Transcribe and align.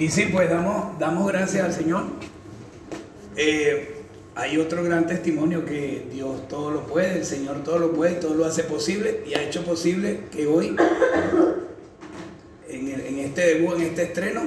Y 0.00 0.08
sí, 0.08 0.30
pues 0.32 0.48
damos, 0.48 0.98
damos 0.98 1.30
gracias 1.30 1.62
al 1.62 1.74
Señor. 1.74 2.04
Eh, 3.36 3.96
hay 4.34 4.56
otro 4.56 4.82
gran 4.82 5.06
testimonio 5.06 5.66
que 5.66 6.08
Dios 6.10 6.48
todo 6.48 6.70
lo 6.70 6.86
puede, 6.86 7.18
el 7.18 7.26
Señor 7.26 7.62
todo 7.62 7.78
lo 7.78 7.92
puede, 7.92 8.14
todo 8.14 8.32
lo 8.34 8.46
hace 8.46 8.64
posible 8.64 9.22
y 9.26 9.34
ha 9.34 9.42
hecho 9.42 9.62
posible 9.62 10.22
que 10.32 10.46
hoy, 10.46 10.74
en, 12.66 13.18
este 13.18 13.42
debut, 13.42 13.76
en 13.76 13.82
este 13.82 14.04
estreno, 14.04 14.40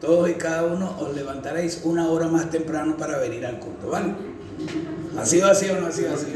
todos 0.00 0.30
y 0.30 0.34
cada 0.34 0.62
uno 0.62 0.96
os 1.00 1.12
levantaréis 1.12 1.80
una 1.82 2.08
hora 2.08 2.28
más 2.28 2.48
temprano 2.50 2.96
para 2.96 3.18
venir 3.18 3.44
al 3.46 3.58
culto, 3.58 3.90
¿vale? 3.90 4.12
¿Ha 5.18 5.26
sido 5.26 5.48
así 5.48 5.68
o 5.70 5.80
no 5.80 5.88
ha 5.88 5.92
sido 5.92 6.14
así? 6.14 6.26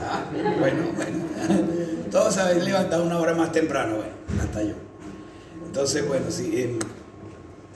Ah, 0.00 0.24
bueno, 0.32 0.84
bueno. 0.96 1.24
Todos 2.10 2.38
habéis 2.38 2.64
levantado 2.64 3.04
una 3.04 3.18
hora 3.18 3.34
más 3.34 3.52
temprano, 3.52 3.96
bueno, 3.96 4.12
hasta 4.42 4.62
yo. 4.62 4.74
Entonces, 5.66 6.08
bueno, 6.08 6.24
sí, 6.30 6.52
eh, 6.54 6.78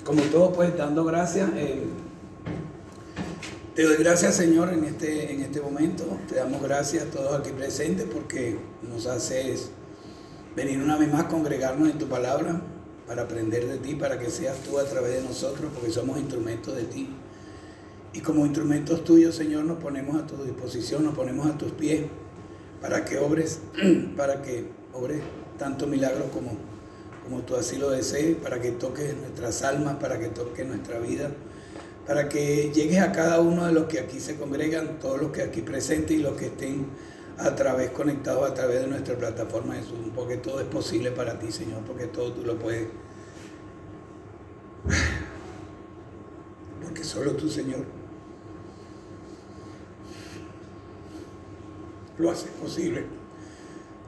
como 0.07 0.23
todo, 0.23 0.53
pues 0.53 0.77
dando 0.79 1.05
gracias. 1.05 1.51
Eh, 1.57 1.85
te 3.75 3.83
doy 3.83 3.97
gracias, 3.97 4.37
Señor, 4.37 4.73
en 4.73 4.85
este, 4.85 5.33
en 5.33 5.41
este 5.43 5.61
momento. 5.61 6.05
Te 6.29 6.37
damos 6.37 6.63
gracias 6.63 7.05
a 7.05 7.11
todos 7.11 7.39
aquí 7.39 7.51
presentes 7.51 8.07
porque 8.11 8.57
nos 8.89 9.07
haces 9.07 9.71
venir 10.55 10.81
una 10.81 10.97
vez 10.97 11.13
más, 11.13 11.25
congregarnos 11.25 11.91
en 11.91 11.99
tu 11.99 12.07
palabra 12.07 12.63
para 13.07 13.23
aprender 13.23 13.67
de 13.67 13.79
ti, 13.79 13.97
para 13.97 14.19
que 14.19 14.31
seas 14.31 14.59
tú 14.61 14.79
a 14.79 14.85
través 14.85 15.13
de 15.15 15.23
nosotros, 15.23 15.71
porque 15.75 15.91
somos 15.91 16.19
instrumentos 16.19 16.75
de 16.75 16.85
ti. 16.85 17.09
Y 18.15 18.21
como 18.21 18.47
instrumentos 18.47 19.05
tuyos, 19.05 19.35
Señor, 19.35 19.65
nos 19.65 19.79
ponemos 19.79 20.17
a 20.17 20.27
tu 20.27 20.43
disposición, 20.43 21.05
nos 21.05 21.15
ponemos 21.15 21.47
a 21.49 21.59
tus 21.59 21.73
pies 21.73 22.07
para 22.81 23.05
que 23.05 23.19
obres, 23.19 23.61
para 24.17 24.41
que 24.41 24.71
obres 24.95 25.21
tanto 25.59 25.87
milagros 25.87 26.29
como, 26.33 26.53
como 27.27 27.43
tú 27.43 27.57
así 27.57 27.77
lo 27.77 27.91
desees, 27.91 28.37
para 28.37 28.61
que 28.61 28.71
toques 28.71 29.17
nuestras 29.17 29.63
almas, 29.63 29.97
para 29.97 30.19
que 30.21 30.29
toques 30.29 30.65
nuestra 30.65 31.01
vida, 31.01 31.31
para 32.07 32.29
que 32.29 32.71
llegues 32.73 33.01
a 33.01 33.11
cada 33.11 33.41
uno 33.41 33.67
de 33.67 33.73
los 33.73 33.87
que 33.87 33.99
aquí 33.99 34.21
se 34.21 34.37
congregan, 34.37 35.01
todos 35.01 35.21
los 35.21 35.33
que 35.33 35.43
aquí 35.43 35.61
presentes 35.61 36.17
y 36.17 36.21
los 36.23 36.37
que 36.37 36.47
estén 36.47 36.87
a 37.37 37.55
través 37.57 37.91
conectados 37.91 38.49
a 38.49 38.55
través 38.55 38.83
de 38.83 38.87
nuestra 38.87 39.17
plataforma 39.17 39.75
Jesús, 39.75 39.99
porque 40.15 40.37
todo 40.37 40.61
es 40.61 40.67
posible 40.67 41.11
para 41.11 41.37
ti, 41.39 41.51
Señor, 41.51 41.83
porque 41.83 42.07
todo 42.07 42.33
tú 42.33 42.43
lo 42.45 42.57
puedes. 42.59 42.87
Porque 46.83 47.03
solo 47.03 47.33
tú, 47.33 47.49
Señor, 47.49 47.85
lo 52.19 52.31
haces 52.31 52.51
posible. 52.53 53.05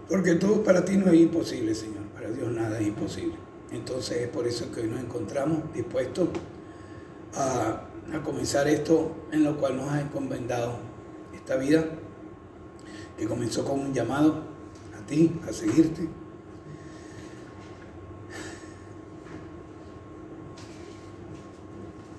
Porque 0.09 0.37
todo 0.37 0.63
para 0.63 0.85
ti 0.85 0.97
no 0.97 1.11
es 1.11 1.21
imposible, 1.21 1.75
Señor. 1.75 1.98
Dios 2.33 2.51
nada 2.51 2.81
es 2.81 2.89
imposible. 2.89 3.37
Entonces 3.71 4.19
es 4.19 4.29
por 4.29 4.47
eso 4.47 4.71
que 4.73 4.81
hoy 4.81 4.89
nos 4.89 5.01
encontramos 5.01 5.73
dispuestos 5.73 6.29
a, 7.35 7.85
comenzar 8.25 8.67
esto 8.69 9.15
en 9.31 9.45
lo 9.45 9.59
cual 9.59 9.77
nos 9.77 9.91
has 9.91 10.03
encomendado 10.03 10.79
esta 11.35 11.57
vida, 11.57 11.85
que 13.19 13.27
comenzó 13.27 13.65
con 13.65 13.81
un 13.81 13.93
llamado 13.93 14.45
a 14.99 15.07
ti, 15.07 15.39
a 15.47 15.53
seguirte. 15.53 16.09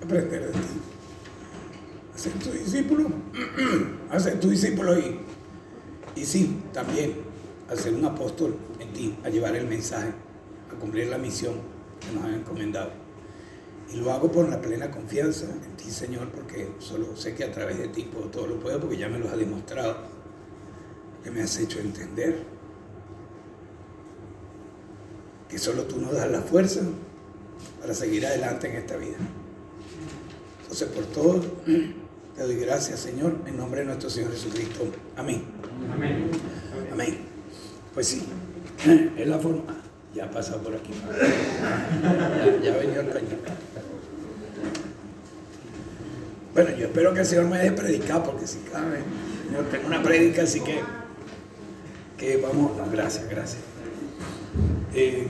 Aprender 0.04 0.46
de 0.48 0.52
ti. 0.52 0.60
A 2.14 2.18
ser 2.18 2.34
tu 2.34 2.52
discípulo. 2.52 3.10
A 4.12 4.20
ser 4.20 4.40
tu 4.40 4.50
discípulo 4.50 4.98
y 4.98 5.20
y 6.20 6.26
sí, 6.26 6.62
también 6.74 7.16
a 7.70 7.76
ser 7.76 7.94
un 7.94 8.06
apóstol 8.06 8.56
en 8.80 8.94
ti, 8.94 9.18
a 9.24 9.30
llevar 9.30 9.56
el 9.56 9.68
mensaje, 9.68 10.10
a 10.72 10.80
cumplir 10.80 11.08
la 11.08 11.18
misión 11.18 11.54
que 12.00 12.16
nos 12.16 12.26
han 12.26 12.36
encomendado. 12.36 12.92
Y 13.94 13.98
lo 13.98 14.12
hago 14.12 14.32
por 14.32 14.48
la 14.50 14.62
plena 14.62 14.92
confianza 14.92 15.46
en 15.46 15.76
ti, 15.78 15.90
Señor, 15.90 16.30
porque 16.30 16.70
solo 16.80 17.16
sé 17.16 17.36
que 17.36 17.44
a 17.44 17.52
través 17.52 17.78
de 17.78 17.88
ti 17.88 18.04
puedo, 18.04 18.28
todo 18.28 18.48
lo 18.48 18.60
puedo, 18.60 18.80
porque 18.80 18.98
ya 18.98 19.10
me 19.10 19.20
lo 19.20 19.30
has 19.30 19.38
demostrado, 19.38 19.98
que 21.24 21.32
me 21.32 21.42
has 21.42 21.58
hecho 21.58 21.80
entender, 21.80 22.44
que 25.48 25.58
solo 25.58 25.84
tú 25.84 26.00
nos 26.00 26.14
das 26.14 26.30
la 26.30 26.42
fuerza 26.42 26.82
para 27.82 27.94
seguir 27.94 28.26
adelante 28.26 28.70
en 28.70 28.76
esta 28.76 28.96
vida. 28.98 29.18
Entonces, 30.62 30.88
por 30.90 31.06
todo, 31.06 31.42
te 32.36 32.44
doy 32.44 32.56
gracias, 32.58 33.00
Señor, 33.00 33.38
en 33.48 33.58
nombre 33.58 33.82
de 33.82 33.88
nuestro 33.88 34.10
Señor 34.10 34.32
Jesucristo. 34.32 34.86
Amén. 35.18 35.46
Amén. 35.92 36.30
Amén. 36.92 37.29
Pues 38.00 38.08
sí, 38.08 38.26
es 39.18 39.28
la 39.28 39.38
forma. 39.40 39.76
Ya 40.16 40.24
ha 40.24 40.32
pasado 40.32 40.60
por 40.60 40.74
aquí. 40.74 40.94
Ya, 42.64 42.74
ha 42.74 42.78
venido 42.78 43.02
el 43.02 43.10
cañón. 43.10 43.40
Bueno, 46.54 46.70
yo 46.78 46.86
espero 46.86 47.14
que 47.14 47.20
el 47.20 47.26
Señor 47.26 47.48
me 47.48 47.58
deje 47.58 47.74
predicar, 47.74 48.24
porque 48.24 48.48
si 48.48 48.60
cabe, 48.60 49.00
Señor, 49.46 49.66
tengo 49.66 49.88
una 49.88 50.02
prédica, 50.02 50.44
así 50.44 50.62
que, 50.62 50.80
que 52.18 52.38
vamos, 52.38 52.72
gracias, 52.90 53.30
gracias. 53.30 53.62
Eh, 54.94 55.28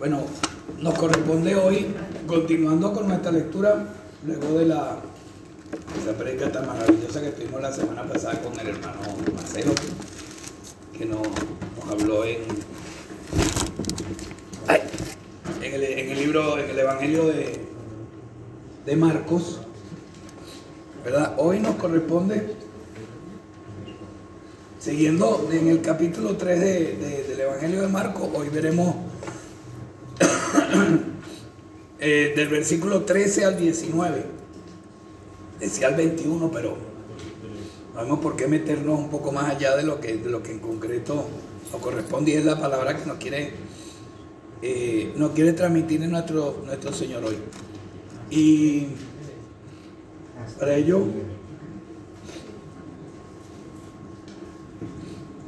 bueno, 0.00 0.24
nos 0.80 0.98
corresponde 0.98 1.54
hoy, 1.54 1.94
continuando 2.26 2.92
con 2.92 3.06
nuestra 3.06 3.30
lectura, 3.30 3.94
luego 4.26 4.58
de 4.58 4.66
la 4.66 4.96
esa 5.98 6.12
predica 6.12 6.50
tan 6.50 6.66
maravillosa 6.66 7.20
que 7.20 7.30
tuvimos 7.30 7.60
la 7.60 7.72
semana 7.72 8.04
pasada 8.04 8.40
con 8.40 8.58
el 8.58 8.68
hermano 8.68 9.00
Marcelo, 9.34 9.72
que 10.96 11.06
nos, 11.06 11.26
habló 11.90 12.24
en, 12.24 12.38
en, 15.62 16.10
el, 16.10 16.18
libro, 16.18 16.58
en 16.58 16.70
el 16.70 16.78
Evangelio 16.78 17.26
de, 17.26 17.60
de 18.86 18.96
Marcos. 18.96 19.60
¿verdad? 21.04 21.34
Hoy 21.38 21.58
nos 21.60 21.76
corresponde, 21.76 22.54
siguiendo 24.78 25.48
en 25.50 25.68
el 25.68 25.80
capítulo 25.80 26.36
3 26.36 26.60
del 27.28 27.40
Evangelio 27.40 27.82
de 27.82 27.88
Marcos, 27.88 28.28
hoy 28.34 28.48
veremos 28.50 28.94
eh, 31.98 32.34
del 32.36 32.48
versículo 32.48 33.02
13 33.02 33.44
al 33.44 33.58
19 33.58 34.37
decía 35.60 35.88
el 35.88 35.96
21, 35.96 36.50
pero 36.50 36.76
no 37.94 38.00
vemos 38.00 38.20
por 38.20 38.36
qué 38.36 38.46
meternos 38.46 38.98
un 38.98 39.10
poco 39.10 39.32
más 39.32 39.50
allá 39.54 39.76
de 39.76 39.82
lo 39.82 40.00
que, 40.00 40.14
lo 40.16 40.42
que 40.42 40.52
en 40.52 40.60
concreto 40.60 41.26
nos 41.72 41.82
corresponde 41.82 42.30
y 42.30 42.34
es 42.34 42.44
la 42.44 42.58
palabra 42.58 42.96
que 42.96 43.06
nos 43.06 43.18
quiere, 43.18 43.52
eh, 44.62 45.12
nos 45.16 45.32
quiere 45.32 45.52
transmitir 45.52 46.00
nuestro, 46.08 46.62
nuestro 46.64 46.92
Señor 46.92 47.24
hoy. 47.24 47.36
Y 48.30 48.88
para 50.58 50.76
ello, 50.76 51.04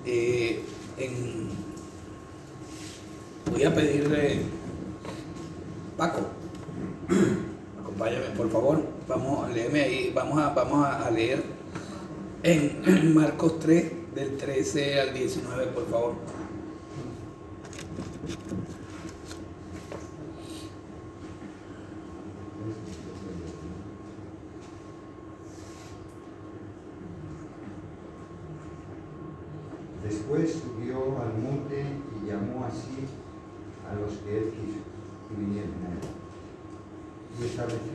eh, 0.06 0.60
voy 3.50 3.64
a 3.64 3.74
pedirle, 3.74 4.42
Paco, 5.96 6.39
acompáñame 8.00 8.34
por 8.36 8.50
favor. 8.50 8.82
Vamos, 9.06 9.50
léeme 9.50 9.82
ahí, 9.82 10.12
vamos 10.14 10.38
a, 10.38 10.54
vamos 10.54 10.86
a 10.86 11.10
leer 11.10 11.42
en 12.42 13.14
Marcos 13.14 13.58
3, 13.60 14.14
del 14.14 14.36
13 14.38 15.00
al 15.00 15.14
19, 15.14 15.66
por 15.66 15.90
favor. 15.90 16.14
Después 30.02 30.52
subió 30.52 30.96
al 31.20 31.38
monte 31.38 31.84
y 32.16 32.26
llamó 32.26 32.64
así 32.64 33.06
a 33.88 33.94
los 33.94 34.12
que 34.24 34.38
él 34.38 34.44
quiso 34.44 34.78
y 35.30 35.40
vinieron 35.40 35.70
a 35.70 35.92
él. 35.92 36.20
Y 37.40 37.44
estableció 37.46 37.90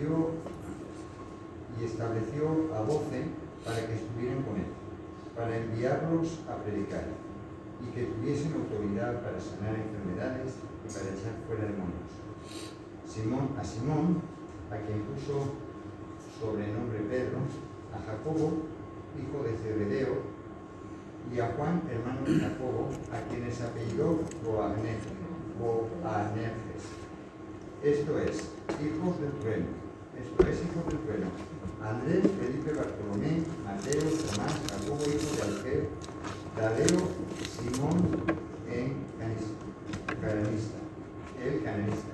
y 1.80 1.84
estableció 1.84 2.74
a 2.74 2.80
doce 2.82 3.26
para 3.64 3.86
que 3.86 3.96
estuvieran 3.96 4.44
con 4.44 4.56
él, 4.56 4.72
para 5.36 5.58
enviarlos 5.58 6.40
a 6.50 6.64
predicar 6.64 7.04
y 7.84 7.92
que 7.94 8.06
tuviesen 8.06 8.54
autoridad 8.96 9.22
para 9.22 9.40
sanar 9.40 9.76
enfermedades 9.76 10.56
y 10.84 10.88
para 10.88 11.06
echar 11.06 11.34
fuera 11.48 11.64
demonios. 11.64 12.12
Simón, 13.06 13.56
a 13.60 13.64
Simón, 13.64 14.22
a 14.72 14.78
quien 14.78 15.02
puso 15.04 15.54
sobrenombre 16.40 17.00
Pedro, 17.10 17.40
a 17.94 18.00
Jacobo, 18.06 18.64
hijo 19.18 19.44
de 19.44 19.58
Zebedeo, 19.58 20.36
y 21.34 21.40
a 21.40 21.48
Juan, 21.54 21.82
hermano 21.90 22.22
de 22.26 22.40
Jacobo, 22.40 22.90
a 23.12 23.20
quienes 23.30 23.60
apellidó 23.62 24.20
Boanerges, 24.44 25.04
esto 27.84 28.20
es, 28.20 28.52
hijos 28.82 29.20
del 29.20 29.32
trueno, 29.40 29.66
esto 30.18 30.48
es, 30.48 30.62
hijos 30.62 30.86
del 30.88 31.00
trueno, 31.00 31.28
Andrés, 31.84 32.24
Felipe, 32.40 32.74
Bartolomé, 32.74 33.44
Mateo, 33.64 34.02
Tomás, 34.02 34.54
Jacobo, 34.70 35.02
hijo 35.02 35.36
de 35.36 35.42
Alfeo, 35.42 35.86
Tadeo, 36.56 37.02
Simón, 37.58 38.46
en 40.16 40.22
canista, 40.22 40.78
el 41.44 41.64
cananista, 41.64 42.12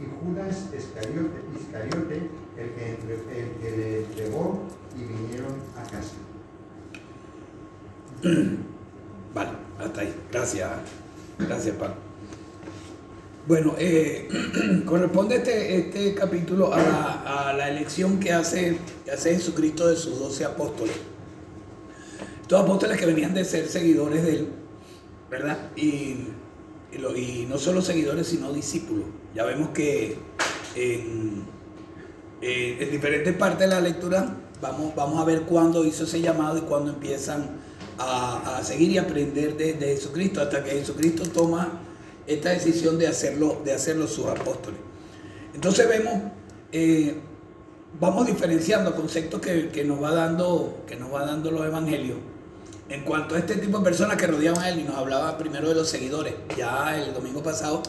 y 0.00 0.04
Judas 0.24 0.68
Iscariote, 0.76 2.30
el, 2.56 2.70
que 3.60 3.76
le 3.76 3.98
entregó 4.00 4.62
y 4.96 5.04
vinieron 5.04 5.56
a 5.76 5.82
casa. 5.82 6.14
Vale, 9.34 9.50
hasta 9.78 10.00
ahí. 10.00 10.14
Gracias. 10.30 10.70
Gracias, 11.38 11.76
Paco. 11.76 11.94
Bueno, 13.46 13.74
eh, 13.78 14.28
corresponde 14.86 15.36
este, 15.36 15.78
este 15.78 16.14
capítulo 16.14 16.72
a 16.72 16.78
la, 16.78 17.48
a 17.48 17.52
la 17.52 17.70
elección 17.70 18.20
que 18.20 18.32
hace, 18.32 18.78
que 19.04 19.10
hace 19.10 19.34
Jesucristo 19.34 19.88
de 19.88 19.96
sus 19.96 20.18
doce 20.18 20.44
apóstoles. 20.44 20.94
Estos 22.42 22.60
apóstoles 22.62 22.98
que 22.98 23.06
venían 23.06 23.32
de 23.32 23.44
ser 23.44 23.68
seguidores 23.68 24.22
de 24.24 24.30
él, 24.30 24.48
¿verdad? 25.30 25.70
Y, 25.76 26.28
y, 26.92 27.46
no 27.48 27.58
solo 27.58 27.82
seguidores, 27.82 28.26
sino 28.28 28.52
discípulos. 28.52 29.04
Ya 29.34 29.44
vemos 29.44 29.70
que 29.70 30.16
en, 30.74 31.44
en- 32.40 32.82
en 32.82 32.90
diferentes 32.90 33.34
partes 33.36 33.68
de 33.68 33.74
la 33.74 33.80
lectura 33.80 34.36
vamos, 34.60 34.94
vamos 34.94 35.20
a 35.20 35.24
ver 35.24 35.42
cuándo 35.42 35.84
hizo 35.84 36.04
ese 36.04 36.20
llamado 36.20 36.58
y 36.58 36.62
cuándo 36.62 36.90
empiezan 36.92 37.46
a, 37.98 38.56
a 38.58 38.64
seguir 38.64 38.90
y 38.90 38.98
aprender 38.98 39.56
de, 39.56 39.74
de 39.74 39.86
Jesucristo, 39.88 40.40
hasta 40.40 40.64
que 40.64 40.70
Jesucristo 40.70 41.24
toma 41.28 41.80
esta 42.26 42.50
decisión 42.50 42.98
de 42.98 43.06
hacerlo, 43.06 43.60
de 43.64 43.72
hacerlo 43.72 44.06
sus 44.06 44.26
apóstoles. 44.26 44.80
Entonces 45.54 45.88
vemos, 45.88 46.14
eh, 46.72 47.16
vamos 47.98 48.26
diferenciando 48.26 48.94
conceptos 48.94 49.40
que, 49.40 49.68
que 49.68 49.84
nos 49.84 50.02
va 50.02 50.12
dando, 50.14 50.82
que 50.86 50.96
nos 50.96 51.12
va 51.12 51.24
dando 51.26 51.50
los 51.50 51.64
evangelios 51.66 52.18
en 52.90 53.04
cuanto 53.04 53.36
a 53.36 53.38
este 53.38 53.56
tipo 53.56 53.78
de 53.78 53.84
personas 53.84 54.16
que 54.16 54.26
rodeaban 54.26 54.62
a 54.62 54.68
él 54.68 54.80
y 54.80 54.82
nos 54.82 54.96
hablaba 54.96 55.38
primero 55.38 55.68
de 55.68 55.76
los 55.76 55.88
seguidores. 55.88 56.34
Ya 56.56 57.00
el 57.00 57.14
domingo 57.14 57.42
pasado 57.42 57.82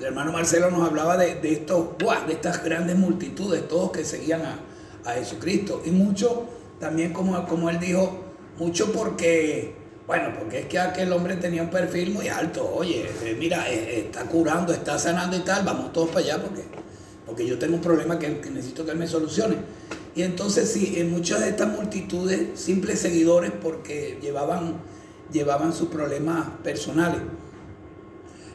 el 0.00 0.06
hermano 0.06 0.32
Marcelo 0.32 0.70
nos 0.70 0.88
hablaba 0.88 1.18
de, 1.18 1.34
de 1.34 1.52
estos, 1.52 1.98
de 2.26 2.32
estas 2.32 2.64
grandes 2.64 2.96
multitudes, 2.96 3.68
todos 3.68 3.92
que 3.92 4.02
seguían 4.02 4.40
a, 4.42 4.58
a 5.04 5.12
Jesucristo. 5.12 5.82
Y 5.84 5.90
mucho 5.90 6.46
también 6.80 7.12
como, 7.12 7.46
como 7.46 7.68
él 7.68 7.78
dijo, 7.78 8.18
mucho 8.58 8.90
porque, 8.92 9.74
bueno, 10.06 10.30
porque 10.38 10.60
es 10.60 10.66
que 10.66 10.78
aquel 10.78 11.12
hombre 11.12 11.36
tenía 11.36 11.62
un 11.62 11.68
perfil 11.68 12.14
muy 12.14 12.28
alto. 12.28 12.66
Oye, 12.74 13.10
eh, 13.22 13.36
mira, 13.38 13.70
eh, 13.70 14.06
está 14.06 14.22
curando, 14.24 14.72
está 14.72 14.98
sanando 14.98 15.36
y 15.36 15.40
tal, 15.40 15.66
vamos 15.66 15.92
todos 15.92 16.08
para 16.08 16.20
allá 16.20 16.42
porque, 16.42 16.62
porque 17.26 17.46
yo 17.46 17.58
tengo 17.58 17.74
un 17.74 17.82
problema 17.82 18.18
que, 18.18 18.40
que 18.40 18.48
necesito 18.48 18.86
que 18.86 18.92
él 18.92 18.98
me 18.98 19.06
solucione. 19.06 19.56
Y 20.14 20.22
entonces 20.22 20.70
sí, 20.70 20.94
en 20.96 21.10
muchas 21.10 21.40
de 21.40 21.50
estas 21.50 21.68
multitudes, 21.68 22.58
simples 22.58 22.98
seguidores 23.00 23.52
porque 23.52 24.18
llevaban, 24.20 24.74
llevaban 25.32 25.72
sus 25.72 25.88
problemas 25.88 26.48
personales. 26.62 27.20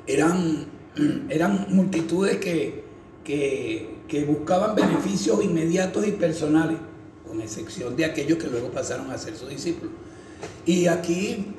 Eran, 0.06 0.68
eran 1.30 1.68
multitudes 1.70 2.38
que, 2.38 2.84
que, 3.24 3.98
que 4.08 4.26
buscaban 4.26 4.76
beneficios 4.76 5.44
inmediatos 5.44 6.06
y 6.08 6.12
personales, 6.12 6.78
con 7.26 7.42
excepción 7.42 7.96
de 7.96 8.06
aquellos 8.06 8.38
que 8.38 8.48
luego 8.48 8.70
pasaron 8.70 9.10
a 9.12 9.18
ser 9.18 9.36
sus 9.36 9.50
discípulos. 9.50 9.94
Y 10.66 10.88
aquí 10.88 11.54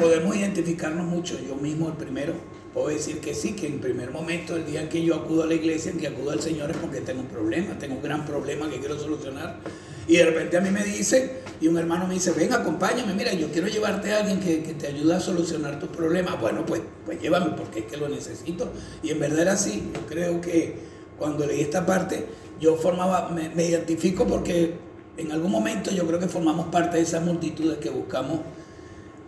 podemos 0.00 0.36
identificarnos 0.36 1.06
mucho, 1.06 1.38
yo 1.46 1.56
mismo 1.56 1.88
el 1.88 1.94
primero, 1.94 2.34
puedo 2.74 2.88
decir 2.88 3.20
que 3.20 3.34
sí, 3.34 3.52
que 3.52 3.68
en 3.68 3.80
primer 3.80 4.10
momento, 4.10 4.56
el 4.56 4.66
día 4.66 4.82
en 4.82 4.88
que 4.88 5.02
yo 5.02 5.14
acudo 5.14 5.44
a 5.44 5.46
la 5.46 5.54
iglesia, 5.54 5.92
en 5.92 5.98
que 5.98 6.08
acudo 6.08 6.32
al 6.32 6.40
Señor 6.40 6.72
es 6.72 6.76
porque 6.76 7.00
tengo 7.00 7.20
un 7.20 7.28
problema, 7.28 7.78
tengo 7.78 7.94
un 7.94 8.02
gran 8.02 8.26
problema 8.26 8.68
que 8.68 8.80
quiero 8.80 8.98
solucionar. 8.98 9.60
Y 10.08 10.16
de 10.16 10.24
repente 10.24 10.56
a 10.56 10.60
mí 10.60 10.70
me 10.70 10.82
dice, 10.82 11.40
y 11.60 11.68
un 11.68 11.78
hermano 11.78 12.06
me 12.08 12.14
dice, 12.14 12.32
ven, 12.32 12.52
acompáñame, 12.52 13.14
mira, 13.14 13.32
yo 13.32 13.50
quiero 13.52 13.68
llevarte 13.68 14.12
a 14.12 14.18
alguien 14.18 14.40
que, 14.40 14.62
que 14.64 14.74
te 14.74 14.88
ayude 14.88 15.14
a 15.14 15.20
solucionar 15.20 15.78
tus 15.78 15.88
problemas. 15.88 16.38
Bueno, 16.40 16.66
pues, 16.66 16.82
pues 17.06 17.22
llévame 17.22 17.52
porque 17.56 17.80
es 17.80 17.84
que 17.86 17.96
lo 17.96 18.08
necesito. 18.08 18.70
Y 19.02 19.10
en 19.10 19.20
verdad 19.20 19.38
era 19.40 19.52
así. 19.52 19.90
Yo 19.94 20.00
creo 20.06 20.40
que 20.40 20.74
cuando 21.16 21.46
leí 21.46 21.60
esta 21.60 21.86
parte, 21.86 22.26
yo 22.60 22.76
formaba, 22.76 23.30
me, 23.30 23.50
me 23.50 23.64
identifico 23.66 24.26
porque 24.26 24.74
en 25.16 25.30
algún 25.30 25.52
momento 25.52 25.92
yo 25.92 26.06
creo 26.06 26.18
que 26.18 26.26
formamos 26.26 26.66
parte 26.66 26.96
de 26.96 27.04
esas 27.04 27.24
multitudes 27.24 27.78
que 27.78 27.88
buscamos 27.88 28.40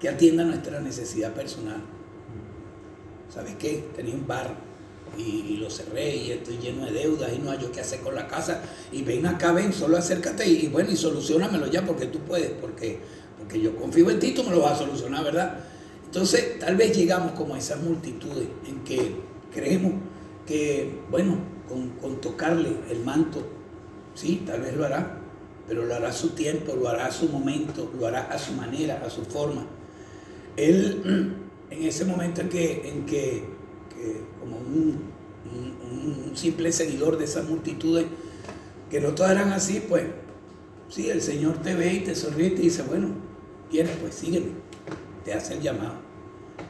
que 0.00 0.08
atiendan 0.08 0.48
nuestra 0.48 0.80
necesidad 0.80 1.32
personal. 1.32 1.95
¿Sabes 3.32 3.56
qué? 3.58 3.88
Tenía 3.94 4.14
un 4.14 4.26
bar 4.26 4.54
y, 5.18 5.56
lo 5.56 5.70
cerré 5.70 6.16
y 6.16 6.30
estoy 6.32 6.58
lleno 6.58 6.86
de 6.86 6.92
deudas 6.92 7.32
y 7.34 7.38
no 7.38 7.50
hay 7.50 7.58
yo 7.58 7.72
qué 7.72 7.80
hacer 7.80 8.00
con 8.00 8.14
la 8.14 8.26
casa. 8.26 8.62
Y 8.92 9.02
ven 9.02 9.26
acá, 9.26 9.52
ven, 9.52 9.72
solo 9.72 9.96
acércate 9.96 10.46
y, 10.48 10.66
y 10.66 10.68
bueno, 10.68 10.90
y 10.90 10.96
solucionamelo 10.96 11.66
ya 11.68 11.84
porque 11.84 12.06
tú 12.06 12.20
puedes, 12.20 12.50
porque, 12.52 12.98
porque 13.38 13.60
yo 13.60 13.76
confío 13.76 14.10
en 14.10 14.20
ti, 14.20 14.32
tú 14.32 14.44
me 14.44 14.50
lo 14.50 14.60
vas 14.60 14.74
a 14.74 14.84
solucionar, 14.84 15.24
¿verdad? 15.24 15.58
Entonces, 16.04 16.58
tal 16.58 16.76
vez 16.76 16.96
llegamos 16.96 17.32
como 17.32 17.54
a 17.54 17.58
esas 17.58 17.80
multitudes 17.82 18.48
en 18.66 18.84
que 18.84 19.16
creemos 19.52 19.94
que, 20.46 21.00
bueno, 21.10 21.38
con, 21.68 21.90
con 21.90 22.20
tocarle 22.20 22.70
el 22.90 23.00
manto, 23.00 23.42
sí, 24.14 24.42
tal 24.46 24.60
vez 24.60 24.76
lo 24.76 24.84
hará, 24.84 25.18
pero 25.66 25.84
lo 25.84 25.94
hará 25.94 26.08
a 26.08 26.12
su 26.12 26.30
tiempo, 26.30 26.74
lo 26.76 26.88
hará 26.88 27.06
a 27.06 27.12
su 27.12 27.28
momento, 27.28 27.90
lo 27.98 28.06
hará 28.06 28.22
a 28.22 28.38
su 28.38 28.52
manera, 28.52 29.02
a 29.04 29.10
su 29.10 29.24
forma. 29.24 29.66
Él, 30.56 31.36
en 31.70 31.82
ese 31.82 32.04
momento 32.04 32.40
en 32.40 32.48
que, 32.48 32.88
en 32.88 33.06
que, 33.06 33.44
como 34.40 34.56
un 34.56 35.16
simple 36.36 36.72
seguidor 36.72 37.18
de 37.18 37.24
esas 37.24 37.48
multitudes, 37.48 38.06
que 38.90 39.00
no 39.00 39.14
todas 39.14 39.32
eran 39.32 39.52
así, 39.52 39.84
pues, 39.88 40.04
sí, 40.88 41.10
el 41.10 41.22
Señor 41.22 41.60
te 41.62 41.74
ve 41.74 41.94
y 41.94 42.00
te 42.00 42.14
sonríe 42.14 42.48
y 42.48 42.50
te 42.50 42.62
dice, 42.62 42.82
bueno, 42.82 43.08
quieres, 43.70 43.96
pues 44.00 44.14
sígueme, 44.14 44.52
te 45.24 45.32
hace 45.32 45.54
el 45.54 45.60
llamado. 45.60 45.94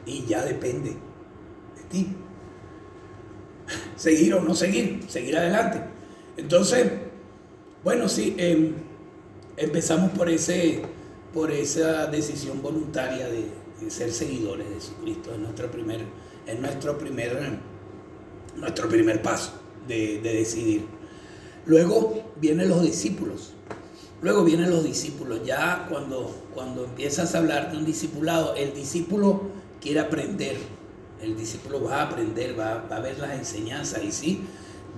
Y 0.05 0.25
ya 0.25 0.45
depende 0.45 0.91
de 0.91 1.83
ti. 1.91 2.09
Seguir 3.97 4.35
o 4.35 4.41
no 4.41 4.55
seguir, 4.55 5.05
seguir 5.09 5.37
adelante. 5.37 5.81
Entonces, 6.37 6.87
bueno, 7.83 8.09
sí, 8.09 8.35
em, 8.39 8.75
empezamos 9.57 10.11
por, 10.13 10.29
ese, 10.29 10.83
por 11.33 11.51
esa 11.51 12.07
decisión 12.07 12.63
voluntaria 12.63 13.29
de, 13.29 13.45
ser 13.89 14.13
seguidores 14.13 14.69
de 14.69 14.75
Jesucristo. 14.77 15.33
Es 15.33 15.39
nuestro 15.39 15.71
primer, 15.71 16.01
es 16.47 16.61
nuestro 16.61 16.99
primer, 16.99 17.59
nuestro 18.57 18.89
primer 18.89 19.23
paso 19.23 19.53
de, 19.87 20.21
de 20.21 20.35
decidir. 20.35 20.87
Luego 21.67 22.33
vienen 22.37 22.69
los 22.69 22.83
discípulos. 22.83 23.53
Luego 24.23 24.45
vienen 24.45 24.71
los 24.71 24.85
discípulos. 24.85 25.41
Ya 25.45 25.87
cuando, 25.91 26.35
cuando 26.55 26.85
empiezas 26.85 27.35
a 27.35 27.39
hablar 27.39 27.71
de 27.71 27.79
un 27.79 27.85
discipulado, 27.85 28.55
el 28.55 28.73
discípulo 28.73 29.43
quiere 29.81 30.01
aprender. 30.01 30.57
El 31.23 31.37
discípulo 31.37 31.83
va 31.83 32.03
a 32.03 32.03
aprender, 32.05 32.59
va, 32.59 32.87
va 32.91 32.97
a 32.97 33.01
ver 33.01 33.19
las 33.19 33.39
enseñanzas. 33.39 34.03
Y 34.05 34.13
sí, 34.13 34.43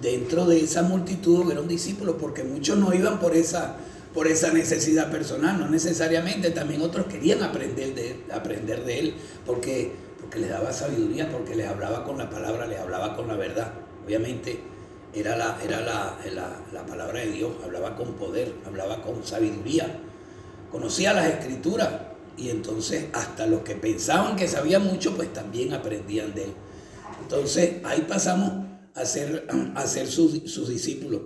dentro 0.00 0.46
de 0.46 0.60
esa 0.60 0.82
multitud 0.82 1.50
era 1.50 1.60
un 1.60 1.68
discípulo, 1.68 2.18
porque 2.18 2.44
muchos 2.44 2.78
no 2.78 2.92
iban 2.94 3.18
por 3.18 3.34
esa, 3.34 3.76
por 4.18 4.26
esa 4.26 4.52
necesidad 4.52 5.12
personal, 5.12 5.60
no 5.60 5.70
necesariamente. 5.70 6.50
También 6.50 6.82
otros 6.82 7.06
querían 7.06 7.40
aprender 7.44 7.94
de, 7.94 8.24
aprender 8.32 8.84
de 8.84 8.98
él, 8.98 9.14
porque, 9.46 9.92
porque 10.20 10.40
les 10.40 10.50
daba 10.50 10.72
sabiduría, 10.72 11.30
porque 11.30 11.54
les 11.54 11.68
hablaba 11.68 12.02
con 12.02 12.18
la 12.18 12.28
palabra, 12.28 12.66
les 12.66 12.80
hablaba 12.80 13.14
con 13.14 13.28
la 13.28 13.36
verdad. 13.36 13.74
Obviamente 14.04 14.58
era 15.14 15.36
la, 15.36 15.56
era 15.64 15.82
la, 15.82 16.18
la 16.72 16.84
palabra 16.84 17.20
de 17.20 17.30
Dios, 17.30 17.52
hablaba 17.62 17.94
con 17.94 18.14
poder, 18.14 18.56
hablaba 18.66 19.02
con 19.02 19.22
sabiduría, 19.22 20.00
conocía 20.72 21.12
las 21.12 21.28
escrituras 21.28 21.88
y 22.36 22.50
entonces 22.50 23.04
hasta 23.12 23.46
los 23.46 23.60
que 23.60 23.76
pensaban 23.76 24.34
que 24.34 24.48
sabían 24.48 24.84
mucho, 24.84 25.14
pues 25.14 25.32
también 25.32 25.72
aprendían 25.74 26.34
de 26.34 26.42
él. 26.42 26.52
Entonces 27.22 27.74
ahí 27.84 28.04
pasamos 28.08 28.66
a 28.96 29.04
ser, 29.04 29.46
a 29.76 29.86
ser 29.86 30.08
sus, 30.08 30.50
sus 30.50 30.68
discípulos. 30.68 31.20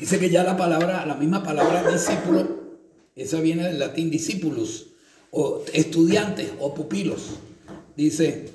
Dice 0.00 0.18
que 0.18 0.30
ya 0.30 0.42
la 0.42 0.56
palabra, 0.56 1.04
la 1.04 1.14
misma 1.14 1.42
palabra 1.42 1.92
discípulo, 1.92 2.48
esa 3.14 3.38
viene 3.40 3.64
del 3.64 3.78
latín 3.78 4.10
discípulos, 4.10 4.86
o 5.30 5.62
estudiantes 5.74 6.52
o 6.58 6.72
pupilos. 6.72 7.38
Dice, 7.94 8.48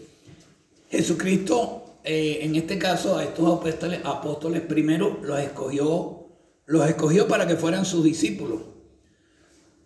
Jesucristo, 0.90 2.00
eh, 2.04 2.40
en 2.42 2.56
este 2.56 2.80
caso, 2.80 3.16
a 3.16 3.24
estos 3.24 3.60
apóstoles, 3.60 4.00
apóstoles 4.04 4.62
primero 4.62 5.20
los 5.22 5.40
escogió, 5.40 6.26
los 6.66 6.90
escogió 6.90 7.28
para 7.28 7.46
que 7.46 7.56
fueran 7.56 7.86
sus 7.86 8.04
discípulos. 8.04 8.62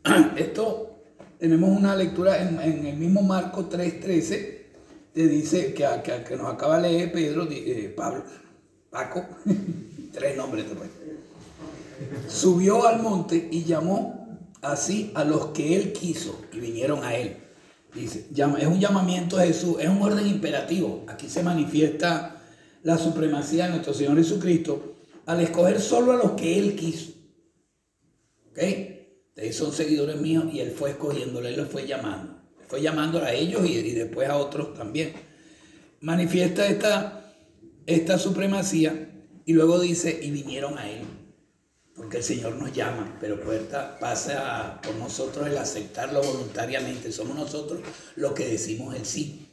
Esto 0.38 1.02
tenemos 1.40 1.78
una 1.78 1.94
lectura 1.94 2.42
en, 2.42 2.86
el 2.86 2.96
mismo 2.96 3.22
Marco 3.22 3.70
3.13, 3.70 4.60
te 5.14 5.28
dice 5.28 5.74
que, 5.74 5.86
que, 6.06 6.24
que, 6.24 6.38
nos 6.38 6.54
acaba 6.54 6.80
de 6.80 6.90
leer 6.90 7.12
Pedro, 7.12 7.46
eh, 7.52 7.94
Pablo, 7.96 8.24
Paco, 8.90 9.26
tres 10.14 10.38
nombres 10.38 10.70
después. 10.70 10.99
Subió 12.28 12.86
al 12.88 13.02
monte 13.02 13.50
y 13.52 13.64
llamó 13.64 14.40
así 14.62 15.12
a 15.16 15.24
los 15.24 15.48
que 15.48 15.76
él 15.76 15.94
quiso 15.94 16.42
y 16.54 16.60
vinieron 16.60 17.04
a 17.04 17.16
él. 17.16 17.38
Dice, 17.94 18.28
es 18.32 18.68
un 18.68 18.80
llamamiento 18.80 19.38
de 19.38 19.48
Jesús, 19.48 19.78
es 19.80 19.90
un 19.90 20.02
orden 20.02 20.28
imperativo. 20.28 21.06
Aquí 21.08 21.28
se 21.28 21.42
manifiesta 21.42 22.40
la 22.84 22.98
supremacía 22.98 23.66
de 23.66 23.72
nuestro 23.72 23.94
Señor 23.94 24.16
Jesucristo 24.18 24.96
al 25.26 25.42
escoger 25.42 25.82
solo 25.82 26.12
a 26.12 26.18
los 26.18 26.32
que 26.32 26.60
Él 26.60 26.76
quiso. 26.76 27.12
¿Ok? 28.52 28.60
Ustedes 29.30 29.56
son 29.56 29.72
seguidores 29.72 30.20
míos 30.20 30.46
y 30.52 30.60
Él 30.60 30.72
fue 30.72 30.92
escogiéndole, 30.92 31.50
Él 31.50 31.58
los 31.58 31.70
fue 31.70 31.88
llamando. 31.88 32.36
Fue 32.68 32.82
llamando 32.82 33.24
a 33.24 33.34
ellos 33.34 33.68
y, 33.68 33.74
y 33.74 33.94
después 33.94 34.30
a 34.30 34.38
otros 34.38 34.76
también. 34.76 35.14
Manifiesta 36.02 36.68
esta, 36.68 37.34
esta 37.88 38.20
supremacía 38.20 39.10
y 39.46 39.54
luego 39.54 39.80
dice, 39.80 40.20
y 40.22 40.30
vinieron 40.30 40.78
a 40.78 40.90
Él, 40.90 41.02
porque 42.00 42.16
el 42.16 42.24
Señor 42.24 42.56
nos 42.56 42.72
llama, 42.72 43.18
pero 43.20 43.38
pasa 44.00 44.80
por 44.82 44.96
nosotros 44.96 45.46
el 45.46 45.58
aceptarlo 45.58 46.24
voluntariamente, 46.24 47.12
somos 47.12 47.36
nosotros 47.36 47.82
los 48.16 48.32
que 48.32 48.48
decimos 48.48 48.96
el 48.96 49.06
sí. 49.06 49.50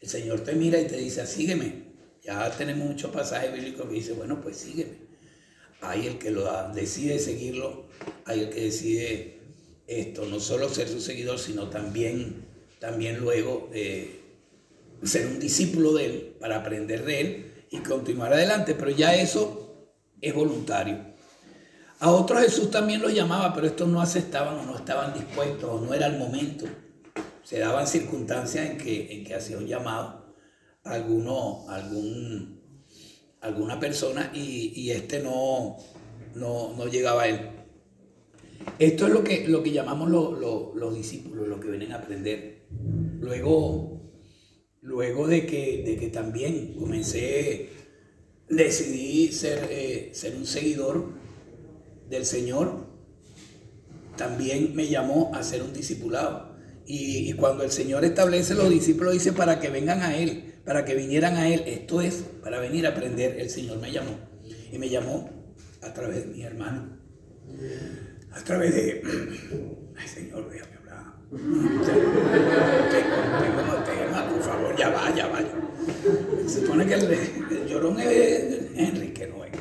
El 0.00 0.08
Señor 0.08 0.42
te 0.42 0.52
mira 0.52 0.80
y 0.80 0.86
te 0.86 0.96
dice, 0.96 1.26
sígueme. 1.26 1.86
Ya 2.22 2.48
tenemos 2.52 2.86
muchos 2.86 3.10
pasajes 3.10 3.52
bíblicos 3.52 3.88
que 3.88 3.94
dice, 3.94 4.12
bueno, 4.12 4.40
pues 4.40 4.58
sígueme. 4.58 5.08
Hay 5.80 6.06
el 6.06 6.18
que 6.18 6.32
decide 6.72 7.18
seguirlo, 7.18 7.88
hay 8.26 8.42
el 8.42 8.50
que 8.50 8.60
decide 8.60 9.40
esto, 9.88 10.24
no 10.26 10.38
solo 10.38 10.68
ser 10.68 10.88
su 10.88 11.00
seguidor, 11.00 11.40
sino 11.40 11.68
también, 11.68 12.46
también 12.78 13.18
luego 13.18 13.70
eh, 13.74 14.20
ser 15.02 15.26
un 15.26 15.40
discípulo 15.40 15.94
de 15.94 16.06
él 16.06 16.36
para 16.38 16.58
aprender 16.58 17.04
de 17.04 17.20
él 17.20 17.66
y 17.72 17.78
continuar 17.78 18.32
adelante, 18.32 18.76
pero 18.76 18.90
ya 18.92 19.16
eso 19.16 19.90
es 20.20 20.32
voluntario. 20.32 21.15
A 21.98 22.10
otros 22.10 22.42
Jesús 22.42 22.70
también 22.70 23.00
los 23.00 23.14
llamaba, 23.14 23.54
pero 23.54 23.66
estos 23.66 23.88
no 23.88 24.00
aceptaban 24.00 24.58
o 24.58 24.62
no 24.64 24.76
estaban 24.76 25.14
dispuestos 25.14 25.70
o 25.70 25.80
no 25.80 25.94
era 25.94 26.06
el 26.06 26.18
momento. 26.18 26.66
Se 27.42 27.58
daban 27.58 27.86
circunstancias 27.86 28.70
en 28.70 28.78
que, 28.78 29.12
en 29.12 29.24
que 29.24 29.34
hacía 29.34 29.56
un 29.56 29.66
llamado 29.66 30.34
a 30.84 30.92
alguno, 30.92 31.68
algún, 31.68 32.60
alguna 33.40 33.80
persona 33.80 34.30
y, 34.34 34.72
y 34.74 34.90
este 34.90 35.22
no, 35.22 35.76
no, 36.34 36.74
no, 36.76 36.86
llegaba 36.88 37.22
a 37.22 37.28
él. 37.28 37.50
Esto 38.78 39.06
es 39.06 39.12
lo 39.12 39.24
que, 39.24 39.48
lo 39.48 39.62
que 39.62 39.72
llamamos 39.72 40.10
los 40.10 40.94
discípulos, 40.94 41.48
los 41.48 41.60
que 41.60 41.68
vienen 41.68 41.92
a 41.92 41.96
aprender. 41.96 42.66
Luego 43.20 43.96
luego 44.86 45.26
de 45.26 45.46
que, 45.46 45.82
de 45.84 45.96
que 45.96 46.08
también 46.08 46.74
comencé, 46.74 47.70
decidí 48.48 49.32
ser, 49.32 49.68
eh, 49.70 50.10
ser 50.12 50.36
un 50.36 50.46
seguidor 50.46 51.25
del 52.08 52.24
Señor, 52.24 52.86
también 54.16 54.74
me 54.74 54.88
llamó 54.88 55.32
a 55.34 55.42
ser 55.42 55.62
un 55.62 55.72
discipulado. 55.72 56.56
Y, 56.86 57.32
cuando 57.32 57.64
el 57.64 57.72
Señor 57.72 58.04
establece 58.04 58.54
los 58.54 58.70
discípulos, 58.70 59.14
dice 59.14 59.32
para 59.32 59.58
que 59.58 59.70
vengan 59.70 60.02
a 60.02 60.16
Él, 60.16 60.54
para 60.64 60.84
que 60.84 60.94
vinieran 60.94 61.36
a 61.36 61.48
Él. 61.48 61.64
Esto 61.66 62.00
es 62.00 62.24
para 62.42 62.60
venir 62.60 62.86
a 62.86 62.90
aprender. 62.90 63.40
El 63.40 63.50
Señor 63.50 63.78
me 63.78 63.90
llamó. 63.90 64.16
Y 64.72 64.78
me 64.78 64.88
llamó 64.88 65.28
a 65.82 65.92
través 65.92 66.26
de 66.26 66.26
mi 66.26 66.42
hermano. 66.42 66.96
A 68.32 68.40
través 68.44 68.74
de... 68.74 69.02
Ay, 69.96 70.08
Señor, 70.08 70.48
déjame 70.48 70.76
por 74.30 74.42
favor, 74.42 74.76
ya 74.76 74.90
va, 74.90 75.14
ya 75.14 75.26
va. 75.28 75.40
Se 76.46 76.60
supone 76.60 76.86
que 76.86 76.94
el, 76.94 77.66
llorón 77.68 77.98
es 78.00 78.58
Enrique, 78.76 79.26
no 79.26 79.44
es. 79.44 79.52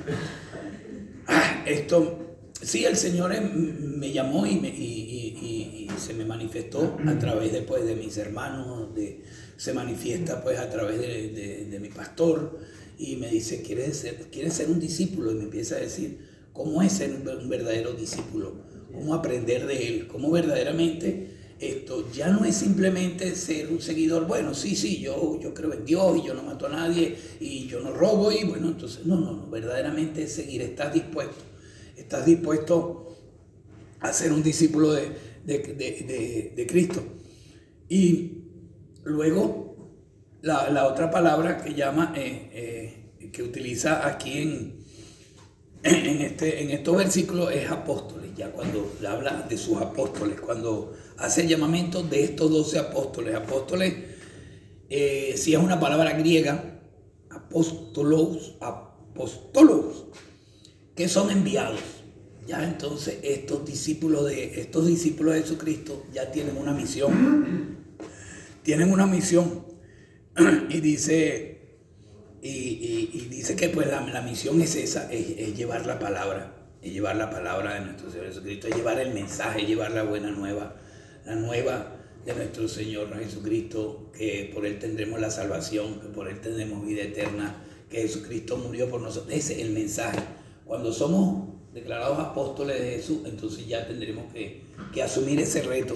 Ah, 1.28 1.64
esto, 1.66 2.25
sí, 2.66 2.86
el 2.86 2.98
Señor 2.98 3.34
me 3.42 4.12
llamó 4.12 4.46
y, 4.46 4.56
me, 4.56 4.70
y, 4.70 5.88
se 5.98 6.14
me 6.14 6.26
manifestó 6.26 6.98
a 7.08 7.18
través 7.18 7.54
después 7.54 7.86
de 7.86 7.96
mis 7.96 8.18
hermanos, 8.18 8.94
de, 8.94 9.22
se 9.56 9.74
manifiesta 9.74 10.44
pues 10.44 10.60
a 10.60 10.70
través 10.70 11.00
de, 11.00 11.68
de, 11.70 11.80
mi 11.80 11.88
pastor 11.88 12.60
y 13.00 13.16
me 13.16 13.30
dice, 13.30 13.62
¿quieres 13.62 13.98
ser, 13.98 14.16
¿quieres 14.30 14.54
ser 14.54 14.70
un 14.70 14.80
discípulo? 14.80 15.32
Y 15.32 15.36
me 15.36 15.44
empieza 15.44 15.76
a 15.76 15.80
decir, 15.80 16.20
¿cómo 16.52 16.82
es 16.82 16.92
ser 16.92 17.12
un 17.12 17.50
verdadero 17.50 17.94
discípulo? 17.94 18.54
¿Cómo 18.94 19.16
aprender 19.16 19.66
de 19.66 19.88
él? 19.88 20.08
¿Cómo 20.08 20.30
verdaderamente 20.32 21.30
esto 21.60 22.12
ya 22.12 22.30
no 22.30 22.44
es 22.44 22.56
simplemente 22.56 23.34
ser 23.36 23.70
un 23.70 23.82
seguidor, 23.82 24.28
bueno, 24.28 24.54
sí, 24.54 24.76
sí, 24.76 25.00
yo, 25.00 25.40
yo 25.42 25.54
creo 25.54 25.74
en 25.74 25.86
Dios 25.86 26.18
y 26.18 26.28
yo 26.28 26.34
no 26.34 26.44
mato 26.44 26.68
a 26.68 26.70
nadie 26.70 27.16
y 27.40 27.68
yo 27.68 27.80
no 27.80 27.92
robo 27.92 28.32
y 28.32 28.44
bueno, 28.44 28.68
entonces, 28.68 29.06
no, 29.06 29.16
no, 29.16 29.32
no, 29.32 29.50
verdaderamente 29.50 30.24
es 30.24 30.34
seguir, 30.34 30.62
estás 30.62 30.94
dispuesto, 30.94 31.44
estás 32.06 32.24
dispuesto 32.24 33.18
a 34.00 34.14
ser 34.14 34.32
un 34.32 34.44
discípulo 34.44 34.94
de, 34.94 35.10
de, 35.44 36.68
Cristo. 36.70 37.04
Y 37.90 38.44
luego 39.04 39.92
la, 40.42 40.88
otra 40.88 41.10
palabra 41.10 41.58
que 41.58 41.74
llama, 41.74 42.14
eh, 42.16 43.10
eh, 43.20 43.30
que 43.32 43.42
utiliza 43.42 44.08
aquí 44.08 44.38
en, 44.38 44.76
en, 45.82 46.22
este, 46.22 46.62
en 46.62 46.70
estos 46.70 46.96
versículos 46.96 47.52
es 47.52 47.72
apóstoles, 47.72 48.30
ya 48.38 48.52
cuando 48.52 48.96
habla 49.08 49.48
de 49.50 49.58
sus 49.58 49.82
apóstoles, 49.82 50.40
cuando 50.40 50.96
hace 51.18 51.42
el 51.42 51.48
llamamiento 51.48 52.04
de 52.04 52.24
estos 52.24 52.52
doce 52.52 52.78
apóstoles. 52.78 53.34
Apóstoles, 53.34 53.96
eh, 54.90 55.34
si 55.38 55.54
es 55.54 55.60
una 55.60 55.80
palabra 55.80 56.14
griega, 56.14 56.80
apóstolos, 57.32 58.58
apóstolos, 58.62 60.06
que 60.96 61.10
son 61.10 61.32
enviados. 61.32 61.95
Ya 62.48 62.64
entonces 62.64 63.20
estos 63.24 63.66
discípulos 63.66 64.26
de 64.26 64.62
estos 64.62 64.86
discípulos 64.88 65.34
de 65.34 65.42
Jesucristo 65.42 66.06
ya 66.14 66.32
tienen 66.32 66.58
una 66.58 66.74
misión. 66.74 67.78
Tienen 68.64 68.92
una 68.92 69.08
misión. 69.08 69.66
y 70.70 70.80
dice 70.82 71.52
y, 72.42 73.28
dice 73.30 73.56
que 73.56 73.70
pues 73.70 73.88
la, 73.88 74.22
misión 74.22 74.62
es 74.62 74.76
esa, 74.76 75.12
es, 75.12 75.56
llevar 75.58 75.86
la 75.88 75.98
palabra, 75.98 76.56
es 76.82 76.94
llevar 76.94 77.16
la 77.16 77.32
palabra 77.32 77.74
de 77.74 77.82
nuestro 77.82 78.12
Señor 78.12 78.28
Jesucristo, 78.28 78.68
es 78.68 78.76
llevar 78.76 79.00
el 79.00 79.14
mensaje, 79.14 79.66
llevar 79.66 79.92
la 79.92 80.04
buena 80.04 80.30
nueva 80.30 80.76
la 81.26 81.36
nueva 81.36 81.96
de 82.26 82.34
nuestro 82.34 82.68
Señor 82.68 83.16
Jesucristo, 83.18 84.12
que 84.16 84.52
por 84.54 84.66
Él 84.66 84.80
tendremos 84.80 85.20
la 85.20 85.30
salvación, 85.30 86.00
que 86.00 86.08
por 86.08 86.28
Él 86.28 86.40
tendremos 86.40 86.86
vida 86.86 87.04
eterna, 87.04 87.64
que 87.90 88.02
Jesucristo 88.02 88.58
murió 88.58 88.90
por 88.90 89.02
nosotros. 89.02 89.34
Ese 89.34 89.54
es 89.54 89.60
el 89.62 89.72
mensaje. 89.72 90.20
Cuando 90.66 90.92
somos 90.92 91.55
declarados 91.76 92.18
apóstoles 92.20 92.82
de 92.82 92.92
Jesús, 92.92 93.20
entonces 93.26 93.68
ya 93.68 93.86
tendremos 93.86 94.24
que, 94.34 94.64
asumir 95.04 95.42
ese 95.42 95.62
reto. 95.62 95.94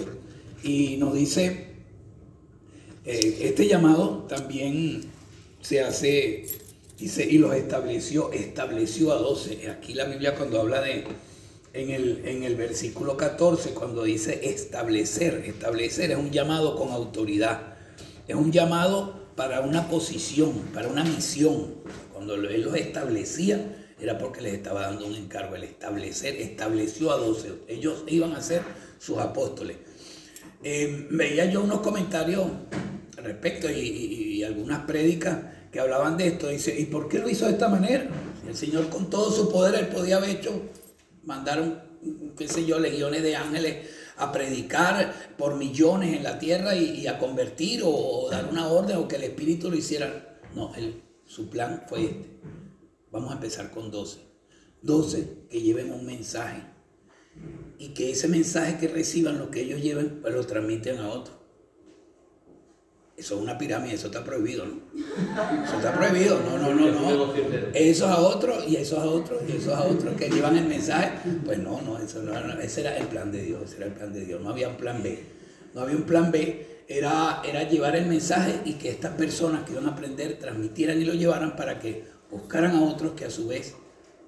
Y 0.62 0.98
nos 0.98 1.14
dice, 1.14 1.68
eh, 3.06 3.38
este 3.40 3.66
llamado 3.66 4.26
también 4.28 5.10
se 5.62 5.80
hace, 5.80 6.44
y 6.98 7.38
los 7.38 7.54
estableció, 7.54 8.30
estableció 8.30 9.12
a 9.12 9.16
doce. 9.16 9.70
Aquí 9.70 9.94
la 9.94 10.04
Biblia 10.04 10.34
cuando 10.34 10.60
habla 10.60 10.82
de 10.82 11.04
en 11.72 11.90
el, 11.90 12.22
en 12.26 12.42
el 12.42 12.56
versículo 12.56 13.16
14 13.16 13.70
cuando 13.70 14.02
dice 14.02 14.50
establecer. 14.50 15.44
Establecer 15.46 16.10
es 16.10 16.18
un 16.18 16.30
llamado 16.30 16.76
con 16.76 16.90
autoridad. 16.90 17.74
Es 18.28 18.34
un 18.34 18.52
llamado 18.52 19.14
para 19.34 19.62
una 19.62 19.88
posición, 19.88 20.52
para 20.74 20.88
una 20.88 21.04
misión. 21.04 21.76
Cuando 22.12 22.34
él 22.34 22.62
los 22.62 22.74
establecía 22.74 23.79
era 24.00 24.18
porque 24.18 24.40
les 24.40 24.54
estaba 24.54 24.82
dando 24.82 25.06
un 25.06 25.14
encargo. 25.14 25.56
El 25.56 25.64
establecer 25.64 26.36
estableció 26.36 27.12
a 27.12 27.16
12. 27.16 27.52
Ellos 27.68 28.04
iban 28.06 28.34
a 28.34 28.40
ser 28.40 28.62
sus 28.98 29.18
apóstoles. 29.18 29.76
Eh, 30.62 31.06
veía 31.10 31.46
yo 31.46 31.62
unos 31.62 31.80
comentarios 31.80 32.46
al 33.16 33.24
respecto 33.24 33.70
y, 33.70 34.42
algunas 34.42 34.80
prédicas 34.80 35.38
que 35.70 35.80
hablaban 35.80 36.16
de 36.16 36.28
esto. 36.28 36.48
Dice, 36.48 36.78
¿y 36.78 36.86
por 36.86 37.08
qué 37.08 37.18
lo 37.18 37.28
hizo 37.28 37.46
de 37.46 37.52
esta 37.52 37.68
manera? 37.68 38.08
El 38.48 38.56
Señor 38.56 38.88
con 38.88 39.10
todo 39.10 39.30
su 39.30 39.50
poder, 39.50 39.74
él 39.74 39.88
podía 39.88 40.16
haber 40.16 40.30
hecho 40.30 40.62
mandaron, 41.24 41.80
qué 42.36 42.48
sé 42.48 42.64
yo, 42.64 42.78
legiones 42.78 43.22
de 43.22 43.36
ángeles 43.36 43.90
a 44.16 44.32
predicar 44.32 45.14
por 45.38 45.56
millones 45.56 46.16
en 46.16 46.22
la 46.22 46.38
tierra 46.38 46.74
y, 46.74 47.06
a 47.06 47.18
convertir 47.18 47.82
o, 47.84 48.28
dar 48.30 48.48
una 48.50 48.68
orden 48.68 48.96
o 48.96 49.08
que 49.08 49.16
el 49.16 49.24
Espíritu 49.24 49.70
lo 49.70 49.76
hiciera. 49.76 50.38
No, 50.54 50.72
su 51.26 51.48
plan 51.48 51.82
fue 51.88 52.04
este. 52.04 52.28
Vamos 53.10 53.30
a 53.30 53.34
empezar 53.34 53.70
con 53.70 53.90
12. 53.90 54.18
12 54.82 55.46
que 55.50 55.60
lleven 55.60 55.92
un 55.92 56.06
mensaje 56.06 56.62
y 57.78 57.88
que 57.88 58.10
ese 58.10 58.28
mensaje 58.28 58.78
que 58.78 58.88
reciban, 58.88 59.38
lo 59.38 59.50
que 59.50 59.62
ellos 59.62 59.82
lleven, 59.82 60.20
pues 60.20 60.34
lo 60.34 60.44
transmiten 60.46 60.98
a 60.98 61.08
otros. 61.08 61.36
Eso 63.16 63.36
es 63.36 63.42
una 63.42 63.58
pirámide, 63.58 63.94
eso 63.94 64.06
está 64.06 64.24
prohibido, 64.24 64.64
¿no? 64.64 64.80
Eso 65.64 65.76
está 65.76 65.92
prohibido, 65.94 66.40
no, 66.40 66.56
no, 66.56 66.74
no, 66.74 66.90
no. 66.90 67.34
Eso 67.74 68.06
a 68.06 68.18
otros 68.18 68.66
y 68.66 68.76
eso 68.76 68.98
a 68.98 69.04
otros 69.04 69.42
y 69.46 69.56
eso 69.56 69.76
a 69.76 69.84
otros 69.84 70.14
que 70.16 70.30
llevan 70.30 70.56
el 70.56 70.66
mensaje. 70.66 71.18
Pues 71.44 71.58
no, 71.58 71.82
no, 71.82 71.98
eso 71.98 72.22
no, 72.22 72.32
ese 72.60 72.80
era 72.80 72.96
el 72.96 73.08
plan 73.08 73.30
de 73.30 73.42
Dios, 73.42 73.62
ese 73.64 73.76
era 73.76 73.86
el 73.86 73.92
plan 73.92 74.12
de 74.12 74.24
Dios. 74.24 74.40
No 74.40 74.48
había 74.48 74.68
un 74.68 74.76
plan 74.76 75.02
B. 75.02 75.22
No 75.74 75.82
había 75.82 75.96
un 75.96 76.04
plan 76.04 76.32
B, 76.32 76.84
era, 76.88 77.42
era 77.44 77.68
llevar 77.68 77.94
el 77.94 78.06
mensaje 78.06 78.62
y 78.64 78.74
que 78.74 78.88
estas 78.88 79.12
personas 79.14 79.64
que 79.64 79.72
iban 79.72 79.86
a 79.86 79.90
aprender 79.90 80.38
transmitieran 80.38 81.00
y 81.00 81.04
lo 81.04 81.12
llevaran 81.12 81.56
para 81.56 81.78
que 81.78 82.04
buscaran 82.30 82.76
a 82.76 82.82
otros 82.82 83.12
que 83.12 83.24
a 83.24 83.30
su 83.30 83.48
vez 83.48 83.74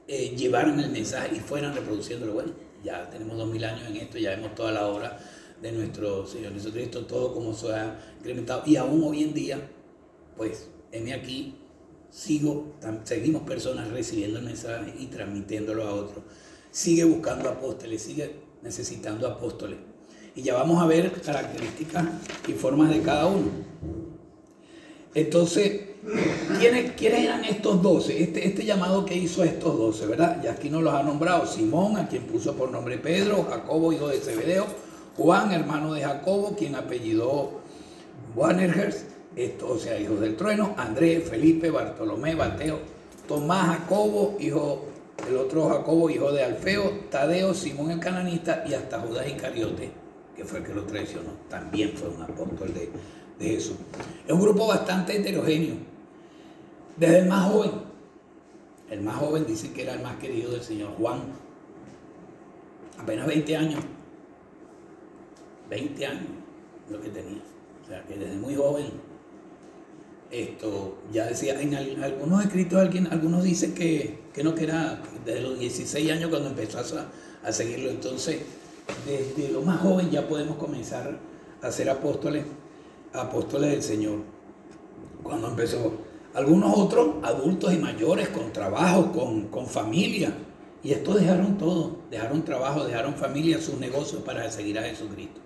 eh, 0.08 0.34
llevaran 0.36 0.78
el 0.80 0.90
mensaje 0.90 1.36
y 1.36 1.40
fueran 1.40 1.74
reproduciéndolo. 1.74 2.34
Bueno, 2.34 2.52
ya 2.82 3.08
tenemos 3.10 3.36
dos 3.36 3.48
mil 3.48 3.64
años 3.64 3.88
en 3.88 3.96
esto, 3.96 4.18
ya 4.18 4.30
vemos 4.30 4.54
toda 4.54 4.72
la 4.72 4.86
obra 4.88 5.18
de 5.60 5.72
nuestro 5.72 6.26
Señor 6.26 6.52
Jesucristo, 6.52 7.06
todo 7.06 7.32
como 7.32 7.54
se 7.54 7.72
ha 7.72 7.98
incrementado. 8.18 8.62
Y 8.66 8.76
aún 8.76 9.04
hoy 9.04 9.22
en 9.22 9.32
día, 9.32 9.70
pues, 10.36 10.68
en 10.90 11.12
aquí, 11.12 11.54
sigo, 12.10 12.74
seguimos 13.04 13.42
personas 13.42 13.90
recibiendo 13.90 14.40
el 14.40 14.44
mensaje 14.44 14.92
y 14.98 15.06
transmitiéndolo 15.06 15.84
a 15.84 15.94
otros. 15.94 16.24
Sigue 16.70 17.04
buscando 17.04 17.48
apóstoles, 17.48 18.02
sigue 18.02 18.34
necesitando 18.62 19.28
apóstoles. 19.28 19.78
Y 20.34 20.42
ya 20.42 20.54
vamos 20.54 20.82
a 20.82 20.86
ver 20.86 21.12
características 21.12 22.06
y 22.48 22.52
formas 22.52 22.90
de 22.90 23.02
cada 23.02 23.26
uno. 23.26 23.50
Entonces, 25.14 25.91
¿quiénes, 26.58 26.92
¿quiénes 26.92 27.24
eran 27.24 27.44
estos 27.44 27.82
doce? 27.82 28.22
Este, 28.22 28.46
este 28.46 28.64
llamado 28.64 29.04
que 29.04 29.16
hizo 29.16 29.44
estos 29.44 29.78
doce, 29.78 30.06
¿verdad? 30.06 30.42
Y 30.42 30.48
aquí 30.48 30.68
nos 30.68 30.82
los 30.82 30.94
ha 30.94 31.02
nombrado 31.02 31.46
Simón, 31.46 31.96
a 31.96 32.08
quien 32.08 32.24
puso 32.24 32.54
por 32.54 32.70
nombre 32.70 32.98
Pedro, 32.98 33.46
Jacobo, 33.48 33.92
hijo 33.92 34.08
de 34.08 34.18
Zebedeo, 34.18 34.66
Juan, 35.16 35.52
hermano 35.52 35.92
de 35.94 36.02
Jacobo, 36.02 36.56
quien 36.56 36.74
apellidó 36.74 37.60
Wannerhers, 38.34 39.04
esto, 39.36 39.68
o 39.68 39.78
sea, 39.78 39.98
hijos 39.98 40.20
del 40.20 40.36
trueno, 40.36 40.74
Andrés, 40.76 41.28
Felipe, 41.28 41.70
Bartolomé, 41.70 42.34
Mateo, 42.34 42.80
Tomás, 43.28 43.78
Jacobo, 43.78 44.36
hijo, 44.40 44.86
el 45.28 45.36
otro 45.36 45.68
Jacobo, 45.68 46.10
hijo 46.10 46.32
de 46.32 46.42
Alfeo, 46.42 46.90
Tadeo, 47.10 47.54
Simón 47.54 47.90
el 47.90 48.00
cananista 48.00 48.64
y 48.66 48.74
hasta 48.74 49.00
Judas 49.00 49.26
Iscariote, 49.28 49.90
que 50.36 50.44
fue 50.44 50.58
el 50.58 50.64
que 50.64 50.74
lo 50.74 50.82
traicionó, 50.84 51.30
también 51.48 51.92
fue 51.94 52.08
un 52.08 52.22
apóstol 52.22 52.74
de, 52.74 52.90
de 53.38 53.54
Jesús. 53.54 53.76
Es 54.26 54.32
un 54.32 54.40
grupo 54.40 54.66
bastante 54.66 55.16
heterogéneo, 55.16 55.91
desde 56.96 57.20
el 57.20 57.28
más 57.28 57.50
joven, 57.50 57.70
el 58.90 59.00
más 59.00 59.16
joven 59.16 59.46
dice 59.46 59.72
que 59.72 59.82
era 59.82 59.94
el 59.94 60.02
más 60.02 60.16
querido 60.16 60.52
del 60.52 60.62
Señor 60.62 60.90
Juan, 60.98 61.20
apenas 62.98 63.26
20 63.26 63.56
años, 63.56 63.84
20 65.70 66.06
años 66.06 66.28
lo 66.90 67.00
que 67.00 67.08
tenía, 67.08 67.42
o 67.82 67.86
sea 67.86 68.02
que 68.04 68.16
desde 68.16 68.36
muy 68.36 68.54
joven 68.54 69.12
esto 70.32 70.96
ya 71.12 71.26
decía, 71.26 71.60
en 71.60 71.74
algunos 72.02 72.42
escritos 72.42 72.80
alguien, 72.80 73.06
algunos 73.08 73.44
dicen 73.44 73.74
que, 73.74 74.20
que 74.32 74.42
no, 74.42 74.54
que 74.54 74.64
era 74.64 75.02
desde 75.26 75.42
los 75.42 75.58
16 75.58 76.10
años 76.10 76.30
cuando 76.30 76.48
empezó 76.48 76.78
a, 76.78 77.06
a, 77.46 77.52
seguirlo. 77.52 77.90
Entonces, 77.90 78.40
desde 79.06 79.52
lo 79.52 79.60
más 79.60 79.82
joven 79.82 80.10
ya 80.10 80.26
podemos 80.26 80.56
comenzar 80.56 81.18
a 81.60 81.70
ser 81.70 81.90
apóstoles, 81.90 82.46
apóstoles 83.12 83.72
del 83.72 83.82
Señor. 83.82 84.20
Cuando 85.22 85.48
empezó. 85.48 86.01
Algunos 86.34 86.76
otros, 86.76 87.16
adultos 87.22 87.72
y 87.74 87.76
mayores, 87.76 88.28
con 88.28 88.52
trabajo, 88.52 89.12
con, 89.12 89.48
con 89.48 89.66
familia. 89.66 90.32
Y 90.82 90.92
estos 90.92 91.20
dejaron 91.20 91.58
todo, 91.58 91.96
dejaron 92.10 92.44
trabajo, 92.44 92.84
dejaron 92.84 93.14
familia, 93.14 93.60
sus 93.60 93.78
negocios 93.78 94.22
para 94.22 94.50
seguir 94.50 94.78
a 94.78 94.82
Jesucristo. 94.82 95.40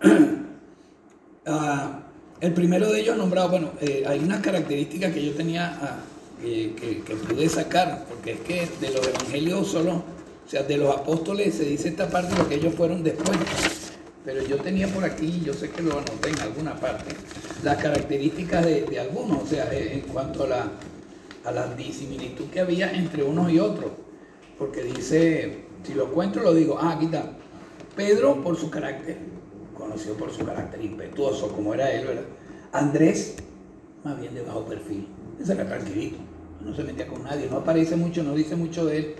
ah, 1.46 2.00
el 2.40 2.54
primero 2.54 2.90
de 2.90 3.00
ellos 3.00 3.16
nombrado, 3.16 3.50
bueno, 3.50 3.72
eh, 3.80 4.04
hay 4.06 4.20
unas 4.20 4.40
características 4.40 5.12
que 5.12 5.26
yo 5.26 5.32
tenía 5.34 5.76
ah, 5.82 5.98
que, 6.40 7.16
pude 7.28 7.48
sacar, 7.48 8.06
porque 8.08 8.32
es 8.32 8.40
que 8.40 8.68
de 8.80 8.92
los 8.92 9.06
evangelios 9.06 9.68
solo, 9.68 10.04
o 10.46 10.48
sea, 10.48 10.62
de 10.62 10.76
los 10.76 10.94
apóstoles 10.94 11.54
se 11.54 11.64
dice 11.64 11.88
esta 11.88 12.08
parte 12.08 12.32
de 12.32 12.38
lo 12.38 12.48
que 12.48 12.54
ellos 12.54 12.74
fueron 12.74 13.02
después. 13.02 13.36
Pero 14.28 14.42
yo 14.42 14.58
tenía 14.58 14.86
por 14.88 15.02
aquí, 15.04 15.40
yo 15.42 15.54
sé 15.54 15.70
que 15.70 15.80
lo 15.80 15.92
anoté 15.92 16.28
en 16.28 16.38
alguna 16.40 16.78
parte, 16.78 17.14
las 17.64 17.78
características 17.78 18.62
de, 18.62 19.00
algunos, 19.00 19.44
o 19.44 19.46
sea, 19.46 19.72
eh, 19.72 19.94
en 19.94 20.00
cuanto 20.02 20.44
a 20.44 20.48
la, 20.48 20.72
a 21.46 21.50
la 21.50 21.74
disimilitud 21.74 22.44
que 22.50 22.60
había 22.60 22.92
entre 22.92 23.22
unos 23.22 23.50
y 23.50 23.58
otros. 23.58 23.90
Porque 24.58 24.82
dice, 24.82 25.64
si 25.82 25.94
lo 25.94 26.08
encuentro 26.08 26.42
lo 26.42 26.52
digo, 26.52 26.78
ah, 26.78 26.92
aquí 26.96 27.06
está. 27.06 27.24
Pedro 27.96 28.42
por 28.42 28.54
su 28.58 28.68
carácter, 28.68 29.16
conocido 29.74 30.14
por 30.16 30.30
su 30.30 30.44
carácter 30.44 30.84
impetuoso, 30.84 31.50
como 31.50 31.72
era 31.72 31.90
él, 31.90 32.08
¿verdad? 32.08 32.24
Andrés, 32.72 33.36
más 34.04 34.20
bien 34.20 34.34
de 34.34 34.42
bajo 34.42 34.66
perfil. 34.66 35.08
Ese 35.40 35.54
era 35.54 35.66
tranquilito, 35.66 36.18
no 36.60 36.76
se 36.76 36.84
metía 36.84 37.06
con 37.06 37.22
nadie, 37.22 37.48
no 37.50 37.56
aparece 37.56 37.96
mucho, 37.96 38.22
no 38.22 38.34
dice 38.34 38.56
mucho 38.56 38.84
de 38.84 38.98
él. 38.98 39.14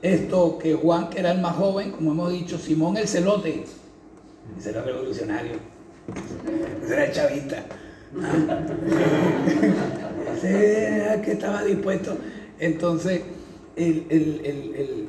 Esto 0.00 0.58
que 0.58 0.74
Juan, 0.74 1.10
que 1.10 1.18
era 1.18 1.32
el 1.32 1.40
más 1.40 1.56
joven, 1.56 1.90
como 1.90 2.12
hemos 2.12 2.30
dicho, 2.30 2.56
Simón 2.56 2.96
el 2.96 3.08
celote, 3.08 3.64
ese 4.58 4.70
era 4.70 4.82
revolucionario, 4.82 5.52
ese 6.84 6.94
era 6.94 7.12
chavista. 7.12 7.64
ese 10.36 10.96
era 10.96 11.22
que 11.22 11.32
estaba 11.32 11.64
dispuesto. 11.64 12.16
Entonces, 12.58 13.22
el, 13.76 14.06
el, 14.10 15.08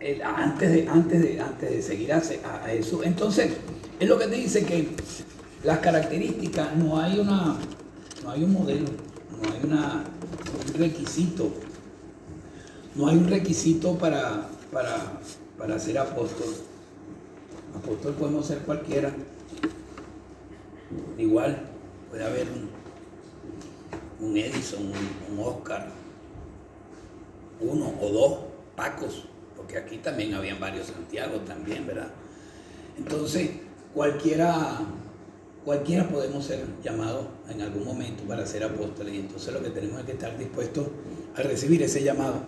el, 0.00 0.22
antes, 0.22 0.72
de, 0.72 0.88
antes, 0.88 1.22
de, 1.22 1.40
antes 1.40 1.70
de 1.70 1.82
seguir 1.82 2.12
a, 2.12 2.22
a, 2.64 2.72
eso, 2.72 3.02
entonces, 3.02 3.52
es 3.98 4.08
lo 4.08 4.18
que 4.18 4.26
te 4.26 4.36
dice 4.36 4.64
que 4.64 4.88
las 5.64 5.78
características, 5.78 6.76
no 6.76 7.00
hay 7.00 7.18
una, 7.18 7.56
no 8.22 8.30
hay 8.30 8.44
un 8.44 8.52
modelo, 8.52 8.90
no 9.30 9.52
hay 9.52 9.60
una, 9.64 10.04
un 10.68 10.74
requisito, 10.78 11.50
no 12.94 13.08
hay 13.08 13.16
un 13.16 13.28
requisito 13.28 13.96
para, 13.96 14.48
para, 14.70 15.78
ser 15.78 15.98
apóstol. 15.98 16.48
Apóstol 17.76 18.14
podemos 18.14 18.46
ser 18.46 18.58
cualquiera. 18.58 19.12
Igual 21.18 21.60
puede 22.10 22.24
haber 22.24 22.46
un, 24.20 24.36
Edison, 24.36 24.82
un, 24.82 25.38
un 25.38 25.46
Oscar, 25.46 25.88
uno 27.60 27.92
o 28.00 28.08
dos 28.10 28.38
Pacos, 28.76 29.24
porque 29.56 29.78
aquí 29.78 29.98
también 29.98 30.34
habían 30.34 30.58
varios 30.58 30.88
Santiago 30.88 31.38
también, 31.40 31.86
¿verdad? 31.86 32.10
Entonces, 32.98 33.50
cualquiera 33.92 34.80
cualquiera 35.64 36.06
podemos 36.08 36.44
ser 36.44 36.64
llamados 36.82 37.26
en 37.48 37.62
algún 37.62 37.84
momento 37.84 38.22
para 38.24 38.46
ser 38.46 38.64
apóstoles 38.64 39.14
y 39.14 39.18
entonces 39.18 39.52
lo 39.52 39.62
que 39.62 39.70
tenemos 39.70 40.00
es 40.00 40.06
que 40.06 40.12
estar 40.12 40.36
dispuestos 40.36 40.88
a 41.36 41.42
recibir 41.42 41.82
ese 41.82 42.02
llamado. 42.02 42.40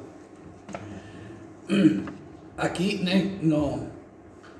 Aquí 2.58 3.04
no, 3.42 3.80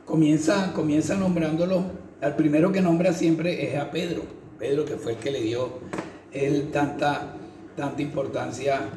comienza, 0.06 0.72
comienza 0.72 1.16
nombrándolo, 1.16 1.84
al 2.22 2.36
primero 2.36 2.72
que 2.72 2.80
nombra 2.80 3.12
siempre 3.12 3.68
es 3.68 3.78
a 3.78 3.90
Pedro, 3.90 4.22
Pedro 4.58 4.86
que 4.86 4.96
fue 4.96 5.12
el 5.12 5.18
que 5.18 5.30
le 5.30 5.42
dio 5.42 5.68
él 6.32 6.70
tanta, 6.72 7.34
tanta 7.76 8.00
importancia 8.00 8.88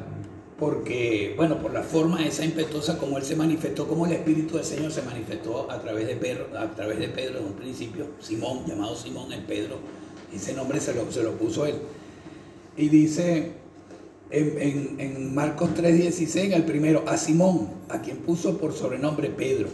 porque, 0.58 1.32
bueno, 1.36 1.58
por 1.60 1.72
la 1.72 1.82
forma 1.82 2.24
esa 2.24 2.44
impetuosa 2.44 2.98
como 2.98 3.16
él 3.16 3.24
se 3.24 3.34
manifestó, 3.34 3.88
como 3.88 4.06
el 4.06 4.12
Espíritu 4.12 4.56
del 4.56 4.64
Señor 4.64 4.92
se 4.92 5.02
manifestó 5.02 5.70
a 5.70 5.80
través 5.80 6.06
de 6.06 6.16
Pedro, 6.16 6.48
a 6.56 6.70
través 6.74 6.98
de 6.98 7.08
Pedro 7.08 7.38
en 7.38 7.46
un 7.46 7.52
principio, 7.54 8.06
Simón, 8.20 8.66
llamado 8.66 8.94
Simón 8.94 9.32
el 9.32 9.42
Pedro, 9.42 9.76
ese 10.32 10.52
nombre 10.52 10.80
se 10.80 10.94
lo, 10.94 11.10
se 11.10 11.22
lo 11.22 11.32
puso 11.32 11.64
él. 11.64 11.76
Y 12.76 12.88
dice 12.88 13.52
en, 14.30 15.00
en, 15.00 15.34
Marcos 15.34 15.70
3:16, 15.70 16.52
el 16.52 16.64
primero, 16.64 17.04
a 17.06 17.16
Simón, 17.16 17.70
a 17.88 18.00
quien 18.00 18.18
puso 18.18 18.58
por 18.58 18.74
sobrenombre 18.74 19.30
Pedro. 19.30 19.68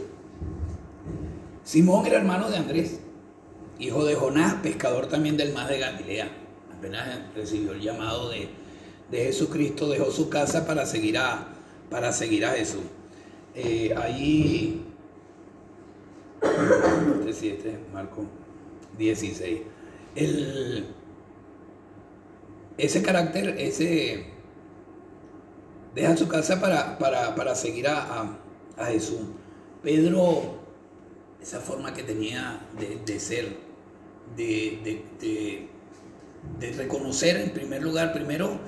Simón 1.66 2.06
era 2.06 2.16
hermano 2.16 2.48
de 2.48 2.56
Andrés, 2.56 3.00
hijo 3.78 4.06
de 4.06 4.14
Jonás, 4.14 4.54
pescador 4.62 5.08
también 5.08 5.36
del 5.36 5.52
mar 5.52 5.68
de 5.68 5.78
Galilea. 5.78 6.30
Apenas 6.78 7.20
recibió 7.34 7.72
el 7.72 7.80
llamado 7.80 8.30
de 8.30 8.48
de 9.10 9.24
Jesucristo 9.24 9.88
dejó 9.88 10.10
su 10.10 10.28
casa 10.28 10.66
para 10.66 10.84
seguir 10.86 11.18
a, 11.18 11.48
para 11.90 12.12
seguir 12.12 12.44
a 12.44 12.50
Jesús. 12.50 12.82
Eh, 13.54 13.94
ahí, 13.96 14.84
este 17.26 17.78
Marco 17.92 18.24
16. 18.98 19.60
El, 20.14 20.86
ese 22.78 23.02
carácter, 23.02 23.56
ese 23.58 24.26
deja 25.94 26.16
su 26.16 26.28
casa 26.28 26.60
para, 26.60 26.98
para, 26.98 27.54
seguir 27.54 27.86
a, 27.88 28.38
Jesús. 28.88 29.20
Pedro, 29.82 30.58
esa 31.40 31.60
forma 31.60 31.94
que 31.94 32.02
tenía 32.02 32.60
de, 32.78 33.20
ser, 33.20 33.56
de, 34.36 35.02
de, 35.20 36.72
reconocer 36.76 37.36
en 37.36 37.50
primer 37.50 37.82
lugar, 37.82 38.12
primero, 38.12 38.58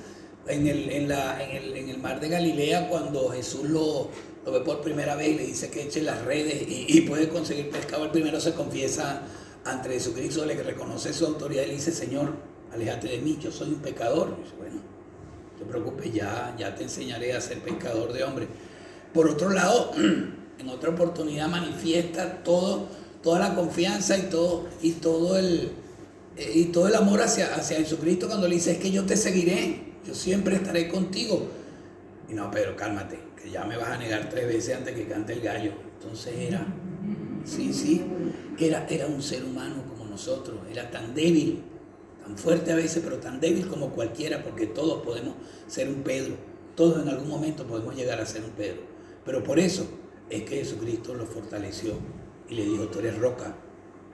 en 0.47 0.67
el, 0.67 0.89
en, 0.89 1.09
la, 1.09 1.43
en, 1.43 1.55
el, 1.55 1.75
en 1.75 1.89
el, 1.89 1.97
mar 1.99 2.19
de 2.19 2.29
Galilea 2.29 2.89
cuando 2.89 3.29
Jesús 3.29 3.69
lo, 3.69 4.09
lo, 4.45 4.51
ve 4.51 4.61
por 4.61 4.81
primera 4.81 5.15
vez 5.15 5.29
y 5.29 5.35
le 5.35 5.45
dice 5.45 5.69
que 5.69 5.83
eche 5.83 6.01
las 6.01 6.23
redes 6.23 6.63
y, 6.67 7.01
puede 7.01 7.29
conseguir 7.29 7.69
pescado. 7.69 8.05
El 8.05 8.11
primero 8.11 8.39
se 8.39 8.53
confiesa 8.53 9.21
ante 9.65 9.89
Jesucristo, 9.89 10.45
le 10.45 10.55
reconoce 10.55 11.13
su 11.13 11.25
autoridad 11.25 11.63
y 11.63 11.67
le 11.67 11.73
dice, 11.75 11.91
Señor, 11.91 12.33
aléjate 12.71 13.09
de 13.09 13.17
mí, 13.19 13.37
yo 13.41 13.51
soy 13.51 13.69
un 13.69 13.81
pecador. 13.81 14.37
bueno, 14.57 14.75
no 15.53 15.59
te 15.59 15.65
preocupes, 15.65 16.13
ya, 16.13 16.55
ya 16.57 16.73
te 16.73 16.83
enseñaré 16.83 17.33
a 17.33 17.41
ser 17.41 17.59
pescador 17.59 18.13
de 18.13 18.23
hombres. 18.23 18.47
Por 19.13 19.27
otro 19.29 19.49
lado, 19.49 19.91
en 20.59 20.69
otra 20.69 20.89
oportunidad 20.89 21.47
manifiesta 21.47 22.43
todo, 22.43 22.87
toda 23.23 23.39
la 23.39 23.55
confianza 23.55 24.17
y 24.17 24.23
todo, 24.23 24.65
y 24.81 24.93
todo 24.93 25.37
el, 25.37 25.71
eh, 26.37 26.71
amor 26.97 27.21
hacia, 27.21 27.47
Jesucristo 27.47 28.27
cuando 28.27 28.47
le 28.47 28.55
dice, 28.55 28.73
es 28.73 28.77
que 28.77 28.91
yo 28.91 29.05
te 29.05 29.17
seguiré 29.17 29.89
yo 30.05 30.15
siempre 30.15 30.55
estaré 30.55 30.87
contigo. 30.87 31.47
Y 32.29 32.33
no, 32.33 32.49
pero 32.51 32.75
cálmate, 32.75 33.19
que 33.41 33.49
ya 33.49 33.63
me 33.65 33.77
vas 33.77 33.89
a 33.89 33.97
negar 33.97 34.29
tres 34.29 34.47
veces 34.47 34.77
antes 34.77 34.95
que 34.95 35.07
cante 35.07 35.33
el 35.33 35.41
gallo. 35.41 35.73
Entonces 35.99 36.33
era, 36.35 36.65
sí, 37.45 37.73
sí, 37.73 38.03
era, 38.57 38.87
era 38.87 39.07
un 39.07 39.21
ser 39.21 39.43
humano 39.43 39.83
como 39.87 40.09
nosotros, 40.09 40.57
era 40.71 40.89
tan 40.89 41.13
débil, 41.13 41.61
tan 42.23 42.37
fuerte 42.37 42.71
a 42.71 42.75
veces, 42.75 43.01
pero 43.03 43.17
tan 43.17 43.39
débil 43.39 43.67
como 43.67 43.89
cualquiera, 43.89 44.43
porque 44.43 44.67
todos 44.67 45.03
podemos 45.03 45.35
ser 45.67 45.89
un 45.89 46.01
Pedro, 46.03 46.35
todos 46.75 47.01
en 47.01 47.09
algún 47.09 47.27
momento 47.27 47.65
podemos 47.65 47.95
llegar 47.95 48.19
a 48.19 48.25
ser 48.25 48.43
un 48.43 48.51
Pedro. 48.51 48.81
Pero 49.25 49.43
por 49.43 49.59
eso 49.59 49.87
es 50.29 50.43
que 50.43 50.57
Jesucristo 50.57 51.13
lo 51.15 51.25
fortaleció 51.25 51.93
y 52.49 52.55
le 52.55 52.65
dijo, 52.65 52.87
tú 52.87 52.99
eres 52.99 53.17
roca, 53.17 53.55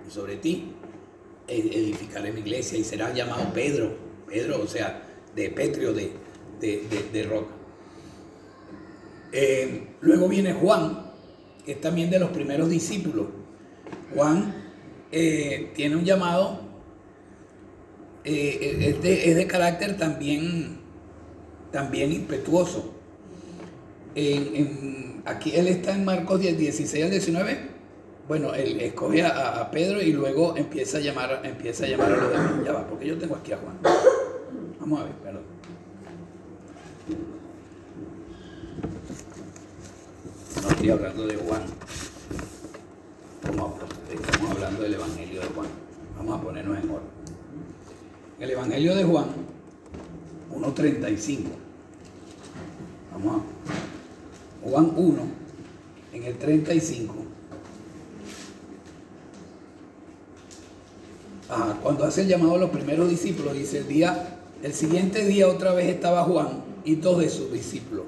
y 0.08 0.12
sobre 0.12 0.38
ti 0.38 0.74
edificaré 1.48 2.32
mi 2.32 2.42
iglesia 2.42 2.78
y 2.78 2.84
serás 2.84 3.14
llamado 3.14 3.54
Pedro 3.54 4.06
Pedro, 4.28 4.62
o 4.62 4.68
sea, 4.68 5.02
de 5.36 5.50
Petrio, 5.50 5.94
de, 5.94 6.12
de, 6.60 7.24
roca. 7.24 7.54
Eh, 9.32 9.88
luego 10.02 10.28
viene 10.28 10.54
Juan, 10.54 11.12
que 11.66 11.74
es 11.74 11.82
también 11.82 12.10
de 12.10 12.20
los 12.20 12.30
primeros 12.32 12.70
discípulos. 12.70 13.28
Juan 14.14 14.54
eh, 15.12 15.72
tiene 15.76 15.96
un 15.96 16.06
llamado, 16.06 16.62
eh, 18.24 18.98
es, 18.98 19.36
de, 19.36 19.48
carácter 19.48 19.98
también, 19.98 20.80
también 21.72 22.12
impetuoso. 22.12 22.94
Aquí 25.26 25.56
él 25.56 25.68
está 25.68 25.94
en 25.94 26.06
Marcos 26.06 26.40
10, 26.40 26.58
16 26.58 27.04
al 27.04 27.12
19 27.12 27.76
bueno, 28.28 28.56
él 28.56 28.82
escoge 28.82 29.24
a, 29.24 29.70
Pedro 29.70 30.02
y 30.02 30.12
luego 30.12 30.58
empieza 30.58 30.98
a 30.98 31.02
llamar, 31.02 31.42
empieza 31.44 31.86
a 31.86 31.88
llamar 31.88 32.12
a 32.12 32.18
los 32.18 32.32
demás. 32.32 32.52
Ya 32.66 32.72
va, 32.72 32.88
porque 32.88 33.06
yo 33.06 33.18
tengo 33.20 33.36
aquí 33.36 33.52
a 33.52 33.58
Juan. 33.58 33.78
Vamos 34.80 35.02
a 35.02 35.04
ver, 35.04 35.14
perdón. 35.14 35.44
No 40.64 40.70
estoy 40.70 40.90
hablando 40.90 41.28
de 41.28 41.36
Juan. 41.36 41.62
Estamos 44.12 44.52
hablando 44.52 44.82
del 44.82 44.94
Evangelio 44.96 45.42
de 45.42 45.48
Juan. 45.48 45.68
Vamos 46.18 46.40
a 46.40 46.44
ponernos 46.44 46.78
en 46.84 46.90
orden. 46.90 47.16
El 48.40 48.50
Evangelio 48.50 48.96
de 48.96 49.04
Juan, 49.04 49.26
1.35. 50.52 51.44
Vamos 53.12 53.42
a. 53.42 53.95
Juan 54.66 54.92
1, 54.96 55.22
en 56.14 56.24
el 56.24 56.38
35 56.38 57.26
cuando 61.82 62.04
hace 62.04 62.22
el 62.22 62.28
llamado 62.28 62.56
a 62.56 62.58
los 62.58 62.70
primeros 62.72 63.10
discípulos, 63.10 63.54
dice 63.54 63.80
el 63.80 63.88
día, 63.88 64.40
el 64.64 64.74
siguiente 64.74 65.24
día 65.26 65.48
otra 65.48 65.74
vez 65.74 65.88
estaba 65.88 66.24
Juan 66.24 66.64
y 66.84 66.96
dos 66.96 67.20
de 67.20 67.30
sus 67.30 67.52
discípulos. 67.52 68.06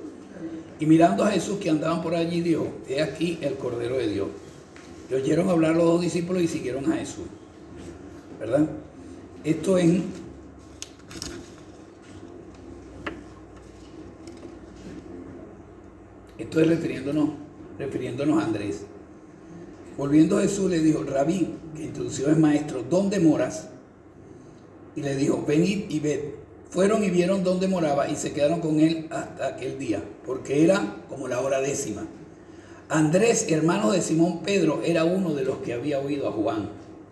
Y 0.80 0.86
mirando 0.86 1.24
a 1.24 1.32
Jesús 1.32 1.58
que 1.60 1.70
andaban 1.70 2.02
por 2.02 2.16
allí, 2.16 2.42
dijo, 2.42 2.68
he 2.88 3.02
aquí 3.02 3.38
el 3.42 3.56
Cordero 3.56 3.98
de 3.98 4.08
Dios. 4.08 4.28
Y 5.12 5.14
oyeron 5.14 5.50
hablar 5.50 5.76
los 5.76 5.86
dos 5.86 6.02
discípulos 6.02 6.42
y 6.42 6.48
siguieron 6.48 6.92
a 6.92 6.96
Jesús. 6.96 7.26
¿Verdad? 8.40 8.68
Esto 9.44 9.78
en 9.78 10.06
Esto 16.38 16.62
es 16.62 16.68
refiriéndonos, 16.68 17.30
refiriéndonos 17.80 18.42
a 18.42 18.46
Andrés. 18.46 18.86
Volviendo 19.98 20.40
Jesús 20.40 20.70
le 20.70 20.80
dijo, 20.80 21.04
Rabí, 21.04 21.56
que 21.76 21.86
introdució 21.86 22.30
el 22.30 22.38
maestro, 22.38 22.84
¿dónde 22.88 23.20
moras? 23.20 23.70
Y 24.96 25.02
le 25.02 25.16
dijo, 25.16 25.44
venid 25.48 25.90
y 25.90 26.00
ved. 26.00 26.20
Fueron 26.70 27.04
y 27.04 27.10
vieron 27.10 27.44
dónde 27.44 27.68
moraba 27.68 28.08
y 28.08 28.16
se 28.16 28.34
quedaron 28.34 28.60
con 28.60 28.80
él 28.80 29.08
hasta 29.10 29.48
aquel 29.48 29.80
día, 29.80 30.04
porque 30.26 30.64
era 30.64 30.98
como 31.10 31.28
la 31.28 31.40
hora 31.40 31.62
décima. 31.62 32.06
Andrés, 32.90 33.48
hermano 33.50 33.92
de 33.92 34.02
Simón 34.02 34.44
Pedro, 34.44 34.82
era 34.84 35.06
uno 35.06 35.34
de 35.34 35.44
los 35.44 35.58
que 35.58 35.74
había 35.74 36.00
oído 36.00 36.28
a 36.28 36.32
Juan 36.32 36.70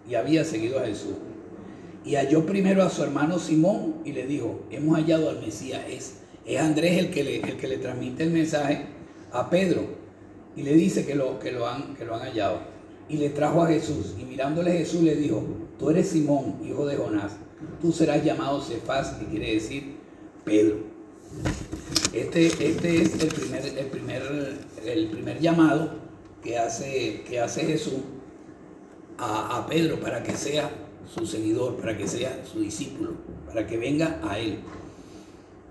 y 0.07 0.15
había 0.15 0.45
seguido 0.45 0.79
a 0.79 0.85
Jesús. 0.85 1.15
Y 2.03 2.15
halló 2.15 2.45
primero 2.45 2.83
a 2.83 2.89
su 2.91 3.01
hermano 3.01 3.39
Simón 3.39 3.95
y 4.05 4.11
le 4.11 4.27
dijo, 4.27 4.61
hemos 4.69 4.95
hallado 4.95 5.29
al 5.29 5.41
Mesías. 5.41 5.81
Es, 5.89 6.17
es 6.45 6.59
Andrés 6.59 6.99
el 6.99 7.09
que, 7.09 7.23
le, 7.23 7.39
el 7.39 7.57
que 7.57 7.67
le 7.67 7.77
transmite 7.77 8.23
el 8.23 8.29
mensaje 8.29 8.94
a 9.31 9.49
Pedro 9.49 9.83
y 10.55 10.63
le 10.63 10.73
dice 10.73 11.05
que 11.05 11.15
lo, 11.15 11.39
que 11.39 11.51
lo, 11.51 11.67
han, 11.67 11.95
que 11.95 12.05
lo 12.05 12.15
han 12.15 12.21
hallado 12.21 12.59
y 13.09 13.17
le 13.17 13.29
trajo 13.29 13.63
a 13.63 13.67
Jesús. 13.67 14.15
Y 14.19 14.23
mirándole 14.23 14.71
Jesús 14.71 15.01
le 15.01 15.15
dijo, 15.15 15.43
tú 15.77 15.89
eres 15.89 16.09
Simón, 16.09 16.59
hijo 16.65 16.85
de 16.85 16.95
Jonás, 16.95 17.33
tú 17.81 17.91
serás 17.91 18.23
llamado 18.23 18.61
Cefás, 18.61 19.11
que 19.11 19.25
quiere 19.25 19.53
decir 19.53 19.95
Pedro. 20.43 20.77
Este, 22.13 22.47
este 22.47 23.01
es 23.01 23.21
el 23.21 23.27
primer, 23.27 23.65
el, 23.65 23.85
primer, 23.88 24.57
el 24.85 25.07
primer 25.09 25.39
llamado 25.39 25.91
que 26.41 26.57
hace, 26.57 27.23
que 27.27 27.39
hace 27.39 27.65
Jesús 27.65 27.95
a, 29.17 29.65
Pedro 29.69 29.99
para 29.99 30.23
que 30.23 30.35
sea 30.35 30.69
su 31.13 31.25
seguidor, 31.25 31.77
para 31.77 31.97
que 31.97 32.07
sea 32.07 32.43
su 32.45 32.61
discípulo, 32.61 33.13
para 33.47 33.65
que 33.67 33.77
venga 33.77 34.19
a 34.23 34.39
él. 34.39 34.59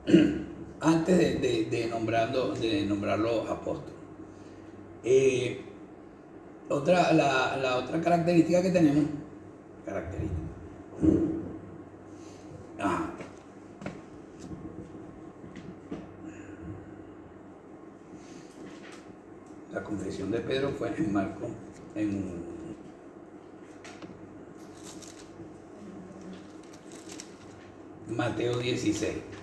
Antes 0.81 1.41
de, 1.41 1.65
de, 1.71 1.87
nombrando, 1.87 2.55
de 2.55 2.85
nombrarlo 2.85 3.43
apóstol. 3.51 3.93
Eh, 5.03 5.61
otra, 6.69 7.13
la, 7.13 7.77
otra 7.77 8.01
característica 8.01 8.63
que 8.63 8.71
tenemos, 8.71 9.05
característica. 9.85 10.41
Ah. 12.81 13.11
La 19.73 19.83
confesión 19.83 20.31
de 20.31 20.41
Pedro 20.41 20.71
fue 20.71 20.95
en 20.97 21.13
Marco, 21.13 21.49
en 21.95 22.45
Mateo 28.09 28.59
16. 28.59 29.34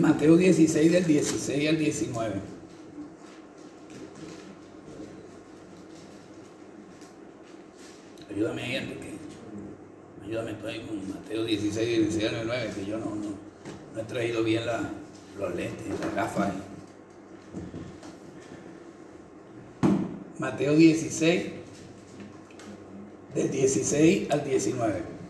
Mateo 0.00 0.34
16 0.34 0.92
del 0.92 1.04
16 1.04 1.68
al 1.68 1.78
19. 1.78 2.34
Ayúdame 8.30 8.62
ahí, 8.62 8.76
Enrique. 8.76 9.10
Ayúdame 10.24 10.54
tú 10.54 10.66
ahí 10.66 10.80
con 10.80 11.06
Mateo 11.06 11.44
16, 11.44 11.98
16 11.98 12.24
al 12.24 12.34
19, 12.46 12.72
que 12.74 12.86
yo 12.86 12.98
no, 12.98 13.14
no, 13.14 14.00
he 14.00 14.04
traído 14.04 14.42
bien 14.42 14.62
los 15.38 15.54
lentes, 15.54 15.86
las 16.00 16.14
gafas. 16.14 16.54
Mateo 20.38 20.76
16, 20.76 21.44
del 23.34 23.50
16 23.50 24.30
al 24.30 24.44
19. 24.44 25.20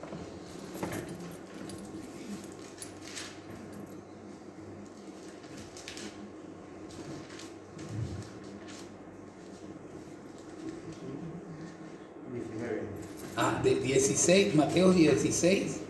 del 13.62 13.82
16, 14.20 14.54
Mateo 14.54 14.92
16, 14.92 15.80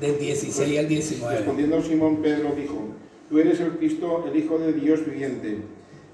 del 0.00 0.18
16 0.18 0.78
al 0.78 0.88
19. 0.88 1.36
Respondiendo 1.36 1.82
Simón 1.82 2.22
Pedro 2.22 2.54
dijo, 2.56 2.88
tú 3.28 3.38
eres 3.38 3.60
el 3.60 3.72
Cristo, 3.72 4.24
el 4.26 4.34
Hijo 4.34 4.58
de 4.58 4.72
Dios 4.72 5.04
viviente. 5.04 5.58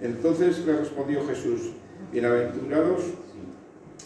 Entonces 0.01 0.67
le 0.67 0.77
respondió 0.77 1.25
Jesús, 1.29 1.71
bienaventurados, 2.11 3.03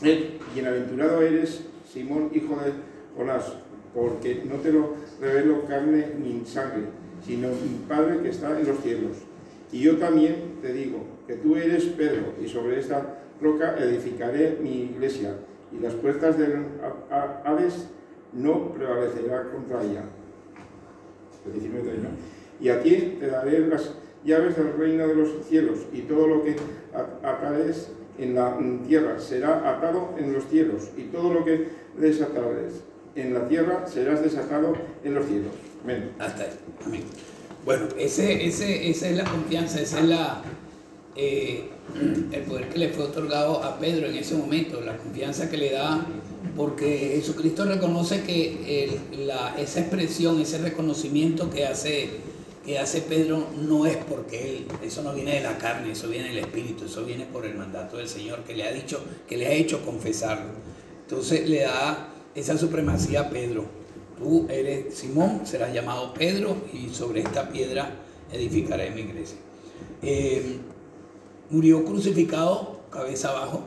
eh, 0.03 0.39
bienaventurado 0.53 1.23
eres, 1.23 1.63
Simón, 1.91 2.31
hijo 2.35 2.57
de 2.57 2.73
Jonás, 3.17 3.55
porque 3.95 4.43
no 4.45 4.57
te 4.57 4.71
lo 4.71 4.95
revelo 5.19 5.65
carne 5.65 6.09
ni 6.23 6.45
sangre, 6.45 6.83
sino 7.27 7.49
mi 7.49 7.87
Padre 7.89 8.21
que 8.21 8.29
está 8.29 8.61
en 8.61 8.69
los 8.69 8.81
cielos. 8.81 9.17
Y 9.73 9.81
yo 9.81 9.97
también 9.97 10.57
te 10.61 10.75
digo 10.75 10.99
que 11.27 11.37
tú 11.37 11.57
eres 11.57 11.85
Pedro, 11.85 12.35
y 12.45 12.47
sobre 12.49 12.81
esta 12.81 13.19
roca 13.41 13.79
edificaré 13.79 14.59
mi 14.63 14.83
iglesia 14.83 15.35
y 15.77 15.83
las 15.83 15.95
puertas 15.95 16.39
del 16.39 16.65
Hades 17.45 17.89
no 18.33 18.73
prevalecerá 18.73 19.51
contra 19.51 19.83
ella. 19.83 20.03
Y 22.61 22.69
a 22.69 22.83
ti 22.83 23.17
te 23.21 23.27
daré 23.27 23.67
las 23.67 23.95
llaves 24.25 24.57
del 24.57 24.73
reino 24.79 25.07
de 25.07 25.15
los 25.15 25.29
cielos, 25.49 25.81
y 25.93 26.03
todo 26.03 26.27
lo 26.27 26.43
que 26.43 26.57
atares 27.23 27.91
en 28.19 28.35
la 28.35 28.57
tierra 28.87 29.19
será 29.19 29.69
atado 29.69 30.15
en 30.19 30.33
los 30.33 30.45
cielos, 30.49 30.91
y 30.97 31.03
todo 31.05 31.33
lo 31.33 31.45
que 31.45 31.69
desatares 31.99 32.83
en 33.15 33.35
la 33.35 33.47
tierra 33.49 33.87
serás 33.87 34.23
desatado 34.23 34.75
en 35.05 35.15
los 35.15 35.27
cielos. 35.27 35.53
Amén. 35.83 36.11
Hasta 36.19 36.45
ahí. 36.45 36.51
Amén. 36.87 37.03
Bueno, 37.65 37.87
ese, 37.99 38.47
ese, 38.47 38.91
esa 38.91 39.09
es 39.09 39.17
la 39.17 39.25
confianza, 39.25 39.81
esa 39.81 40.01
es 40.01 40.07
la, 40.07 40.43
eh, 41.17 41.69
el 42.33 42.43
poder 42.43 42.69
que 42.69 42.79
le 42.79 42.89
fue 42.89 43.05
otorgado 43.05 43.63
a 43.63 43.79
Pedro 43.79 44.09
en 44.09 44.17
ese 44.17 44.35
momento, 44.35 44.81
la 44.81 44.97
confianza 44.97 45.49
que 45.49 45.57
le 45.57 45.73
da, 45.73 46.05
porque 46.57 47.13
Jesucristo 47.17 47.65
reconoce 47.65 48.23
que 48.23 48.99
esa 49.59 49.81
expresión, 49.81 50.41
ese 50.41 50.59
reconocimiento 50.59 51.51
que 51.51 51.67
hace, 51.67 52.11
que 52.65 52.79
hace 52.79 53.03
Pedro 53.03 53.47
no 53.61 53.87
es 53.87 53.97
porque 53.97 54.57
él, 54.57 54.67
eso 54.83 55.03
no 55.03 55.15
viene 55.15 55.35
de 55.35 55.41
la 55.43 55.59
carne, 55.59 55.93
eso 55.93 56.09
viene 56.09 56.29
del 56.29 56.39
Espíritu, 56.39 56.85
eso 56.87 57.05
viene 57.05 57.27
por 57.27 57.45
el 57.45 57.55
mandato 57.55 57.97
del 57.97 58.09
Señor 58.09 58.41
que 58.45 58.55
le 58.55 58.65
ha 58.65 58.73
dicho, 58.73 59.01
que 59.29 59.37
le 59.37 59.47
ha 59.47 59.53
hecho 59.53 59.85
confesarlo. 59.85 60.53
Entonces 61.03 61.49
le 61.49 61.61
da 61.61 62.09
esa 62.35 62.57
supremacía 62.59 63.21
a 63.21 63.31
Pedro. 63.31 63.65
Tú 64.19 64.47
eres 64.49 64.95
Simón, 64.95 65.43
serás 65.45 65.73
llamado 65.73 66.15
Pedro 66.15 66.57
y 66.73 66.93
sobre 66.95 67.21
esta 67.21 67.49
piedra 67.51 67.91
edificaré 68.33 68.91
mi 68.91 69.03
iglesia. 69.03 69.37
Eh, 70.03 70.59
murió 71.51 71.85
crucificado 71.85 72.81
cabeza 72.91 73.31
abajo. 73.31 73.65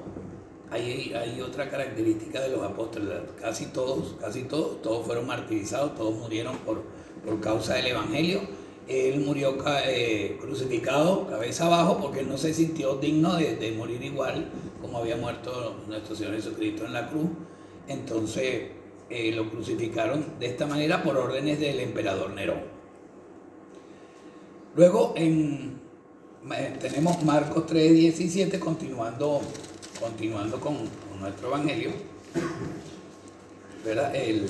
Hay, 0.69 1.13
hay 1.13 1.39
otra 1.41 1.69
característica 1.69 2.41
de 2.41 2.49
los 2.49 2.61
apóstoles, 2.61 3.09
casi 3.39 3.67
todos, 3.67 4.15
casi 4.19 4.43
todos, 4.43 4.81
todos 4.81 5.05
fueron 5.05 5.25
martirizados, 5.25 5.95
todos 5.95 6.15
murieron 6.15 6.57
por, 6.57 6.83
por 7.25 7.39
causa 7.39 7.75
del 7.75 7.87
Evangelio. 7.87 8.41
Él 8.87 9.19
murió 9.21 9.57
eh, 9.85 10.37
crucificado 10.39 11.27
cabeza 11.27 11.65
abajo 11.65 11.99
porque 12.01 12.23
no 12.23 12.37
se 12.37 12.53
sintió 12.53 12.95
digno 12.95 13.35
de, 13.35 13.55
de 13.55 13.71
morir 13.73 14.01
igual 14.03 14.49
como 14.81 14.99
había 14.99 15.17
muerto 15.17 15.75
nuestro 15.87 16.15
Señor 16.15 16.35
Jesucristo 16.35 16.85
en 16.85 16.93
la 16.93 17.07
cruz. 17.09 17.29
Entonces 17.87 18.71
eh, 19.09 19.31
lo 19.31 19.49
crucificaron 19.49 20.25
de 20.39 20.47
esta 20.47 20.65
manera 20.65 21.01
por 21.03 21.17
órdenes 21.17 21.59
del 21.59 21.79
emperador 21.79 22.31
Nerón. 22.31 22.59
Luego 24.75 25.13
en, 25.15 25.79
tenemos 26.80 27.23
Marcos 27.23 27.65
3:17 27.67 28.60
continuando, 28.60 29.41
continuando 30.00 30.60
con, 30.60 30.78
nuestro 31.19 31.47
Evangelio. 31.47 31.91
¿verdad? 33.84 34.15
El, 34.15 34.45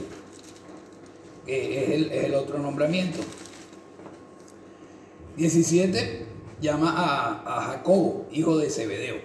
es, 1.45 1.89
el, 1.89 2.11
el 2.11 2.35
otro 2.35 2.59
nombramiento. 2.59 3.19
17 5.37 6.25
llama 6.59 6.91
a, 6.91 7.57
a 7.57 7.61
Jacobo, 7.61 8.25
hijo 8.31 8.57
de 8.57 8.69
Zebedeo. 8.69 9.17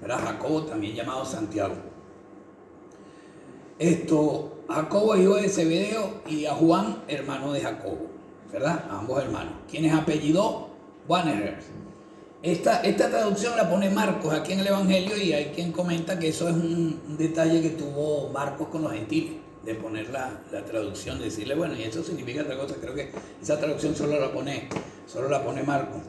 ¿verdad? 0.00 0.20
Jacobo 0.24 0.62
también 0.64 0.94
llamado 0.94 1.24
Santiago. 1.24 1.74
Esto, 3.78 4.58
Jacobo, 4.68 5.16
hijo 5.16 5.34
de 5.34 5.48
Zebedeo, 5.48 6.22
y 6.28 6.46
a 6.46 6.54
Juan, 6.54 7.02
hermano 7.08 7.52
de 7.52 7.60
Jacobo, 7.60 8.06
¿verdad? 8.52 8.84
Ambos 8.90 9.22
hermanos. 9.22 9.54
Quienes 9.68 9.92
apellidó 9.92 10.73
Wannerer. 11.08 11.58
Esta, 12.42 12.82
esta 12.82 13.08
traducción 13.08 13.56
la 13.56 13.70
pone 13.70 13.88
Marcos 13.88 14.32
aquí 14.34 14.52
en 14.52 14.60
el 14.60 14.66
Evangelio 14.66 15.16
y 15.16 15.32
hay 15.32 15.46
quien 15.46 15.72
comenta 15.72 16.18
que 16.18 16.28
eso 16.28 16.48
es 16.48 16.54
un, 16.54 17.16
detalle 17.16 17.62
que 17.62 17.70
tuvo 17.70 18.28
Marcos 18.30 18.68
con 18.68 18.82
los 18.82 18.92
gentiles, 18.92 19.32
de 19.64 19.74
poner 19.74 20.10
la, 20.10 20.42
traducción, 20.66 21.18
decirle, 21.18 21.54
bueno, 21.54 21.74
y 21.74 21.84
eso 21.84 22.02
significa 22.04 22.42
otra 22.42 22.58
cosa, 22.58 22.74
creo 22.80 22.94
que 22.94 23.10
esa 23.40 23.58
traducción 23.58 23.96
solo 23.96 24.20
la 24.20 24.30
pone, 24.30 24.68
solo 25.06 25.30
la 25.30 25.42
pone 25.42 25.62
Marcos. 25.62 26.02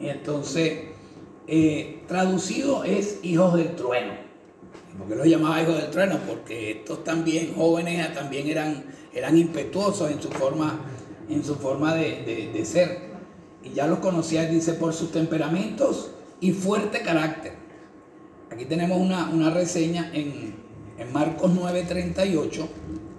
Entonces, 0.00 0.84
eh, 1.46 2.04
traducido 2.08 2.84
es 2.84 3.18
hijos 3.22 3.54
del 3.54 3.76
trueno. 3.76 4.14
¿Por 4.96 5.08
qué 5.08 5.14
los 5.14 5.26
llamaba 5.26 5.62
hijos 5.62 5.76
del 5.76 5.90
trueno? 5.90 6.18
Porque 6.26 6.70
estos 6.70 7.04
también 7.04 7.54
jóvenes 7.54 8.12
también 8.14 8.48
eran, 8.48 8.84
eran 9.12 9.36
impetuosos 9.36 10.10
en 10.10 10.22
su 10.22 10.28
forma, 10.30 10.80
en 11.28 11.44
su 11.44 11.56
forma 11.56 11.94
de, 11.94 12.62
ser. 12.64 13.09
Y 13.62 13.70
ya 13.70 13.86
los 13.86 13.98
conocía, 13.98 14.46
dice, 14.46 14.74
por 14.74 14.92
sus 14.92 15.12
temperamentos 15.12 16.10
y 16.40 16.52
fuerte 16.52 17.02
carácter. 17.02 17.52
Aquí 18.50 18.64
tenemos 18.64 18.98
una, 18.98 19.50
reseña 19.50 20.10
en, 20.12 20.54
en 20.98 21.12
Marcos 21.12 21.50
9.38. 21.50 22.66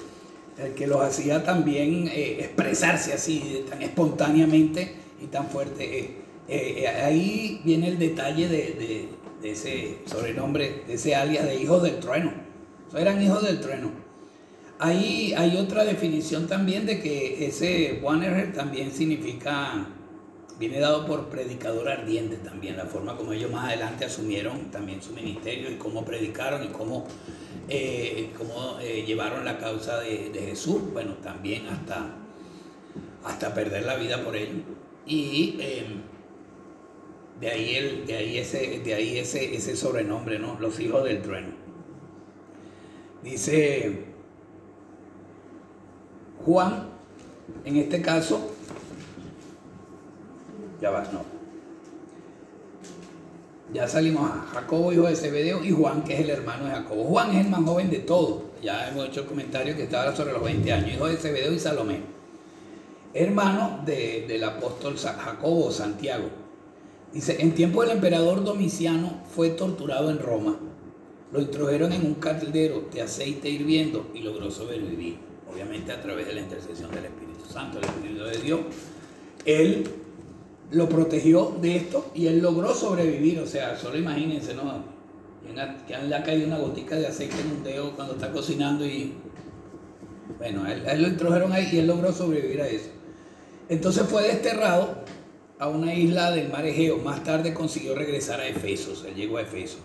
el 0.57 0.73
que 0.73 0.87
los 0.87 1.01
hacía 1.01 1.43
también 1.43 2.07
eh, 2.07 2.37
expresarse 2.39 3.13
así, 3.13 3.65
tan 3.69 3.81
espontáneamente 3.81 4.95
y 5.21 5.25
tan 5.25 5.47
fuerte. 5.47 5.99
Eh, 5.99 6.24
eh, 6.47 6.87
ahí 6.87 7.61
viene 7.63 7.87
el 7.89 7.99
detalle 7.99 8.47
de, 8.47 9.09
ese 9.43 9.99
sobrenombre, 10.05 10.83
de 10.87 10.95
ese 10.95 11.15
alias 11.15 11.45
de 11.45 11.61
hijos 11.61 11.83
del 11.83 11.99
trueno. 11.99 12.33
eran 12.95 13.21
hijos 13.21 13.43
del 13.43 13.59
trueno. 13.59 13.91
Ahí 14.79 15.33
hay 15.37 15.55
otra 15.57 15.85
definición 15.85 16.47
también 16.47 16.85
de 16.85 16.99
que 16.99 17.45
ese 17.45 17.99
Wannerer 18.03 18.53
también 18.53 18.91
significa, 18.91 19.87
viene 20.59 20.79
dado 20.79 21.05
por 21.05 21.29
predicador 21.29 21.89
ardiente 21.89 22.37
también, 22.37 22.75
la 22.75 22.85
forma 22.85 23.15
como 23.15 23.33
ellos 23.33 23.51
más 23.51 23.65
adelante 23.65 24.05
asumieron 24.05 24.71
también 24.71 25.01
su 25.01 25.13
ministerio 25.13 25.71
y 25.71 25.75
cómo 25.75 26.03
predicaron 26.03 26.63
y 26.63 26.67
cómo 26.67 27.05
eh, 27.67 28.31
cómo 28.37 28.77
eh, 28.79 29.03
llevaron 29.07 29.43
la 29.43 29.57
causa 29.57 29.99
de, 29.99 30.31
Jesús, 30.33 30.81
bueno, 30.93 31.13
también 31.23 31.65
hasta, 31.67 32.13
hasta 33.23 33.53
perder 33.53 33.85
la 33.85 33.95
vida 33.95 34.23
por 34.23 34.35
ello. 34.35 34.53
Y 35.07 35.57
de 37.39 37.49
ahí, 37.49 37.75
el, 37.75 38.05
de 38.07 38.15
ahí, 38.15 38.37
ese, 38.37 38.79
de 38.79 38.93
ahí 38.93 39.17
ese, 39.17 39.55
ese 39.55 39.75
sobrenombre, 39.75 40.39
¿no? 40.39 40.57
Los 40.59 40.79
hijos 40.79 41.03
del 41.03 41.21
trueno. 41.21 41.49
Dice 43.23 44.05
Juan, 46.45 46.89
en 47.65 47.77
este 47.77 48.01
caso, 48.01 48.51
ya 50.79 50.91
va, 50.91 51.03
no, 51.11 51.35
ya 53.73 53.87
salimos 53.87 54.29
a 54.29 54.45
Jacobo, 54.53 54.93
hijo 54.93 55.07
de 55.07 55.15
Zebedeo, 55.15 55.63
y 55.63 55.71
Juan, 55.71 56.03
que 56.03 56.13
es 56.13 56.19
el 56.21 56.29
hermano 56.29 56.65
de 56.65 56.71
Jacobo. 56.71 57.03
Juan 57.05 57.31
es 57.31 57.45
el 57.45 57.51
más 57.51 57.63
joven 57.63 57.89
de 57.89 57.99
todos. 57.99 58.43
Ya 58.61 58.87
hemos 58.87 59.07
hecho 59.07 59.21
el 59.21 59.25
comentario 59.25 59.75
que 59.75 59.83
estaba 59.83 60.15
sobre 60.15 60.33
los 60.33 60.43
20 60.43 60.71
años, 60.71 60.93
hijo 60.93 61.07
de 61.07 61.17
Zebedeo 61.17 61.51
y 61.51 61.59
Salomé. 61.59 61.99
Hermano 63.13 63.81
del 63.85 64.43
apóstol 64.43 64.97
Jacobo, 64.97 65.71
Santiago. 65.71 66.44
Dice, 67.15 67.37
en 67.39 67.55
tiempo 67.55 67.81
del 67.81 67.91
emperador 67.91 68.43
Domiciano 68.43 69.21
fue 69.33 69.51
torturado 69.51 70.11
en 70.11 70.19
Roma. 70.19 70.59
Lo 71.31 71.39
introdujeron 71.39 71.93
en 71.93 72.05
un 72.05 72.15
caldero 72.15 72.89
de 72.93 73.01
aceite 73.03 73.49
hirviendo 73.49 74.11
y 74.13 74.19
logró 74.19 74.51
sobrevivir. 74.51 75.15
Obviamente 75.49 75.93
a 75.93 76.01
través 76.01 76.27
de 76.27 76.33
la 76.33 76.41
intercesión 76.41 76.91
del 76.91 77.05
Espíritu 77.05 77.45
Santo, 77.49 77.77
el 77.77 77.85
Espíritu 77.85 78.23
de 78.25 78.37
Dios. 78.39 78.59
Él 79.45 79.85
lo 80.71 80.89
protegió 80.89 81.55
de 81.61 81.77
esto 81.77 82.11
y 82.13 82.27
él 82.27 82.39
logró 82.39 82.73
sobrevivir. 82.73 83.39
O 83.39 83.47
sea, 83.47 83.77
solo 83.77 83.97
imagínense, 83.97 84.53
¿no? 84.53 84.83
Que 85.87 85.97
le 85.97 86.15
ha 86.15 86.21
caído 86.21 86.47
una 86.47 86.57
gotica 86.57 86.97
de 86.97 87.07
aceite 87.07 87.39
en 87.39 87.59
un 87.59 87.63
dedo 87.63 87.95
cuando 87.95 88.15
está 88.15 88.29
cocinando 88.33 88.85
y. 88.85 89.13
Bueno, 90.37 90.67
él, 90.67 90.83
él 90.85 91.01
lo 91.01 91.07
introdujeron 91.07 91.53
ahí 91.53 91.69
y 91.71 91.77
él 91.77 91.87
logró 91.87 92.11
sobrevivir 92.11 92.61
a 92.61 92.67
eso. 92.67 92.89
Entonces 93.69 94.03
fue 94.05 94.23
desterrado 94.23 95.05
a 95.59 95.67
una 95.67 95.93
isla 95.93 96.31
del 96.31 96.49
mar 96.49 96.65
Egeo. 96.65 96.97
Más 96.97 97.23
tarde 97.23 97.53
consiguió 97.53 97.95
regresar 97.95 98.39
a 98.39 98.47
Efesos. 98.47 99.05
Él 99.05 99.15
llegó 99.15 99.37
a 99.37 99.41
Efesos. 99.41 99.79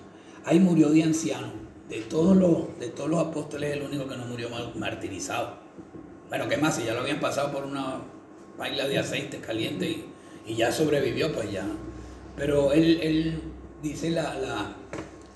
Ahí 0.44 0.58
murió 0.58 0.90
de 0.90 1.02
anciano. 1.02 1.52
de 1.90 2.00
todos 2.02 2.36
los, 2.36 2.78
de 2.78 2.88
todos 2.88 3.10
los 3.10 3.18
apóstoles, 3.18 3.70
es 3.70 3.76
el 3.76 3.82
único 3.82 4.08
que 4.08 4.16
no 4.16 4.24
murió 4.24 4.48
martirizado. 4.76 5.56
Bueno, 6.28 6.48
¿qué 6.48 6.56
más? 6.56 6.76
Si 6.76 6.84
ya 6.84 6.94
lo 6.94 7.00
habían 7.00 7.18
pasado 7.18 7.50
por 7.50 7.64
una 7.64 8.00
paila 8.56 8.86
de 8.86 8.98
aceite 8.98 9.38
caliente 9.40 9.90
y, 9.90 10.04
y 10.46 10.54
ya 10.54 10.70
sobrevivió, 10.70 11.32
pues 11.32 11.50
ya. 11.50 11.66
Pero 12.36 12.72
él, 12.72 13.00
él 13.02 13.42
dice 13.82 14.10
la, 14.10 14.34
la, 14.36 14.76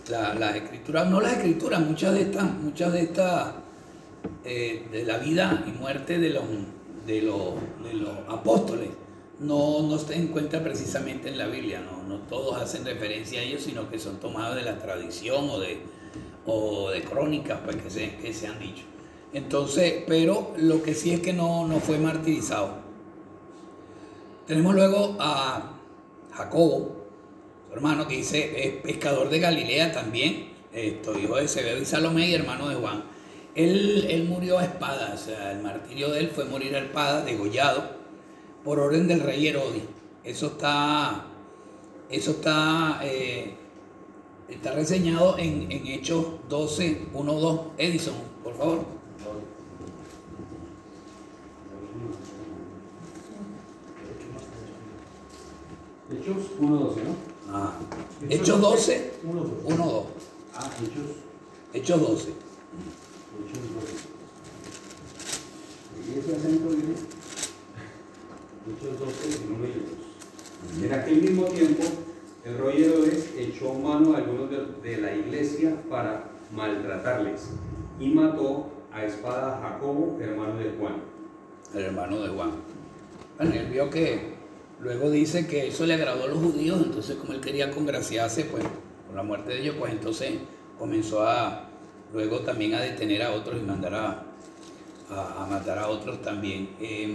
la, 0.08 0.34
las 0.34 0.54
escrituras, 0.54 1.10
no 1.10 1.20
las 1.20 1.32
escrituras, 1.32 1.80
muchas 1.80 2.14
de 2.14 2.22
estas, 2.22 2.44
muchas 2.44 2.92
de 2.92 3.00
estas, 3.02 3.54
eh, 4.44 4.86
de 4.92 5.04
la 5.04 5.18
vida 5.18 5.64
y 5.66 5.72
muerte 5.72 6.20
de 6.20 6.30
los, 6.30 6.44
de 7.04 7.22
los, 7.22 7.54
de 7.82 7.94
los 7.94 8.16
apóstoles, 8.28 8.90
no, 9.40 9.82
no 9.82 9.98
se 9.98 10.16
encuentra 10.16 10.62
precisamente 10.62 11.28
en 11.28 11.38
la 11.38 11.46
Biblia, 11.46 11.80
no, 11.80 12.02
no 12.02 12.22
todos 12.22 12.60
hacen 12.60 12.84
referencia 12.84 13.40
a 13.40 13.42
ellos, 13.42 13.62
sino 13.62 13.90
que 13.90 13.98
son 13.98 14.18
tomados 14.18 14.56
de 14.56 14.62
la 14.62 14.78
tradición 14.78 15.48
o 15.50 15.58
de, 15.58 15.78
o 16.46 16.90
de 16.90 17.02
crónicas 17.02 17.60
pues, 17.64 17.76
que, 17.76 17.90
se, 17.90 18.16
que 18.16 18.32
se 18.32 18.46
han 18.46 18.58
dicho. 18.58 18.84
Entonces, 19.32 20.04
pero 20.06 20.54
lo 20.58 20.82
que 20.82 20.94
sí 20.94 21.12
es 21.12 21.20
que 21.20 21.32
no, 21.32 21.66
no 21.66 21.80
fue 21.80 21.98
martirizado. 21.98 22.84
Tenemos 24.46 24.74
luego 24.74 25.16
a 25.18 25.72
Jacobo, 26.32 27.06
su 27.68 27.74
hermano, 27.74 28.06
que 28.06 28.16
dice, 28.16 28.66
es 28.66 28.82
pescador 28.82 29.30
de 29.30 29.40
Galilea 29.40 29.90
también, 29.92 30.52
esto, 30.72 31.18
hijo 31.18 31.36
de 31.36 31.48
Zebedeo 31.48 31.82
y 31.82 31.84
Salomé 31.84 32.28
y 32.28 32.34
hermano 32.34 32.68
de 32.68 32.76
Juan. 32.76 33.04
Él, 33.54 34.06
él, 34.10 34.24
murió 34.24 34.58
a 34.58 34.64
espada, 34.64 35.12
o 35.14 35.18
sea, 35.18 35.52
el 35.52 35.62
martirio 35.62 36.10
de 36.10 36.20
él 36.20 36.28
fue 36.28 36.44
morir 36.44 36.74
a 36.74 36.80
espada, 36.80 37.24
degollado, 37.24 38.03
por 38.64 38.81
orden 38.81 39.07
del 39.07 39.20
rey 39.20 39.46
Herodes. 39.46 39.83
Eso 40.24 40.46
está, 40.46 41.27
eso 42.09 42.31
está, 42.33 43.00
eh, 43.03 43.55
está 44.48 44.72
reseñado 44.72 45.38
en, 45.38 45.70
en 45.70 45.87
Hechos 45.87 46.27
12, 46.48 47.09
1, 47.12 47.33
2. 47.35 47.61
Edison, 47.77 48.14
por 48.42 48.57
favor. 48.57 48.85
Hechos 56.11 56.37
1.12, 56.61 56.96
¿no? 57.03 57.16
Ah. 57.50 57.79
Hechos 58.29 58.61
12, 58.61 59.12
1.2. 59.27 59.62
1.2. 59.64 60.05
Ah, 60.55 60.70
Hechos, 60.81 61.16
Hechos 61.72 62.00
12. 62.00 62.12
Hechos 62.12 62.35
12. 63.74 64.14
Y 66.07 66.18
ese 66.18 66.37
acento 66.37 66.68
viene. 66.68 66.94
Hechos 68.66 68.98
12, 68.98 69.44
1 69.53 69.66
y 69.66 70.81
2. 70.81 70.85
En 70.85 70.98
aquel 70.98 71.20
mismo 71.20 71.44
tiempo, 71.46 71.83
el 72.44 72.59
rey 72.59 72.85
Herodes 72.85 73.35
echó 73.37 73.74
mano 73.74 74.14
a 74.14 74.18
algunos 74.18 74.50
de, 74.50 74.90
de 74.90 75.03
la 75.03 75.14
iglesia 75.14 75.77
para 75.90 76.31
maltratarles 76.50 77.50
y 78.00 78.09
mató 78.09 78.70
a 78.90 79.05
espada 79.05 79.59
a 79.59 79.61
Jacobo, 79.61 80.18
hermano 80.20 80.57
de 80.59 80.70
Juan. 80.79 80.94
El 81.74 81.83
hermano 81.83 82.20
de 82.22 82.29
Juan. 82.29 82.53
Bueno, 83.37 83.53
él 83.55 83.66
vio 83.66 83.90
que 83.90 84.35
luego 84.81 85.11
dice 85.11 85.46
que 85.46 85.68
eso 85.68 85.85
le 85.85 85.94
agradó 85.94 86.24
a 86.24 86.29
los 86.29 86.38
judíos, 86.38 86.81
entonces 86.83 87.16
como 87.16 87.35
él 87.35 87.40
quería 87.40 87.70
congraciarse, 87.70 88.44
pues, 88.44 88.64
por 89.07 89.14
la 89.14 89.22
muerte 89.22 89.53
de 89.53 89.61
ellos, 89.61 89.77
pues 89.79 89.92
entonces 89.92 90.35
comenzó 90.79 91.27
a, 91.27 91.68
luego 92.14 92.40
también 92.40 92.74
a 92.74 92.81
detener 92.81 93.22
a 93.24 93.33
otros 93.33 93.61
y 93.61 93.64
mandar 93.64 93.94
a, 93.94 94.24
a, 95.11 95.42
a 95.42 95.46
matar 95.46 95.79
a 95.79 95.88
otros 95.88 96.22
también. 96.22 96.70
Eh, 96.81 97.14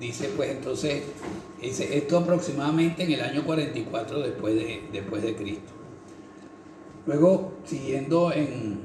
dice 0.00 0.30
pues 0.36 0.50
entonces, 0.50 1.02
dice, 1.60 1.96
esto 1.96 2.18
aproximadamente 2.18 3.04
en 3.04 3.12
el 3.12 3.20
año 3.20 3.44
44 3.44 4.20
después 4.20 4.54
de, 4.54 4.88
después 4.92 5.22
de 5.22 5.36
Cristo. 5.36 5.72
Luego, 7.06 7.52
siguiendo 7.64 8.32
en 8.32 8.80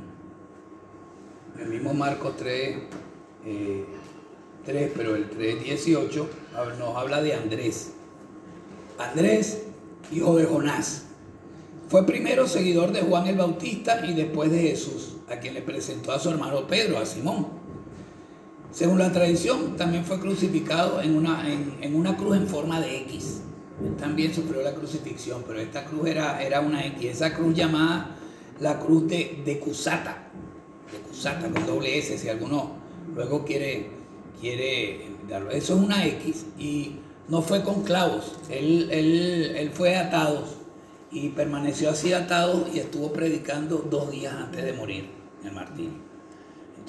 el 1.60 1.70
mismo 1.70 1.94
Marcos 1.94 2.36
3, 2.38 2.78
eh, 3.46 3.86
3, 4.66 4.92
pero 4.96 5.16
el 5.16 5.30
3.18 5.30 6.28
nos 6.78 6.96
habla 6.96 7.22
de 7.22 7.34
Andrés. 7.34 7.94
Andrés, 8.98 9.64
hijo 10.12 10.36
de 10.36 10.46
Jonás, 10.46 11.06
fue 11.88 12.06
primero 12.06 12.48
seguidor 12.48 12.92
de 12.92 13.02
Juan 13.02 13.28
el 13.28 13.38
Bautista 13.38 14.06
y 14.06 14.14
después 14.14 14.52
de 14.52 14.60
Jesús, 14.60 15.16
a 15.30 15.38
quien 15.38 15.54
le 15.54 15.62
presentó 15.62 16.12
a 16.12 16.20
su 16.20 16.30
hermano 16.30 16.68
Pedro, 16.68 17.00
a 17.00 17.06
Simón. 17.06 17.59
Según 18.71 18.99
la 18.99 19.12
tradición, 19.12 19.75
también 19.77 20.05
fue 20.05 20.19
crucificado 20.19 21.01
en 21.01 21.15
una, 21.15 21.43
en, 21.51 21.95
una 21.95 22.15
cruz 22.15 22.38
en 22.38 22.47
forma 22.47 22.79
de 22.79 22.97
X. 23.01 23.41
Él 23.84 23.95
también 23.95 24.34
sufrió 24.34 24.62
la 24.62 24.75
crucifixión, 24.75 25.43
pero 25.47 25.60
esta 25.60 25.86
cruz 25.86 26.08
era, 26.08 26.41
era 26.41 26.62
una 26.62 26.86
X. 26.86 27.05
Esa 27.05 27.34
cruz 27.34 27.55
llamada 27.55 28.15
la 28.60 28.79
cruz 28.79 29.08
de, 29.08 29.41
de 29.43 29.60
Cusata, 29.60 30.29
de 30.91 30.99
Cusata 30.99 31.49
con 31.49 31.65
doble 31.65 31.97
S, 31.97 32.17
si 32.17 32.29
alguno 32.29 32.73
luego 33.15 33.43
quiere, 33.43 33.89
quiere 34.39 35.08
darlo. 35.27 35.49
Eso 35.49 35.75
es 35.75 35.82
una 35.82 36.05
X 36.05 36.45
y 36.60 36.97
no 37.27 37.41
fue 37.41 37.63
con 37.63 37.84
clavos, 37.84 38.36
él, 38.49 38.89
él, 38.91 39.53
él 39.55 39.69
fue 39.71 39.95
atado 39.95 40.43
y 41.12 41.29
permaneció 41.29 41.89
así 41.91 42.13
atado 42.13 42.67
y 42.73 42.79
estuvo 42.79 43.13
predicando 43.13 43.77
dos 43.89 44.12
días 44.12 44.34
antes 44.34 44.63
de 44.63 44.73
morir 44.73 45.10
en 45.43 45.55
martirio. 45.55 46.09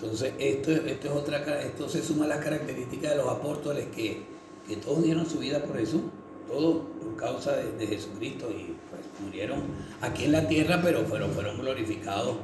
Entonces, 0.02 0.32
esto, 0.38 0.72
esto, 0.72 1.08
es 1.08 1.12
otra, 1.12 1.62
esto 1.62 1.88
se 1.88 2.02
suma 2.02 2.24
a 2.24 2.28
las 2.28 2.38
características 2.38 3.10
de 3.10 3.16
los 3.18 3.28
apóstoles 3.28 3.86
que, 3.94 4.22
que 4.66 4.76
todos 4.76 5.02
dieron 5.02 5.28
su 5.28 5.38
vida 5.38 5.62
por 5.62 5.76
Jesús, 5.78 6.02
todos 6.48 6.82
por 7.02 7.16
causa 7.16 7.56
de, 7.56 7.72
de 7.72 7.86
Jesucristo 7.86 8.50
y 8.50 8.74
pues, 8.88 9.02
murieron 9.22 9.60
aquí 10.00 10.24
en 10.24 10.32
la 10.32 10.48
tierra, 10.48 10.80
pero 10.82 11.04
fueron, 11.04 11.30
fueron 11.32 11.58
glorificados, 11.58 12.36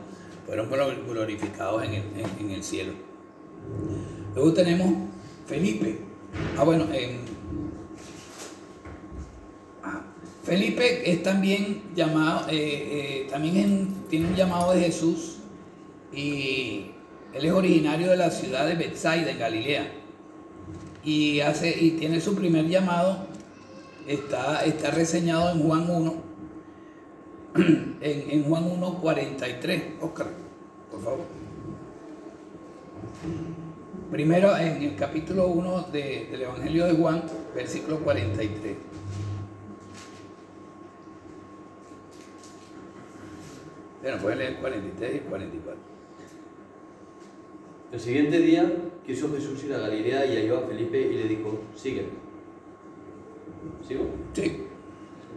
fueron 0.45 0.69
glorificados 0.69 1.83
en 1.85 1.95
el, 1.95 2.03
en, 2.40 2.51
el 2.51 2.62
cielo. 2.62 2.92
Luego 4.35 4.53
tenemos 4.53 4.88
Felipe. 5.47 5.99
Ah, 6.59 6.64
bueno, 6.64 6.87
eh, 6.92 7.21
Felipe 10.45 11.11
es 11.11 11.23
también 11.23 11.83
llamado, 11.97 12.49
eh, 12.51 12.55
eh, 12.55 13.29
también 13.31 14.05
tiene 14.09 14.29
un 14.29 14.37
llamado 14.37 14.73
de 14.73 14.81
Jesús 14.81 15.38
y 16.12 16.92
él 17.37 17.44
es 17.44 17.53
originario 17.53 18.11
de 18.11 18.16
la 18.16 18.31
ciudad 18.31 18.66
de 18.66 18.75
Bethsaida, 18.75 19.31
en 19.31 19.38
Galilea. 19.38 19.92
Y, 21.05 21.40
hace, 21.40 21.77
y 21.79 21.92
tiene 21.92 22.20
su 22.20 22.35
primer 22.35 22.66
llamado, 22.66 23.27
está, 24.07 24.64
está 24.64 24.90
reseñado 24.90 25.53
en 25.53 25.62
Juan 25.62 25.90
1, 25.90 26.14
en, 28.01 28.31
en 28.31 28.44
Juan 28.44 28.64
1, 28.64 28.99
43. 29.01 29.83
Oscar, 30.01 30.29
por 30.90 31.03
favor. 31.03 31.20
Primero 34.11 34.57
en 34.57 34.83
el 34.83 34.96
capítulo 34.96 35.49
1 35.49 35.88
de, 35.92 36.29
del 36.31 36.42
Evangelio 36.42 36.87
de 36.87 36.92
Juan, 36.94 37.22
versículo 37.55 37.99
43. 37.99 38.77
Bueno, 44.01 44.18
pueden 44.22 44.38
leer 44.38 44.57
43 44.57 45.16
y 45.16 45.18
44. 45.29 45.96
El 47.92 48.01
siguiente 48.01 48.38
día 48.38 48.72
quiso 49.07 49.33
Jesús 49.33 49.62
ir 49.64 49.75
a 49.75 49.79
Galilea 49.79 50.27
y 50.27 50.37
halló 50.37 50.59
a 50.59 50.66
Felipe 50.66 51.01
y 51.01 51.14
le 51.14 51.29
dijo, 51.29 51.61
sígueme. 51.77 52.09
¿Sigo? 53.87 54.11
Sí. 54.33 54.64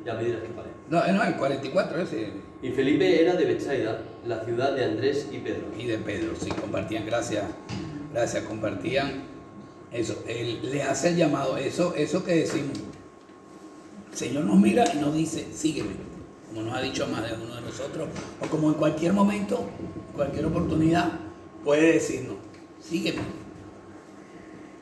Ya 0.06 0.16
me 0.16 0.24
dirás 0.24 0.42
qué 0.42 0.50
vale. 0.56 0.70
No, 0.90 1.14
no, 1.14 1.24
el 1.24 1.36
44 1.36 2.02
ese. 2.02 2.32
Y 2.62 2.72
Felipe 2.72 3.22
era 3.22 3.36
de 3.36 3.46
Bethsaida, 3.46 4.02
la 4.26 4.44
ciudad 4.44 4.76
de 4.76 4.86
Andrés 4.86 5.28
y 5.32 5.38
Pedro. 5.38 5.68
Y 5.78 5.86
de 5.86 5.98
Pedro, 5.98 6.34
sí, 6.40 6.50
compartían, 6.50 7.06
gracias, 7.06 7.46
gracias, 8.12 8.44
compartían 8.44 9.24
eso. 9.92 10.24
Él 10.28 10.60
le 10.64 10.84
hace 10.84 11.10
el 11.10 11.18
llamado, 11.18 11.58
eso, 11.58 11.94
eso 11.96 12.24
que 12.24 12.36
decimos. 12.36 12.78
El 14.12 14.18
Señor 14.18 14.46
nos 14.46 14.58
mira 14.58 14.84
y 14.94 14.98
nos 14.98 15.14
dice, 15.14 15.48
sígueme, 15.54 15.92
como 16.50 16.64
nos 16.64 16.74
ha 16.74 16.82
dicho 16.82 17.08
más 17.08 17.30
de 17.30 17.36
uno 17.36 17.56
de 17.56 17.62
nosotros, 17.62 18.10
o 18.42 18.48
como 18.48 18.70
en 18.70 18.76
cualquier 18.76 19.14
momento, 19.14 19.70
cualquier 20.16 20.46
oportunidad, 20.46 21.12
puede 21.64 21.94
decirnos, 21.94 22.38
sígueme. 22.80 23.22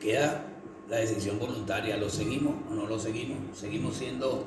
Queda 0.00 0.46
la 0.88 0.98
decisión 0.98 1.38
voluntaria, 1.38 1.96
¿lo 1.96 2.08
seguimos 2.08 2.54
o 2.70 2.74
no 2.74 2.86
lo 2.86 2.98
seguimos? 2.98 3.58
¿Seguimos 3.58 3.96
siendo 3.96 4.46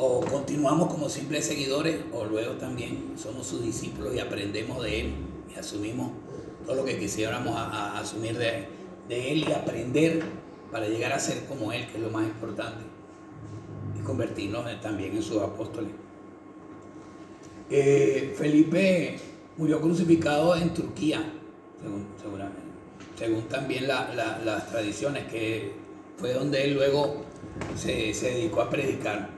o 0.00 0.20
continuamos 0.20 0.92
como 0.92 1.08
simples 1.08 1.44
seguidores 1.44 2.02
o 2.12 2.24
luego 2.24 2.52
también 2.52 3.14
somos 3.16 3.48
sus 3.48 3.64
discípulos 3.64 4.14
y 4.14 4.20
aprendemos 4.20 4.80
de 4.84 5.00
Él 5.00 5.14
y 5.52 5.58
asumimos 5.58 6.12
todo 6.64 6.76
lo 6.76 6.84
que 6.84 6.98
quisiéramos 6.98 7.56
a, 7.56 7.96
a 7.96 7.98
asumir 7.98 8.38
de, 8.38 8.68
Él 9.08 9.44
y 9.48 9.52
aprender 9.52 10.22
para 10.70 10.86
llegar 10.86 11.12
a 11.12 11.18
ser 11.18 11.46
como 11.46 11.72
Él, 11.72 11.86
que 11.88 11.96
es 11.96 12.02
lo 12.02 12.10
más 12.10 12.24
importante, 12.24 12.84
y 13.98 14.02
convertirnos 14.02 14.64
también 14.80 15.16
en 15.16 15.22
sus 15.22 15.42
apóstoles. 15.42 15.90
Eh, 17.70 18.34
Felipe 18.36 19.18
murió 19.58 19.80
crucificado 19.80 20.56
en 20.56 20.72
Turquía, 20.72 21.20
según, 21.82 22.06
seguramente, 22.20 22.60
según 23.18 23.42
también 23.42 23.88
la, 23.88 24.14
la, 24.14 24.38
las 24.38 24.68
tradiciones, 24.68 25.24
que 25.24 25.74
fue 26.16 26.32
donde 26.32 26.64
él 26.64 26.74
luego 26.74 27.24
se, 27.76 28.14
se 28.14 28.30
dedicó 28.30 28.62
a 28.62 28.70
predicar. 28.70 29.30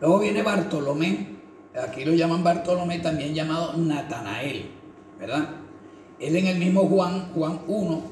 Luego 0.00 0.18
viene 0.18 0.42
Bartolomé, 0.42 1.36
aquí 1.80 2.04
lo 2.04 2.14
llaman 2.14 2.42
Bartolomé, 2.42 2.98
también 2.98 3.34
llamado 3.34 3.76
Natanael, 3.76 4.70
¿verdad? 5.20 5.50
Él 6.18 6.36
en 6.36 6.46
el 6.46 6.58
mismo 6.58 6.86
Juan, 6.88 7.30
Juan 7.34 7.60
1, 7.66 8.02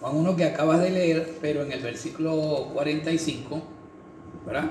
Juan 0.00 0.16
1 0.16 0.36
que 0.36 0.44
acabas 0.44 0.80
de 0.80 0.90
leer, 0.90 1.36
pero 1.40 1.62
en 1.62 1.72
el 1.72 1.80
versículo 1.80 2.70
45, 2.72 3.62
¿verdad? 4.46 4.70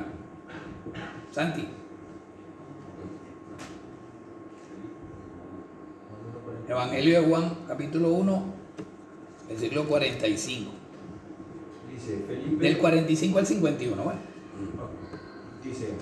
Santi. 1.32 1.79
Evangelio 6.70 7.20
de 7.20 7.28
Juan, 7.28 7.58
capítulo 7.68 8.10
1, 8.14 8.44
versículo 9.48 9.86
45. 9.86 10.72
Dice 11.92 12.24
Felipe. 12.28 12.64
Del 12.64 12.78
45 12.78 13.40
al 13.40 13.46
51, 13.48 14.04
bueno. 14.04 14.20
Dice, 15.64 15.94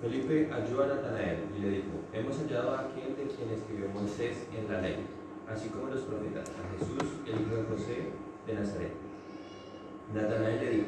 Felipe 0.00 0.48
halló 0.52 0.84
a 0.84 0.86
Natanael 0.86 1.38
y 1.56 1.60
le 1.60 1.70
dijo, 1.70 1.88
hemos 2.12 2.38
hallado 2.38 2.70
a 2.70 2.80
aquel 2.82 3.16
de 3.16 3.34
quien 3.34 3.50
escribió 3.50 3.88
Moisés 3.88 4.46
en 4.56 4.72
la 4.72 4.80
ley, 4.80 4.96
así 5.48 5.70
como 5.70 5.88
los 5.88 6.02
profetas, 6.02 6.48
a 6.50 6.78
Jesús, 6.78 7.18
el 7.26 7.40
hijo 7.42 7.56
de 7.56 7.64
José 7.64 7.96
de 8.46 8.54
Nazaret. 8.54 8.92
Natanael 10.14 10.60
le 10.60 10.70
dijo, 10.70 10.86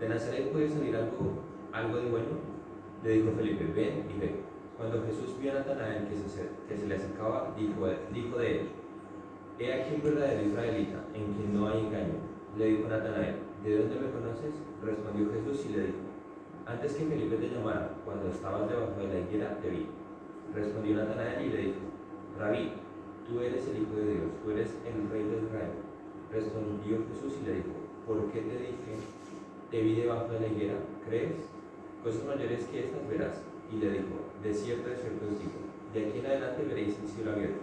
¿de 0.00 0.08
Nazaret 0.10 0.52
puede 0.52 0.68
salir 0.68 0.94
algo, 0.96 1.44
algo 1.72 1.96
de 1.96 2.10
bueno? 2.10 2.56
Le 3.02 3.10
dijo 3.10 3.32
Felipe, 3.38 3.64
ven 3.74 4.04
y 4.14 4.20
ve. 4.20 4.45
Cuando 4.76 5.02
Jesús 5.06 5.38
vio 5.40 5.52
a 5.52 5.54
Natanael 5.54 6.06
que 6.06 6.16
se, 6.16 6.48
que 6.68 6.76
se 6.76 6.86
le 6.86 6.96
acercaba, 6.96 7.54
dijo, 7.56 7.88
dijo 8.12 8.38
de 8.38 8.60
él, 8.60 8.68
he 9.58 9.72
aquí 9.72 9.94
un 9.94 10.02
verdadero 10.02 10.48
israelita, 10.48 11.04
en 11.14 11.32
quien 11.32 11.54
no 11.54 11.68
hay 11.68 11.80
engaño. 11.86 12.20
Le 12.58 12.66
dijo 12.66 12.88
Natanael, 12.88 13.36
¿de 13.64 13.78
dónde 13.78 13.96
me 13.96 14.10
conoces? 14.10 14.52
Respondió 14.84 15.32
Jesús 15.32 15.66
y 15.66 15.72
le 15.72 15.80
dijo, 15.86 15.98
antes 16.66 16.94
que 16.94 17.04
Felipe 17.04 17.36
te 17.36 17.48
llamara, 17.48 17.94
cuando 18.04 18.28
estabas 18.28 18.68
debajo 18.68 19.00
de 19.00 19.08
la 19.08 19.20
higuera, 19.20 19.58
te 19.62 19.70
vi. 19.70 19.86
Respondió 20.54 20.96
Natanael 20.96 21.46
y 21.46 21.48
le 21.50 21.58
dijo, 21.58 21.80
Rabí, 22.38 22.72
tú 23.26 23.40
eres 23.40 23.66
el 23.68 23.82
Hijo 23.82 23.94
de 23.96 24.12
Dios, 24.12 24.30
tú 24.42 24.50
eres 24.50 24.74
el 24.84 25.08
Rey 25.10 25.24
de 25.24 25.46
Israel. 25.46 25.72
Respondió 26.30 26.98
Jesús 27.08 27.38
y 27.40 27.46
le 27.46 27.54
dijo, 27.54 27.72
¿por 28.06 28.30
qué 28.30 28.40
te 28.40 28.58
dije, 28.58 28.92
te 29.70 29.80
vi 29.80 29.94
debajo 29.94 30.32
de 30.32 30.40
la 30.40 30.46
higuera? 30.48 30.74
¿Crees? 31.08 31.48
Cosas 32.04 32.24
mayores 32.24 32.64
que 32.66 32.80
estas 32.80 33.08
verás. 33.08 33.42
Y 33.72 33.76
le 33.76 33.90
dijo, 33.90 34.30
de 34.42 34.54
cierto, 34.54 34.88
de 34.88 34.96
cierto 34.96 35.26
os 35.26 35.38
digo, 35.38 35.58
de 35.92 36.06
aquí 36.06 36.18
en 36.18 36.26
adelante 36.26 36.62
veréis 36.62 36.94
el 37.02 37.08
cielo 37.08 37.32
abierto, 37.32 37.60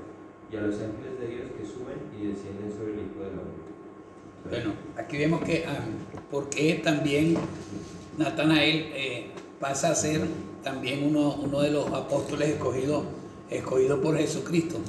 y 0.51 0.55
a 0.55 0.61
los 0.61 0.75
ángeles 0.75 1.19
de 1.19 1.27
Dios 1.27 1.45
que 1.57 1.65
suben 1.65 1.97
y 2.17 2.27
descienden 2.27 2.71
sobre 2.71 2.93
el 2.93 2.99
Hijo 2.99 3.19
del 3.23 3.39
Hombre. 3.39 3.63
Bueno, 4.49 4.73
aquí 4.97 5.17
vemos 5.17 5.41
que 5.43 5.65
porque 6.29 6.81
también 6.83 7.37
Natanael 8.17 8.91
eh, 8.93 9.27
pasa 9.59 9.91
a 9.91 9.95
ser 9.95 10.21
también 10.63 11.05
uno, 11.05 11.35
uno 11.35 11.61
de 11.61 11.71
los 11.71 11.87
apóstoles 11.87 12.49
escogidos 12.49 13.03
escogido 13.49 14.01
por 14.01 14.17
Jesucristo. 14.17 14.79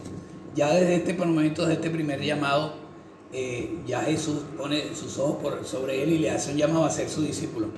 Ya 0.55 0.73
desde 0.75 0.97
este 0.97 1.15
momento, 1.15 1.62
desde 1.62 1.75
este 1.75 1.91
primer 1.91 2.21
llamado, 2.21 2.75
eh, 3.33 3.79
ya 3.87 4.03
Jesús 4.03 4.43
pone 4.57 4.95
sus 4.95 5.19
ojos 5.19 5.37
por, 5.43 5.65
sobre 5.65 6.03
él 6.03 6.12
y 6.12 6.19
le 6.19 6.31
hace 6.31 6.53
un 6.53 6.59
llamado 6.59 6.85
a 6.85 6.91
ser 6.91 7.09
su 7.09 7.23
discípulo. 7.23 7.69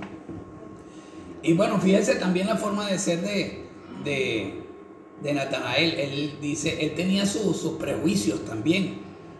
Y 1.46 1.52
bueno, 1.52 1.80
fíjense 1.80 2.16
también 2.16 2.48
la 2.48 2.56
forma 2.56 2.90
de 2.90 2.98
ser 2.98 3.20
de, 3.20 3.62
de, 4.02 4.64
de 5.22 5.32
Natanael. 5.32 5.94
Él 5.94 6.38
dice, 6.40 6.84
él 6.84 6.94
tenía 6.96 7.24
sus 7.24 7.74
prejuicios 7.78 8.44
también. 8.44 8.98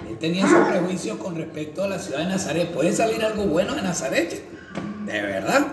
Él 0.09 0.17
tenía 0.17 0.47
sus 0.47 0.69
prejuicios 0.69 1.17
con 1.19 1.35
respecto 1.35 1.83
a 1.83 1.89
la 1.89 1.99
ciudad 1.99 2.21
de 2.21 2.27
Nazaret. 2.27 2.71
¿Puede 2.71 2.93
salir 2.93 3.25
algo 3.25 3.47
bueno 3.47 3.75
de 3.75 3.83
Nazaret? 3.83 4.41
De 5.05 5.21
verdad. 5.21 5.67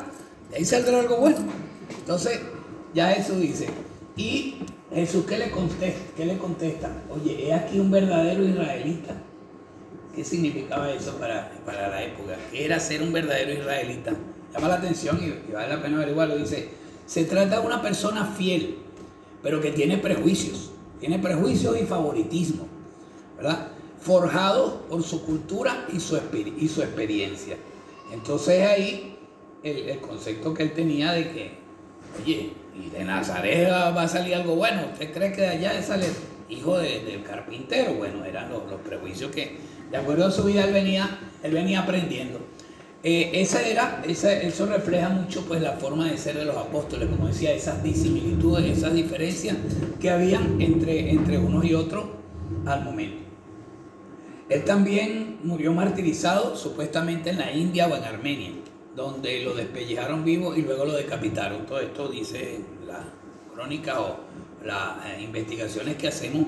De 0.50 0.58
ahí 0.58 0.66
saldrá 0.66 1.02
algo 1.02 1.18
bueno. 1.18 1.38
Entonces, 2.00 2.40
ya 2.96 3.10
Jesús 3.10 3.40
dice, 3.40 3.68
y 4.18 4.56
Jesús, 4.92 5.26
¿qué 5.28 5.38
le 5.38 5.52
contesta? 5.52 6.02
¿Qué 6.18 6.26
le 6.26 6.40
contesta? 6.40 6.90
Oye, 7.12 7.48
he 7.48 7.54
aquí 7.54 7.80
un 7.80 7.92
verdadero 7.92 8.44
israelita. 8.44 9.14
¿Qué 10.16 10.24
significaba 10.24 10.92
eso 10.92 11.16
para, 11.20 11.52
para 11.64 11.90
la 11.90 12.04
época? 12.04 12.38
¿Qué 12.52 12.66
era 12.66 12.80
ser 12.80 13.04
un 13.04 13.14
verdadero 13.14 13.54
israelita? 13.54 14.14
Llama 14.54 14.68
la 14.68 14.76
atención 14.76 15.20
y, 15.22 15.52
vale 15.52 15.70
la 15.70 15.82
pena 15.82 15.98
averiguarlo. 15.98 16.38
Dice, 16.38 16.70
se 17.06 17.26
trata 17.26 17.60
de 17.60 17.66
una 17.66 17.82
persona 17.82 18.26
fiel, 18.26 18.78
pero 19.42 19.60
que 19.60 19.72
tiene 19.72 19.98
prejuicios. 19.98 20.72
Tiene 21.00 21.20
prejuicios 21.20 21.76
y 21.82 21.86
favoritismo, 21.86 22.68
¿verdad? 23.36 23.68
Forjado 24.00 24.86
por 24.90 25.04
su 25.04 25.26
cultura 25.26 25.88
y 25.92 26.00
su, 26.00 26.20
y 26.58 26.68
su 26.68 26.82
experiencia. 26.82 27.58
Entonces 28.12 28.66
ahí 28.66 29.18
el, 29.64 30.00
concepto 30.00 30.54
que 30.54 30.64
él 30.64 30.74
tenía 30.74 31.14
de 31.14 31.32
que, 31.32 31.52
oye, 32.22 32.54
y 32.76 32.90
de 32.90 33.04
Nazaret 33.04 33.70
va 33.70 34.02
a 34.02 34.08
salir 34.08 34.36
algo 34.36 34.56
bueno. 34.56 34.84
¿Usted 34.94 35.12
cree 35.14 35.32
que 35.32 35.42
de 35.42 35.48
allá 35.50 35.82
sale 35.82 36.08
hijo 36.50 36.78
de, 36.78 37.04
del 37.04 37.24
carpintero? 37.24 37.94
Bueno, 37.96 38.24
eran 38.26 38.50
los, 38.50 38.70
los, 38.70 38.80
prejuicios 38.82 39.32
que, 39.32 39.58
de 39.90 39.98
acuerdo 39.98 40.28
a 40.28 40.32
su 40.32 40.44
vida, 40.44 40.66
él 40.66 40.74
venía, 40.74 41.20
él 41.42 41.52
venía 41.52 41.82
aprendiendo. 41.82 42.40
Eh, 43.04 43.42
esa 43.42 43.62
era, 43.68 44.02
eso 44.08 44.66
refleja 44.66 45.10
mucho 45.10 45.46
pues 45.46 45.62
la 45.62 45.74
forma 45.74 46.10
de 46.10 46.18
ser 46.18 46.38
de 46.38 46.46
los 46.46 46.56
apóstoles, 46.56 47.10
como 47.10 47.28
decía, 47.28 47.52
esas 47.52 47.84
disimilitudes, 47.84 48.78
esas 48.78 48.94
diferencias 48.94 49.58
que 50.00 50.10
habían 50.10 50.62
entre, 50.62 51.12
entre 51.12 51.38
unos 51.38 51.66
y 51.66 51.74
otros 51.74 52.06
al 52.66 52.84
momento. 52.86 53.24
Él 54.48 54.64
también 54.64 55.40
murió 55.44 55.74
martirizado 55.74 56.56
supuestamente 56.56 57.32
en 57.32 57.40
la 57.40 57.52
India 57.52 57.88
o 57.88 57.96
en 57.96 58.04
Armenia 58.04 58.52
donde 58.96 59.44
lo 59.44 59.54
despellejaron 59.54 60.24
vivo 60.24 60.56
y 60.56 60.62
luego 60.62 60.86
lo 60.86 60.94
decapitaron. 60.94 61.66
Todo 61.66 61.80
esto 61.80 62.10
dice 62.10 62.60
la 62.86 63.04
crónica 63.54 64.00
o 64.00 64.18
las 64.64 65.06
eh, 65.06 65.22
investigaciones 65.22 65.98
que 65.98 66.08
hacemos 66.08 66.46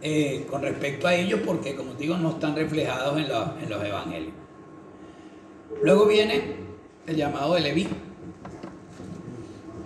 eh, 0.00 0.46
con 0.50 0.62
respecto 0.62 1.06
a 1.06 1.14
ellos, 1.14 1.40
porque 1.44 1.74
como 1.74 1.94
digo, 1.94 2.16
no 2.18 2.30
están 2.30 2.54
reflejados 2.54 3.18
en 3.18 3.70
los 3.70 3.84
evangelios. 3.84 4.41
Luego 5.80 6.06
viene 6.06 6.56
el 7.06 7.16
llamado 7.16 7.54
de 7.54 7.60
Leví, 7.60 7.88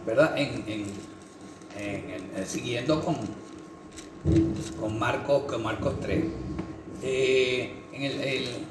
¿verdad? 0.05 0.37
En, 0.37 0.65
en, 0.67 2.47
siguiendo 2.47 3.03
con, 3.03 3.17
con, 4.81 4.99
Marcos, 4.99 5.43
con 5.45 5.63
Marcos 5.63 6.01
3. 6.01 6.25
Eh, 7.03 7.83
el, 7.93 8.67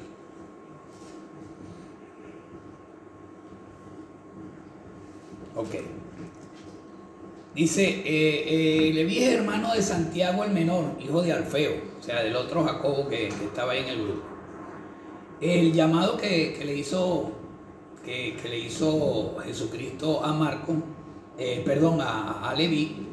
Ok. 5.55 5.75
Dice, 7.53 7.83
eh, 7.85 8.93
eh, 8.99 9.07
es 9.09 9.33
hermano 9.33 9.73
de 9.73 9.81
Santiago 9.81 10.43
el 10.43 10.51
menor, 10.51 10.97
hijo 10.99 11.21
de 11.21 11.31
Alfeo, 11.31 11.71
o 11.97 12.03
sea, 12.03 12.21
del 12.21 12.35
otro 12.35 12.65
Jacobo 12.65 13.07
que, 13.07 13.29
que 13.29 13.45
estaba 13.45 13.71
ahí 13.71 13.83
en 13.83 13.87
el 13.87 14.03
grupo. 14.03 14.34
El 15.41 15.73
llamado 15.73 16.17
que, 16.17 16.53
que 16.53 16.65
le 16.65 16.75
hizo 16.75 17.31
que, 18.03 18.37
que, 18.41 18.49
le 18.49 18.59
hizo 18.59 19.37
Jesucristo 19.43 20.23
a 20.23 20.31
Marco, 20.31 20.75
eh, 21.37 21.61
perdón, 21.65 21.99
a, 22.01 22.49
a, 22.49 22.53
Leví, 22.53 23.07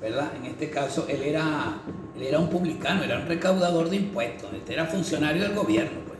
¿verdad? 0.00 0.32
En 0.36 0.46
este 0.46 0.70
caso, 0.70 1.06
él 1.08 1.22
era, 1.22 1.82
él 2.16 2.22
era 2.22 2.38
un 2.38 2.48
publicano, 2.48 3.02
era 3.02 3.18
un 3.18 3.26
recaudador 3.26 3.90
de 3.90 3.96
impuestos, 3.96 4.52
este 4.54 4.72
era 4.72 4.86
funcionario 4.86 5.42
del 5.42 5.54
gobierno, 5.54 6.00
pues. 6.06 6.18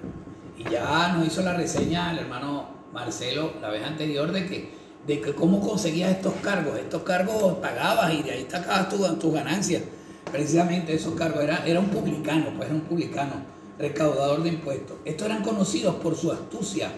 Y 0.59 0.71
ya 0.71 1.15
nos 1.17 1.27
hizo 1.27 1.43
la 1.43 1.55
reseña 1.55 2.13
el 2.13 2.19
hermano 2.19 2.69
Marcelo 2.93 3.53
la 3.61 3.71
vez 3.71 3.85
anterior 3.85 4.31
de 4.33 4.47
que 4.47 4.79
de 5.09 5.23
que 5.23 5.35
cómo 5.35 5.61
conseguías 5.61 6.11
estos 6.11 6.35
cargos. 6.43 6.79
Estos 6.79 7.03
cargos 7.03 7.55
pagabas 7.59 8.13
y 8.13 8.23
de 8.23 8.31
ahí 8.31 8.47
sacabas 8.49 8.91
tus 8.91 9.19
tu 9.19 9.33
ganancias. 9.33 9.83
Precisamente 10.31 10.95
esos 10.95 11.15
cargos. 11.15 11.43
Era, 11.43 11.65
era 11.67 11.81
un 11.81 11.89
publicano, 11.89 12.53
pues 12.55 12.69
era 12.69 12.75
un 12.75 12.83
publicano, 12.83 13.33
recaudador 13.79 14.43
de 14.43 14.51
impuestos. 14.51 14.97
Estos 15.05 15.26
eran 15.26 15.43
conocidos 15.43 15.97
por 15.97 16.16
su 16.16 16.33
astucia 16.33 16.91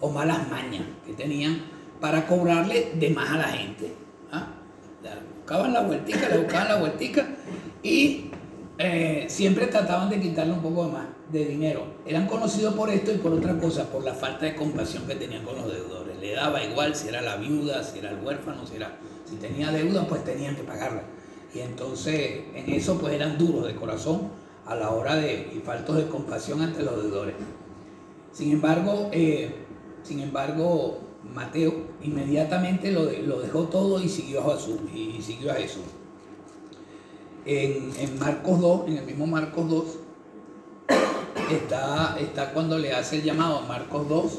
o 0.00 0.10
malas 0.10 0.48
mañas 0.48 0.82
que 1.06 1.12
tenían 1.12 1.62
para 2.00 2.26
cobrarle 2.26 2.92
de 2.94 3.10
más 3.10 3.30
a 3.30 3.38
la 3.38 3.48
gente. 3.48 3.92
¿Ah? 4.32 4.48
Le 5.02 5.10
buscaban 5.36 5.72
la 5.72 5.82
vueltica, 5.82 6.28
le 6.28 6.38
buscaban 6.38 6.68
la 6.68 6.76
vueltica 6.76 7.28
y 7.82 8.30
eh, 8.78 9.26
siempre 9.28 9.66
trataban 9.66 10.10
de 10.10 10.20
quitarle 10.20 10.52
un 10.52 10.62
poco 10.62 10.88
más 10.88 11.06
de 11.30 11.44
dinero. 11.44 11.84
Eran 12.06 12.26
conocidos 12.26 12.74
por 12.74 12.90
esto 12.90 13.12
y 13.12 13.18
por 13.18 13.32
otra 13.32 13.58
cosa, 13.58 13.84
por 13.90 14.04
la 14.04 14.14
falta 14.14 14.46
de 14.46 14.54
compasión 14.54 15.06
que 15.06 15.14
tenían 15.14 15.44
con 15.44 15.56
los 15.56 15.72
deudores 15.72 16.00
le 16.20 16.32
daba 16.32 16.62
igual 16.62 16.94
si 16.94 17.08
era 17.08 17.22
la 17.22 17.36
viuda, 17.36 17.82
si 17.82 17.98
era 17.98 18.10
el 18.10 18.22
huérfano, 18.22 18.66
si, 18.66 18.76
era, 18.76 18.96
si 19.24 19.36
tenía 19.36 19.72
deuda, 19.72 20.06
pues 20.06 20.22
tenían 20.24 20.54
que 20.54 20.62
pagarla. 20.62 21.02
Y 21.54 21.60
entonces 21.60 22.42
en 22.54 22.72
eso 22.72 22.98
pues 22.98 23.14
eran 23.14 23.38
duros 23.38 23.66
de 23.66 23.74
corazón 23.74 24.30
a 24.70 24.76
la 24.76 24.90
hora 24.90 25.16
de, 25.16 25.50
y 25.52 25.58
faltos 25.58 25.96
de 25.96 26.06
compasión 26.06 26.62
ante 26.62 26.84
los 26.84 27.02
deudores. 27.02 27.34
Sin 28.32 28.52
embargo, 28.52 29.10
eh, 29.10 29.52
sin 30.04 30.20
embargo, 30.20 31.00
Mateo 31.24 31.88
inmediatamente 32.02 32.92
lo, 32.92 33.10
lo, 33.10 33.40
dejó 33.40 33.64
todo 33.64 34.00
y 34.00 34.08
siguió 34.08 34.40
a 34.42 34.54
Jesús. 34.56 34.78
Y 34.94 35.20
siguió 35.20 35.50
a 35.50 35.54
Jesús. 35.54 35.82
En, 37.44 37.90
en, 37.98 38.18
Marcos 38.20 38.60
2, 38.60 38.88
en 38.88 38.98
el 38.98 39.06
mismo 39.06 39.26
Marcos 39.26 39.68
2, 39.68 39.84
está, 41.50 42.16
está 42.20 42.52
cuando 42.52 42.78
le 42.78 42.92
hace 42.92 43.16
el 43.16 43.24
llamado 43.24 43.58
a 43.58 43.62
Marcos 43.62 44.08
2, 44.08 44.38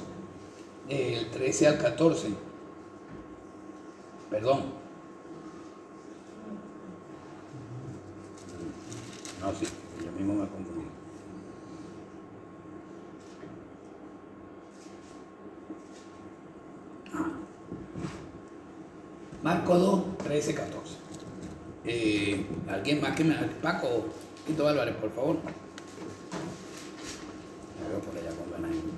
el 0.88 1.30
13 1.30 1.68
al 1.68 1.78
14. 1.78 2.30
Perdón. 4.30 4.62
No, 9.42 9.52
sí, 9.60 9.66
yo 10.12 10.18
mismo 10.18 10.34
me 10.34 10.50
confundí. 10.50 10.88
Ah. 17.14 17.32
Marco 19.44 19.78
2, 19.78 20.18
13, 20.20 20.56
14. 20.56 20.96
Eh, 21.86 22.46
¿Alguien 22.70 23.02
más 23.02 23.16
que 23.16 23.24
me... 23.24 23.36
Paco, 23.62 24.06
Quito 24.46 24.68
Álvarez, 24.68 24.96
por 24.96 25.12
favor. 25.12 25.38
Me 27.80 27.90
veo 27.90 28.00
por 28.00 28.18
allá 28.18 28.30
con 28.36 28.52
ganas. 28.52 28.91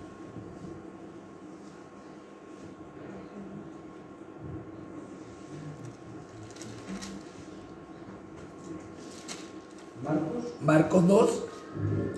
Marcos, 10.04 10.54
Marcos 10.62 11.08
2, 11.08 11.43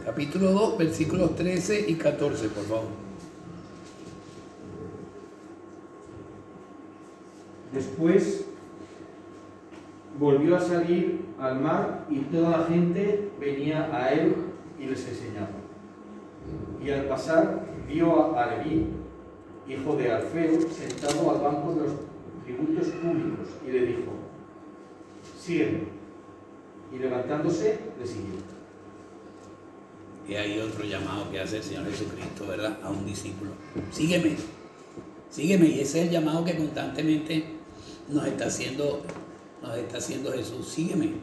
capítulo 0.06 0.52
2, 0.52 0.78
versículos 0.80 1.36
13 1.36 1.86
y 1.88 1.96
14, 1.96 2.50
por 2.50 2.64
favor. 2.64 2.88
Después 7.72 8.46
volvió 10.18 10.56
a 10.56 10.62
salir 10.62 11.26
al 11.40 11.62
mar 11.62 12.06
y 12.10 12.20
toda 12.22 12.58
la 12.58 12.64
gente 12.66 13.30
venía 13.40 13.96
a 13.96 14.14
él 14.14 14.36
y 14.80 14.86
les 14.86 15.08
enseñaba. 15.08 15.50
Y 16.84 16.90
al 16.90 17.06
pasar 17.06 17.68
vio 17.88 18.36
a 18.36 18.48
Leví, 18.48 18.88
hijo 19.68 19.96
de 19.96 20.12
Alfeo, 20.12 20.60
sentado 20.72 21.32
al 21.32 21.42
banco 21.42 21.76
de 21.76 21.82
los 21.82 21.94
tributos 22.46 22.88
públicos 22.88 23.50
y 23.68 23.72
le 23.72 23.86
dijo, 23.86 24.12
sígueme. 25.38 25.95
Y 26.96 27.00
levantándose 27.00 27.78
le 28.00 28.08
siguió. 28.08 28.36
Y 30.28 30.36
hay 30.36 30.60
otro 30.60 30.86
llamado 30.86 31.30
que 31.30 31.40
hace 31.40 31.58
el 31.58 31.64
Señor 31.64 31.86
Jesucristo, 31.86 32.48
¿verdad? 32.48 32.80
A 32.82 32.90
un 32.90 33.06
discípulo. 33.06 33.52
Sígueme, 33.92 34.36
sígueme. 35.30 35.68
Y 35.68 35.82
ese 35.82 36.00
es 36.00 36.08
el 36.08 36.12
llamado 36.12 36.46
que 36.46 36.56
constantemente 36.56 37.46
nos 38.08 38.26
está 38.26 38.46
haciendo, 38.46 39.02
nos 39.62 39.78
está 39.78 39.98
haciendo 39.98 40.32
Jesús. 40.32 40.68
Sígueme, 40.68 41.14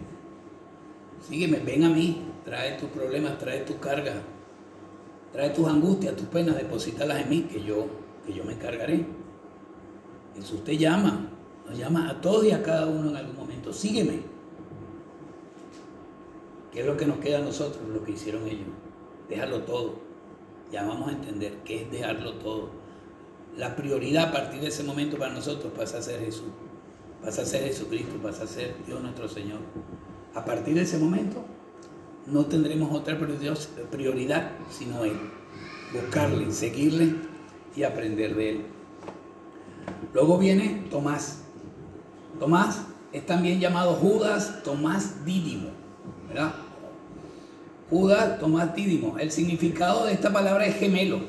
sígueme, 1.27 1.59
ven 1.61 1.85
a 1.85 1.89
mí, 1.89 2.23
trae 2.45 2.79
tus 2.79 2.91
problemas, 2.91 3.39
trae 3.39 3.61
tus 3.61 3.77
cargas, 3.77 4.17
trae 5.33 5.51
tus 5.51 5.67
angustias, 5.67 6.15
tus 6.17 6.27
penas, 6.27 6.57
deposítalas 6.57 7.23
en 7.23 7.31
mí, 7.31 7.43
que 7.51 7.65
yo, 7.65 7.87
que 8.27 8.35
yo 8.35 8.45
me 8.45 8.53
encargaré. 8.53 9.07
Jesús 10.37 10.63
te 10.65 10.77
llama, 10.77 11.29
nos 11.67 11.79
llama 11.79 12.11
a 12.11 12.21
todos 12.21 12.45
y 12.45 12.51
a 12.51 12.63
cada 12.63 12.87
uno 12.87 13.11
en 13.11 13.17
algún 13.17 13.37
momento. 13.37 13.73
Sígueme. 13.73 14.32
¿Qué 16.73 16.81
es 16.81 16.87
lo 16.87 16.97
que 16.97 17.07
nos 17.07 17.19
queda 17.19 17.39
a 17.39 17.43
nosotros? 17.43 17.87
Lo 17.87 18.03
que 18.03 18.13
hicieron 18.13 18.47
ellos. 18.47 18.69
Déjalo 19.29 19.61
todo. 19.63 20.01
Ya 20.73 20.85
vamos 20.85 21.09
a 21.11 21.13
entender 21.13 21.59
qué 21.65 21.83
es 21.83 21.91
dejarlo 21.91 22.35
todo. 22.35 22.71
La 23.57 23.77
prioridad 23.77 24.31
a 24.31 24.33
partir 24.33 24.63
de 24.63 24.69
ese 24.69 24.83
momento 24.83 25.19
para 25.19 25.35
nosotros 25.35 25.71
pasa 25.77 25.99
a 25.99 26.03
ser 26.03 26.21
Jesús. 26.21 26.49
Pasa 27.23 27.43
a 27.43 27.45
ser 27.45 27.65
Jesucristo, 27.65 28.17
pasa 28.23 28.45
a 28.45 28.47
ser 28.47 28.75
Dios 28.87 29.03
nuestro 29.03 29.29
Señor. 29.29 29.61
A 30.35 30.47
partir 30.47 30.75
de 30.75 30.83
ese 30.83 30.97
momento 30.97 31.45
no 32.27 32.47
tendremos 32.47 32.91
otra 32.95 33.19
prioridad 33.19 34.53
sino 34.71 35.05
Él. 35.05 35.19
Buscarle, 35.93 36.51
seguirle 36.53 37.17
y 37.77 37.83
aprender 37.83 38.35
de 38.35 38.51
Él. 38.51 38.67
Luego 40.15 40.39
viene 40.39 40.87
Tomás. 40.91 41.45
Tomás 42.41 42.87
es 43.13 43.27
también 43.27 43.61
llamado 43.61 43.93
Judas 43.93 44.63
Tomás 44.63 45.27
Dídimo. 45.27 45.82
¿Verdad? 46.33 46.55
Judas, 47.91 48.39
Tomás 48.39 48.75
Dídimo. 48.75 49.19
El 49.19 49.31
significado 49.31 50.07
de 50.07 50.15
esta 50.15 50.33
palabra 50.33 50.67
es 50.67 50.77
gemelo. 50.77 51.21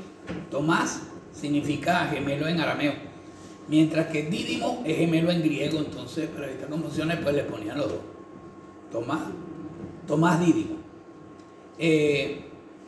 Tomás 0.49 1.01
significa 1.33 2.07
gemelo 2.07 2.47
en 2.47 2.59
arameo. 2.59 2.93
Mientras 3.67 4.07
que 4.07 4.23
Dídimo 4.23 4.81
es 4.85 4.97
gemelo 4.97 5.31
en 5.31 5.41
griego. 5.41 5.79
Entonces, 5.79 6.29
para 6.29 6.47
evitar 6.47 6.69
confusiones, 6.69 7.19
pues 7.21 7.35
le 7.35 7.43
ponían 7.43 7.77
los 7.77 7.89
dos. 7.89 7.99
Tomás, 8.91 9.19
Tomás 10.07 10.39
Dídimo. 10.39 10.77
Eh, 11.77 12.43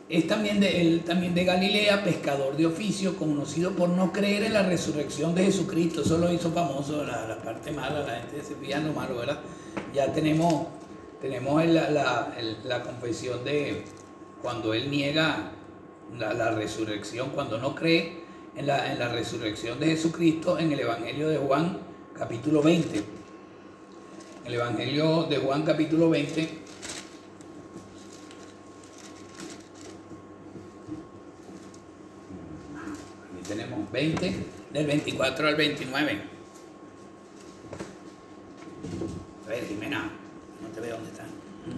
es 0.08 0.28
también 0.28 0.60
de, 0.60 1.02
también 1.04 1.34
de 1.34 1.44
Galilea, 1.44 2.04
pescador 2.04 2.56
de 2.56 2.64
oficio, 2.64 3.16
conocido 3.16 3.72
por 3.72 3.88
no 3.88 4.12
creer 4.12 4.44
en 4.44 4.52
la 4.54 4.62
resurrección 4.62 5.34
de 5.34 5.44
Jesucristo. 5.44 6.02
Eso 6.02 6.16
lo 6.16 6.32
hizo 6.32 6.52
famoso, 6.52 7.04
la, 7.04 7.36
parte 7.42 7.72
mala, 7.72 8.00
la 8.00 8.20
gente 8.20 8.42
se 8.42 8.54
fija 8.54 8.78
lo 8.78 8.92
malo, 8.92 9.16
¿verdad? 9.16 9.40
Ya 9.92 10.12
tenemos 10.12 10.68
tenemos 11.20 11.64
la, 11.66 11.90
la, 12.64 12.82
confesión 12.82 13.44
de 13.44 13.84
cuando 14.42 14.74
él 14.74 14.90
niega 14.90 15.52
la, 16.18 16.50
resurrección, 16.52 17.30
cuando 17.30 17.58
no 17.58 17.74
cree 17.74 18.24
en 18.54 18.66
la, 18.66 18.92
en 18.92 18.98
la 18.98 19.08
resurrección 19.08 19.80
de 19.80 19.86
Jesucristo 19.86 20.58
en 20.58 20.72
el 20.72 20.80
Evangelio 20.80 21.28
de 21.28 21.38
Juan 21.38 21.78
capítulo 22.14 22.62
20. 22.62 23.02
El 24.44 24.54
Evangelio 24.54 25.24
de 25.24 25.38
Juan 25.38 25.62
capítulo 25.62 26.10
20. 26.10 26.42
Aquí 26.42 26.52
tenemos 33.48 33.90
20, 33.90 34.36
del 34.72 34.86
24 34.86 35.48
al 35.48 35.56
29. 35.56 36.22
A 39.44 39.48
ver, 39.48 39.64
Jimena 39.66 40.25
ve 40.80 40.90
dónde 40.90 41.10
está. 41.10 41.24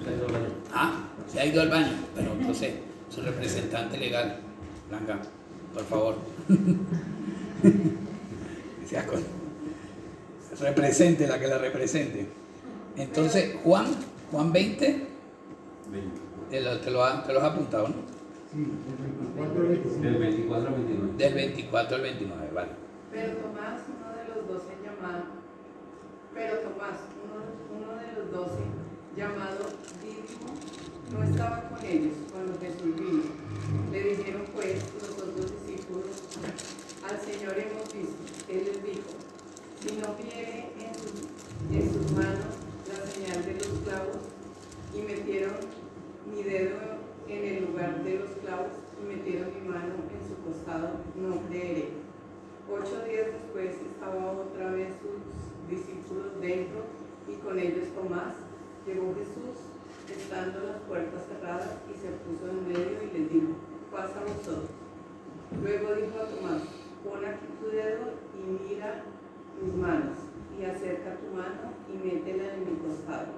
Se 0.04 0.10
ha 0.10 0.14
ido 0.14 0.26
al 0.26 0.32
baño. 0.32 0.48
Ah, 0.72 1.08
se 1.32 1.40
ha 1.40 1.46
ido 1.46 1.62
al 1.62 1.68
baño. 1.70 1.92
Pero 2.14 2.32
entonces, 2.32 2.74
su 3.08 3.22
representante 3.22 3.96
legal, 3.96 4.40
Blanca, 4.88 5.20
por 5.74 5.84
favor. 5.84 6.16
represente 10.60 11.26
la 11.26 11.38
que 11.38 11.46
la 11.46 11.58
represente. 11.58 12.26
Entonces, 12.96 13.56
Juan, 13.62 13.86
Juan 14.30 14.52
20, 14.52 15.06
te 16.50 16.60
lo, 16.60 16.80
te 16.80 16.90
lo, 16.90 17.04
has 17.04 17.28
apuntado, 17.28 17.88
¿no? 17.88 17.94
Sí, 18.52 20.00
del 20.00 20.18
24 20.18 20.68
al 20.68 20.74
29. 20.74 21.12
Del 21.16 21.34
24 21.34 21.96
al 21.96 22.02
29, 22.02 22.50
vale. 22.54 22.68
Pero 23.12 23.36
Tomás, 23.36 23.80
uno 23.88 24.16
de 24.16 24.28
los 24.34 24.48
doce 24.48 24.74
llamado, 24.82 25.24
pero 26.34 26.58
Tomás, 26.58 26.98
uno, 27.24 27.44
uno 27.76 28.00
de 28.00 28.12
los 28.12 28.32
doce 28.32 28.77
llamado 29.18 29.66
Dídimo, 30.00 30.54
no 31.10 31.24
estaba 31.24 31.68
con 31.68 31.84
ellos 31.84 32.14
cuando 32.30 32.56
Jesús 32.60 32.94
vino. 32.94 33.24
Le 33.90 34.14
dijeron 34.14 34.42
pues 34.54 34.78
los 34.94 35.10
otros 35.10 35.50
discípulos, 35.66 36.06
al 37.02 37.18
Señor 37.18 37.58
hemos 37.58 37.92
visto. 37.92 38.14
Él 38.48 38.62
les 38.70 38.84
dijo, 38.84 39.10
si 39.80 39.96
no 39.96 40.14
viere 40.22 40.70
en 40.78 40.94
sus, 40.94 41.26
en 41.74 41.92
sus 41.92 42.12
manos 42.12 42.62
la 42.86 43.10
señal 43.10 43.44
de 43.44 43.54
los 43.54 43.82
clavos 43.82 44.22
y 44.94 45.02
metieron 45.02 45.56
mi 46.30 46.44
dedo 46.44 46.78
en 47.26 47.44
el 47.44 47.64
lugar 47.64 48.04
de 48.04 48.20
los 48.20 48.30
clavos 48.44 48.70
y 49.02 49.16
metieron 49.16 49.50
mi 49.52 49.68
mano 49.68 49.94
en 50.14 50.22
su 50.28 50.40
costado, 50.44 50.90
no 51.16 51.42
creeré. 51.48 51.88
Ocho 52.70 53.04
días 53.04 53.26
después 53.32 53.74
estaba 53.82 54.30
otra 54.30 54.70
vez 54.70 54.94
sus 55.02 55.68
discípulos 55.68 56.40
dentro 56.40 56.84
y 57.26 57.34
con 57.42 57.58
ellos 57.58 57.88
Tomás 57.96 58.47
Llegó 58.88 59.12
Jesús, 59.14 59.68
estando 60.08 60.64
las 60.64 60.80
puertas 60.88 61.20
cerradas, 61.28 61.76
y 61.92 61.92
se 61.92 62.08
puso 62.24 62.48
en 62.48 62.68
medio 62.68 63.04
y 63.04 63.18
les 63.18 63.30
dijo, 63.30 63.52
pasa 63.92 64.24
vosotros. 64.24 64.70
Luego 65.60 65.94
dijo 65.94 66.16
a 66.16 66.24
Tomás, 66.24 66.62
pon 67.04 67.22
aquí 67.22 67.46
tu 67.60 67.68
dedo 67.68 68.16
y 68.32 68.40
mira 68.48 69.04
mis 69.60 69.74
manos, 69.74 70.16
y 70.58 70.64
acerca 70.64 71.20
tu 71.20 71.36
mano 71.36 71.76
y 71.84 71.98
métela 72.00 72.54
en 72.54 72.64
mi 72.64 72.78
costado, 72.80 73.36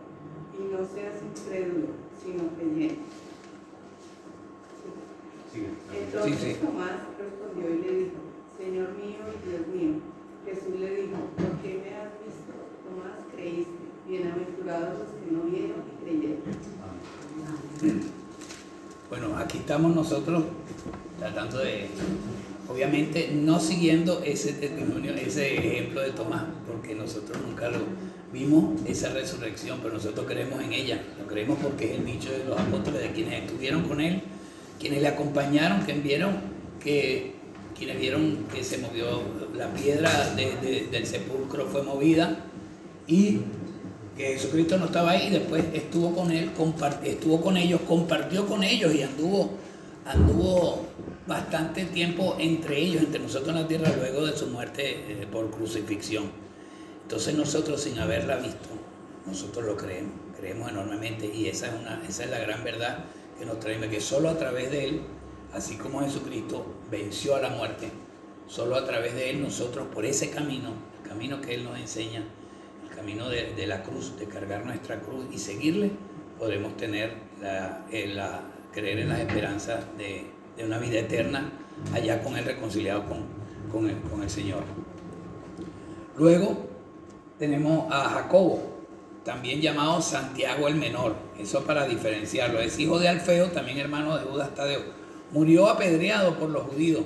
y 0.55 0.71
no 0.71 0.87
seas 0.87 1.19
incrédulo, 1.21 1.89
sino 2.23 2.47
creyente. 2.55 3.03
Entonces 5.99 6.61
Tomás 6.61 6.95
respondió 7.19 7.75
y 7.75 7.83
le 7.83 7.93
dijo, 8.05 8.19
Señor 8.57 8.91
mío 8.93 9.19
y 9.35 9.49
Dios 9.49 9.67
mío. 9.67 9.95
Jesús 10.47 10.79
le 10.79 10.95
dijo, 10.95 11.17
¿por 11.37 11.59
qué 11.59 11.83
me 11.83 11.97
has 11.97 12.13
visto? 12.23 12.55
Tomás, 12.87 13.19
creíste. 13.35 13.80
Bienaventurados 14.11 14.99
los 14.99 15.09
que 15.09 15.31
no 15.31 15.43
vieron 15.45 15.85
y 15.87 16.05
creyeron. 16.05 16.41
Bueno, 19.09 19.37
aquí 19.39 19.59
estamos 19.59 19.95
nosotros 19.95 20.43
tratando 21.21 21.59
de, 21.59 21.87
obviamente, 22.69 23.31
no 23.33 23.61
siguiendo 23.61 24.21
ese 24.25 24.55
testimonio, 24.55 25.15
ese 25.15 25.55
ejemplo 25.55 26.01
de 26.01 26.11
Tomás, 26.11 26.43
porque 26.67 26.97
nosotros 26.97 27.39
nunca 27.47 27.71
lo 27.71 27.79
vimos, 28.33 28.81
esa 28.85 29.11
resurrección, 29.11 29.79
pero 29.81 29.95
nosotros 29.95 30.27
creemos 30.27 30.61
en 30.61 30.73
ella, 30.73 31.01
lo 31.17 31.29
creemos 31.29 31.59
porque 31.63 31.93
es 31.93 32.01
el 32.01 32.05
dicho 32.05 32.33
de 32.33 32.45
los 32.47 32.59
apóstoles, 32.59 33.03
de 33.03 33.13
quienes 33.13 33.45
estuvieron 33.45 33.85
con 33.85 34.01
él, 34.01 34.23
quienes 34.81 35.03
le 35.03 35.09
acompañaron, 35.09 35.83
quienes 35.83 36.03
vieron 36.03 36.33
que, 36.83 37.35
quienes 37.79 38.01
vieron 38.01 38.39
que 38.53 38.65
se 38.65 38.79
movió 38.79 39.23
la 39.57 39.73
piedra 39.73 40.35
del 40.35 41.07
sepulcro, 41.07 41.67
fue 41.67 41.85
movida 41.85 42.47
y 43.07 43.43
que 44.21 44.35
Jesucristo 44.35 44.77
no 44.77 44.87
estaba 44.87 45.13
ahí, 45.13 45.31
después 45.31 45.65
estuvo 45.73 46.15
con 46.15 46.31
él, 46.31 46.51
estuvo 47.05 47.41
con 47.41 47.57
ellos, 47.57 47.81
compartió 47.89 48.47
con 48.47 48.63
ellos 48.63 48.95
y 48.95 49.03
anduvo, 49.03 49.53
anduvo 50.05 50.87
bastante 51.27 51.87
tiempo 51.87 52.37
entre 52.39 52.79
ellos, 52.79 53.03
entre 53.03 53.21
nosotros 53.21 53.57
en 53.57 53.63
la 53.63 53.69
tierra, 53.69 53.91
luego 53.97 54.27
de 54.27 54.37
su 54.37 54.49
muerte 54.49 54.83
eh, 55.09 55.27
por 55.31 55.51
crucifixión. 55.51 56.31
Entonces 57.03 57.35
nosotros 57.35 57.81
sin 57.81 57.99
haberla 57.99 58.37
visto, 58.37 58.69
nosotros 59.27 59.65
lo 59.65 59.77
creemos, 59.77 60.13
creemos 60.39 60.71
enormemente 60.71 61.27
y 61.35 61.47
esa 61.47 61.69
es, 61.69 61.81
una, 61.81 62.03
esa 62.07 62.25
es 62.25 62.31
la 62.31 62.41
gran 62.41 62.63
verdad 62.63 63.05
que 63.39 63.47
nos 63.47 63.59
trae, 63.59 63.81
que 63.89 64.03
solo 64.03 64.29
a 64.29 64.37
través 64.37 64.71
de 64.71 64.85
Él, 64.85 65.01
así 65.55 65.77
como 65.77 66.01
Jesucristo 66.03 66.67
venció 66.91 67.37
a 67.37 67.41
la 67.41 67.49
muerte, 67.49 67.91
solo 68.47 68.77
a 68.77 68.85
través 68.85 69.15
de 69.15 69.31
Él 69.31 69.41
nosotros 69.41 69.87
por 69.95 70.05
ese 70.05 70.29
camino, 70.29 70.75
el 71.03 71.09
camino 71.09 71.41
que 71.41 71.55
Él 71.55 71.65
nos 71.65 71.79
enseña, 71.79 72.23
camino 73.01 73.31
de, 73.31 73.67
la 73.67 73.83
cruz, 73.83 74.19
de 74.19 74.27
cargar 74.27 74.67
nuestra 74.67 75.01
cruz 75.01 75.25
y 75.33 75.39
seguirle, 75.39 75.91
podremos 76.39 76.77
tener 76.77 77.15
la, 77.41 77.87
eh, 77.91 78.15
creer 78.73 78.99
en 78.99 79.09
las 79.09 79.21
esperanzas 79.21 79.87
de, 79.97 80.27
una 80.63 80.79
vida 80.79 80.99
eterna 80.99 81.51
allá 81.95 82.23
con 82.23 82.37
Él 82.37 82.45
reconciliado 82.45 83.05
con, 83.73 83.89
el, 83.89 83.97
con 84.03 84.23
el 84.23 84.29
Señor. 84.29 84.65
Luego 86.19 86.67
tenemos 87.39 87.91
a 87.91 88.11
Jacobo, 88.11 88.85
también 89.25 89.63
llamado 89.63 90.03
Santiago 90.03 90.69
el 90.69 90.75
Menor, 90.75 91.15
eso 91.39 91.65
para 91.65 91.87
diferenciarlo, 91.87 92.61
es 92.61 92.79
hijo 92.79 92.99
de 92.99 93.09
Alfeo, 93.09 93.51
también 93.51 93.79
hermano 93.79 94.19
de 94.19 94.25
Judas 94.25 94.55
Tadeo. 94.55 94.83
Murió 95.33 95.71
apedreado 95.71 96.39
por 96.39 96.51
los 96.51 96.65
judíos 96.65 97.05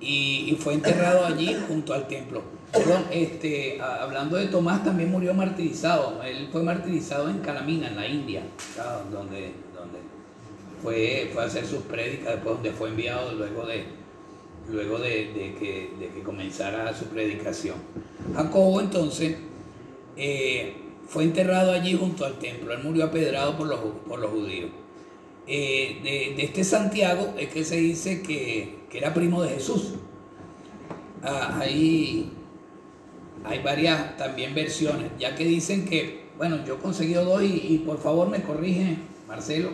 y, 0.00 0.46
y 0.48 0.56
fue 0.58 0.72
enterrado 0.72 1.26
allí 1.26 1.54
junto 1.68 1.92
al 1.92 2.08
templo. 2.08 2.42
Este, 3.10 3.80
hablando 3.80 4.36
de 4.36 4.46
Tomás, 4.46 4.82
también 4.82 5.10
murió 5.10 5.34
martirizado. 5.34 6.22
Él 6.22 6.48
fue 6.50 6.62
martirizado 6.62 7.28
en 7.28 7.38
Calamina, 7.40 7.88
en 7.88 7.96
la 7.96 8.06
India, 8.06 8.42
donde, 9.10 9.52
donde 9.74 9.98
fue, 10.82 11.30
fue 11.32 11.42
a 11.42 11.46
hacer 11.46 11.66
sus 11.66 11.82
prédicas, 11.82 12.34
después 12.34 12.54
donde 12.54 12.72
fue 12.72 12.88
enviado 12.88 13.34
luego 13.34 13.66
de, 13.66 13.84
luego 14.70 14.98
de, 14.98 15.54
que, 15.58 16.22
comenzara 16.24 16.94
su 16.96 17.06
predicación. 17.06 17.76
Jacobo 18.34 18.80
entonces 18.80 19.36
eh, 20.16 20.74
fue 21.06 21.24
enterrado 21.24 21.72
allí 21.72 21.94
junto 21.94 22.24
al 22.24 22.38
templo. 22.38 22.72
Él 22.72 22.82
murió 22.82 23.04
apedrado 23.04 23.56
por 23.56 23.66
los, 23.66 23.80
por 24.08 24.18
los 24.18 24.30
judíos. 24.30 24.70
Eh, 25.46 26.34
de, 26.36 26.42
este 26.42 26.64
Santiago 26.64 27.34
es 27.36 27.48
que 27.48 27.64
se 27.64 27.76
dice 27.76 28.22
que, 28.22 28.80
era 28.92 29.12
primo 29.12 29.42
de 29.42 29.50
Jesús. 29.50 29.94
Ah, 31.22 31.58
ahí 31.60 32.30
hay 33.44 33.62
varias 33.62 34.16
también 34.16 34.54
versiones, 34.54 35.10
ya 35.18 35.34
que 35.34 35.44
dicen 35.44 35.84
que, 35.84 36.26
bueno, 36.36 36.64
yo 36.64 36.74
he 36.74 36.78
conseguido 36.78 37.24
dos 37.24 37.42
y, 37.42 37.82
por 37.84 37.98
favor 37.98 38.28
me 38.28 38.42
corrige, 38.42 38.96
Marcelo, 39.26 39.70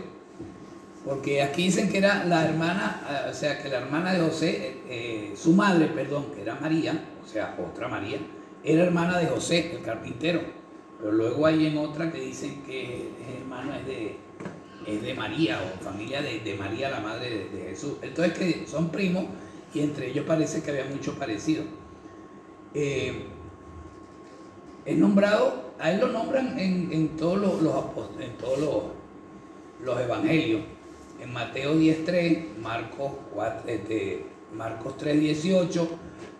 porque 1.04 1.42
aquí 1.42 1.64
dicen 1.64 1.88
que 1.88 1.98
era 1.98 2.24
la 2.24 2.46
hermana, 2.46 3.02
eh, 3.08 3.30
o 3.30 3.34
sea, 3.34 3.62
que 3.62 3.68
la 3.68 3.78
hermana 3.78 4.12
de 4.12 4.20
José, 4.20 4.50
eh, 4.50 4.76
eh, 4.88 5.34
su 5.36 5.52
madre, 5.52 5.86
perdón, 5.86 6.26
que 6.34 6.42
era 6.42 6.54
María, 6.56 7.04
o 7.22 7.26
sea, 7.26 7.56
otra 7.58 7.88
María, 7.88 8.18
era 8.64 8.84
hermana 8.84 9.18
de 9.18 9.26
José, 9.26 9.72
el 9.72 9.82
carpintero, 9.82 10.40
pero 10.98 11.12
luego 11.12 11.46
hay 11.46 11.66
en 11.66 11.78
otra 11.78 12.10
que 12.10 12.20
dicen 12.20 12.62
que 12.64 13.12
es 13.20 13.40
hermano 13.40 13.72
es 13.74 13.86
de, 13.86 14.16
es 14.86 15.02
de 15.02 15.14
María 15.14 15.60
o 15.62 15.84
familia 15.84 16.20
de, 16.22 16.56
María, 16.58 16.90
la 16.90 17.00
madre 17.00 17.48
de, 17.52 17.68
Jesús. 17.68 17.94
Entonces 18.02 18.36
que 18.36 18.66
son 18.66 18.90
primos 18.90 19.26
y 19.72 19.80
entre 19.80 20.08
ellos 20.08 20.24
parece 20.26 20.62
que 20.62 20.70
había 20.72 20.86
mucho 20.86 21.16
parecido 21.16 21.62
es 24.88 24.96
nombrado, 24.96 25.74
a 25.78 25.92
él 25.92 26.00
lo 26.00 26.08
nombran 26.08 26.58
en, 26.58 27.10
todos 27.10 27.38
los, 27.38 27.60
en 28.20 28.32
todos 28.38 28.90
los, 29.84 30.00
evangelios. 30.00 30.62
En 31.20 31.30
Mateo 31.30 31.74
10.3, 31.74 32.56
Marcos, 32.62 33.12
4, 33.34 33.68
este, 33.68 34.24
Marcos 34.54 34.94
3.18, 34.98 35.88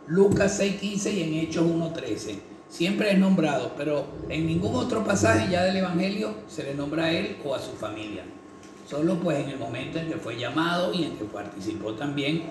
Lucas 0.07 0.59
6.15 0.61 1.13
y 1.13 1.23
en 1.25 1.35
Hechos 1.35 1.67
1.13. 1.67 2.39
Siempre 2.71 3.13
es 3.13 3.19
nombrado, 3.19 3.73
pero 3.77 4.07
en 4.31 4.47
ningún 4.47 4.75
otro 4.77 5.05
pasaje 5.05 5.51
ya 5.51 5.65
del 5.65 5.77
Evangelio 5.77 6.31
se 6.49 6.63
le 6.63 6.75
nombra 6.75 7.05
a 7.05 7.13
él 7.13 7.37
o 7.45 7.55
a 7.55 7.59
su 7.59 7.73
familia. 7.73 8.25
Solo 8.89 9.17
pues 9.17 9.45
en 9.45 9.51
el 9.51 9.59
momento 9.59 9.99
en 9.99 10.09
que 10.09 10.17
fue 10.17 10.39
llamado 10.39 10.95
y 10.95 11.05
en 11.05 11.19
que 11.19 11.25
participó 11.25 11.93
también 11.93 12.45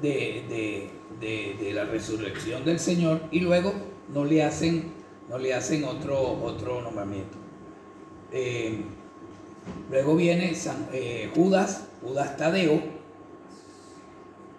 de, 0.00 0.90
de 1.20 1.72
la 1.72 1.86
resurrección 1.86 2.64
del 2.64 2.78
Señor 2.78 3.20
y 3.32 3.40
luego 3.40 3.72
no 4.12 4.24
le 4.24 4.44
hacen 4.44 4.97
no 5.28 5.38
le 5.38 5.54
hacen 5.54 5.84
otro, 5.84 6.42
otro 6.42 6.80
nombramiento. 6.80 7.36
Eh, 8.32 8.82
luego 9.90 10.16
viene 10.16 10.52
eh, 10.92 11.30
Judas, 11.34 11.86
Judas 12.02 12.36
Tadeo. 12.36 12.82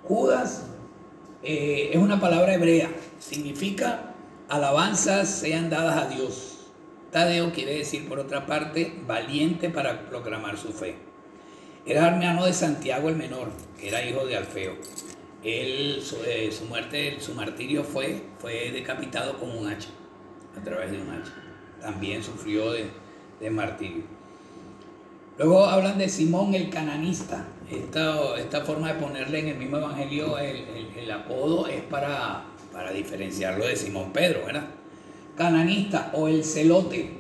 Judas 0.08 0.68
eh, 1.44 1.92
es 1.94 2.00
una 2.00 2.20
palabra 2.20 2.54
hebrea, 2.54 2.90
significa 3.20 4.14
alabanzas 4.48 5.30
sean 5.30 5.70
dadas 5.70 6.06
a 6.06 6.10
Dios. 6.10 6.56
Tadeo 7.12 7.52
quiere 7.52 7.76
decir, 7.76 8.08
por 8.08 8.20
otra 8.20 8.46
parte, 8.46 8.94
valiente 9.08 9.70
para 9.70 10.08
proclamar 10.10 10.58
su 10.58 10.72
fe. 10.72 10.96
Era 11.86 12.08
hermano 12.08 12.46
de 12.46 12.54
Santiago 12.54 13.10
el 13.10 13.16
Menor, 13.16 13.50
que 13.80 13.88
era 13.88 14.06
hijo 14.06 14.26
de 14.26 14.38
Alfeo. 14.38 14.76
Él, 15.44 16.02
su, 16.04 16.18
su 16.52 16.66
muerte, 16.66 17.20
su 17.20 17.34
martirio 17.34 17.84
fue, 17.84 18.22
fue 18.40 18.72
decapitado 18.72 19.40
con 19.40 19.50
un 19.50 19.68
hacha 19.68 19.90
a 20.60 20.64
través 20.64 20.92
de 20.92 21.02
un 21.02 21.10
hacha. 21.10 21.34
También 21.82 22.24
sufrió 22.24 22.72
de, 22.72 23.50
martirio. 23.50 24.04
Luego 25.38 25.66
hablan 25.66 25.98
de 25.98 26.10
Simón 26.10 26.54
el 26.54 26.70
cananista. 26.70 27.46
Esta, 27.72 28.38
esta 28.38 28.62
forma 28.62 28.94
de 28.94 29.00
ponerle 29.00 29.40
en 29.40 29.48
el 29.50 29.58
mismo 29.58 29.78
evangelio 29.78 30.38
el, 30.38 31.12
apodo 31.12 31.68
es 31.68 31.82
para, 31.84 32.44
para 32.72 32.92
diferenciarlo 32.92 33.66
de 33.66 33.76
Simón 33.76 34.12
Pedro, 34.12 34.46
¿verdad? 34.46 34.68
Cananista 35.36 36.12
o 36.14 36.28
el 36.28 36.44
celote. 36.44 37.18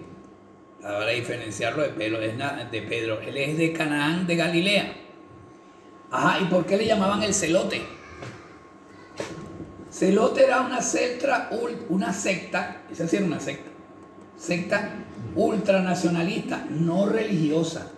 Para 0.81 1.07
diferenciarlo 1.07 1.83
de 1.83 1.89
Pedro, 1.89 2.19
de 2.19 2.81
Pedro. 2.81 3.19
Él 3.21 3.37
es 3.37 3.57
de 3.57 3.73
Canaán 3.73 4.27
de 4.27 4.35
Galilea. 4.35 4.93
Ajá, 6.11 6.39
¿y 6.41 6.45
por 6.45 6.65
qué 6.65 6.77
le 6.77 6.85
llamaban 6.85 7.21
el 7.23 7.33
celote? 7.33 7.81
Celote 9.99 10.45
era 10.45 10.61
una 10.61 10.81
secta, 10.81 11.49
una 11.89 12.13
secta, 12.13 12.83
esa 12.89 13.05
sí 13.05 13.17
era 13.17 13.25
una 13.25 13.41
secta, 13.41 13.69
secta 14.37 14.91
ultranacionalista, 15.35 16.65
no 16.69 17.05
religiosa, 17.05 17.91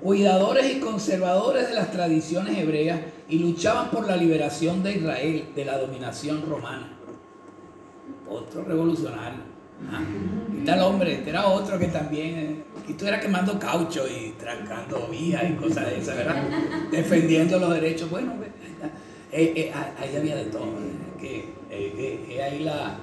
cuidadores 0.00 0.76
y 0.76 0.78
conservadores 0.78 1.68
de 1.68 1.74
las 1.74 1.90
tradiciones 1.90 2.56
hebreas 2.56 3.00
y 3.28 3.40
luchaban 3.40 3.90
por 3.90 4.06
la 4.06 4.16
liberación 4.16 4.84
de 4.84 4.92
Israel 4.92 5.46
de 5.56 5.64
la 5.64 5.76
dominación 5.78 6.48
romana. 6.48 6.92
Otro 8.30 8.62
revolucionario. 8.62 9.40
¿ah? 9.90 10.02
Y 10.56 10.64
tal 10.64 10.82
hombre, 10.82 11.14
este 11.14 11.30
era 11.30 11.48
otro 11.48 11.80
que 11.80 11.88
también, 11.88 12.38
eh, 12.38 12.64
esto 12.88 13.08
era 13.08 13.18
quemando 13.18 13.58
caucho 13.58 14.06
y 14.06 14.36
trancando 14.38 15.08
vías 15.08 15.42
y 15.50 15.54
cosas 15.54 15.86
de 15.86 15.98
esas, 15.98 16.16
¿verdad? 16.16 16.44
Defendiendo 16.92 17.58
los 17.58 17.74
derechos. 17.74 18.08
Bueno, 18.08 18.34
eh, 19.36 19.52
eh, 19.56 19.72
ahí 19.98 20.16
había 20.16 20.36
de 20.36 20.44
todo 20.44 20.66
que 21.20 21.52
es 21.68 22.40
ahí 22.40 22.60
la, 22.60 22.98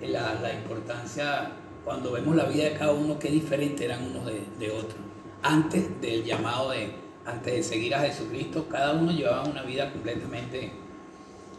la, 0.00 0.52
importancia 0.52 1.52
cuando 1.84 2.10
vemos 2.10 2.34
la 2.34 2.46
vida 2.46 2.64
de 2.64 2.72
cada 2.72 2.92
uno, 2.92 3.16
qué 3.20 3.30
diferente 3.30 3.84
eran 3.84 4.04
unos 4.04 4.26
de, 4.26 4.70
otros. 4.72 4.96
Antes 5.44 6.00
del 6.00 6.24
llamado 6.24 6.70
de, 6.70 6.90
antes 7.24 7.54
de 7.54 7.62
seguir 7.62 7.94
a 7.94 8.00
Jesucristo, 8.00 8.66
cada 8.68 8.94
uno 8.94 9.12
llevaba 9.12 9.44
una 9.44 9.62
vida 9.62 9.92
completamente 9.92 10.72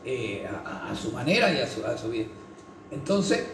eh, 0.04 0.46
a, 0.46 0.94
su 0.94 1.14
manera 1.14 1.54
y 1.54 1.62
a 1.62 1.68
su, 1.68 1.86
a 1.86 1.98
su 1.98 2.10
vida. 2.10 2.26
Entonces, 2.92 3.48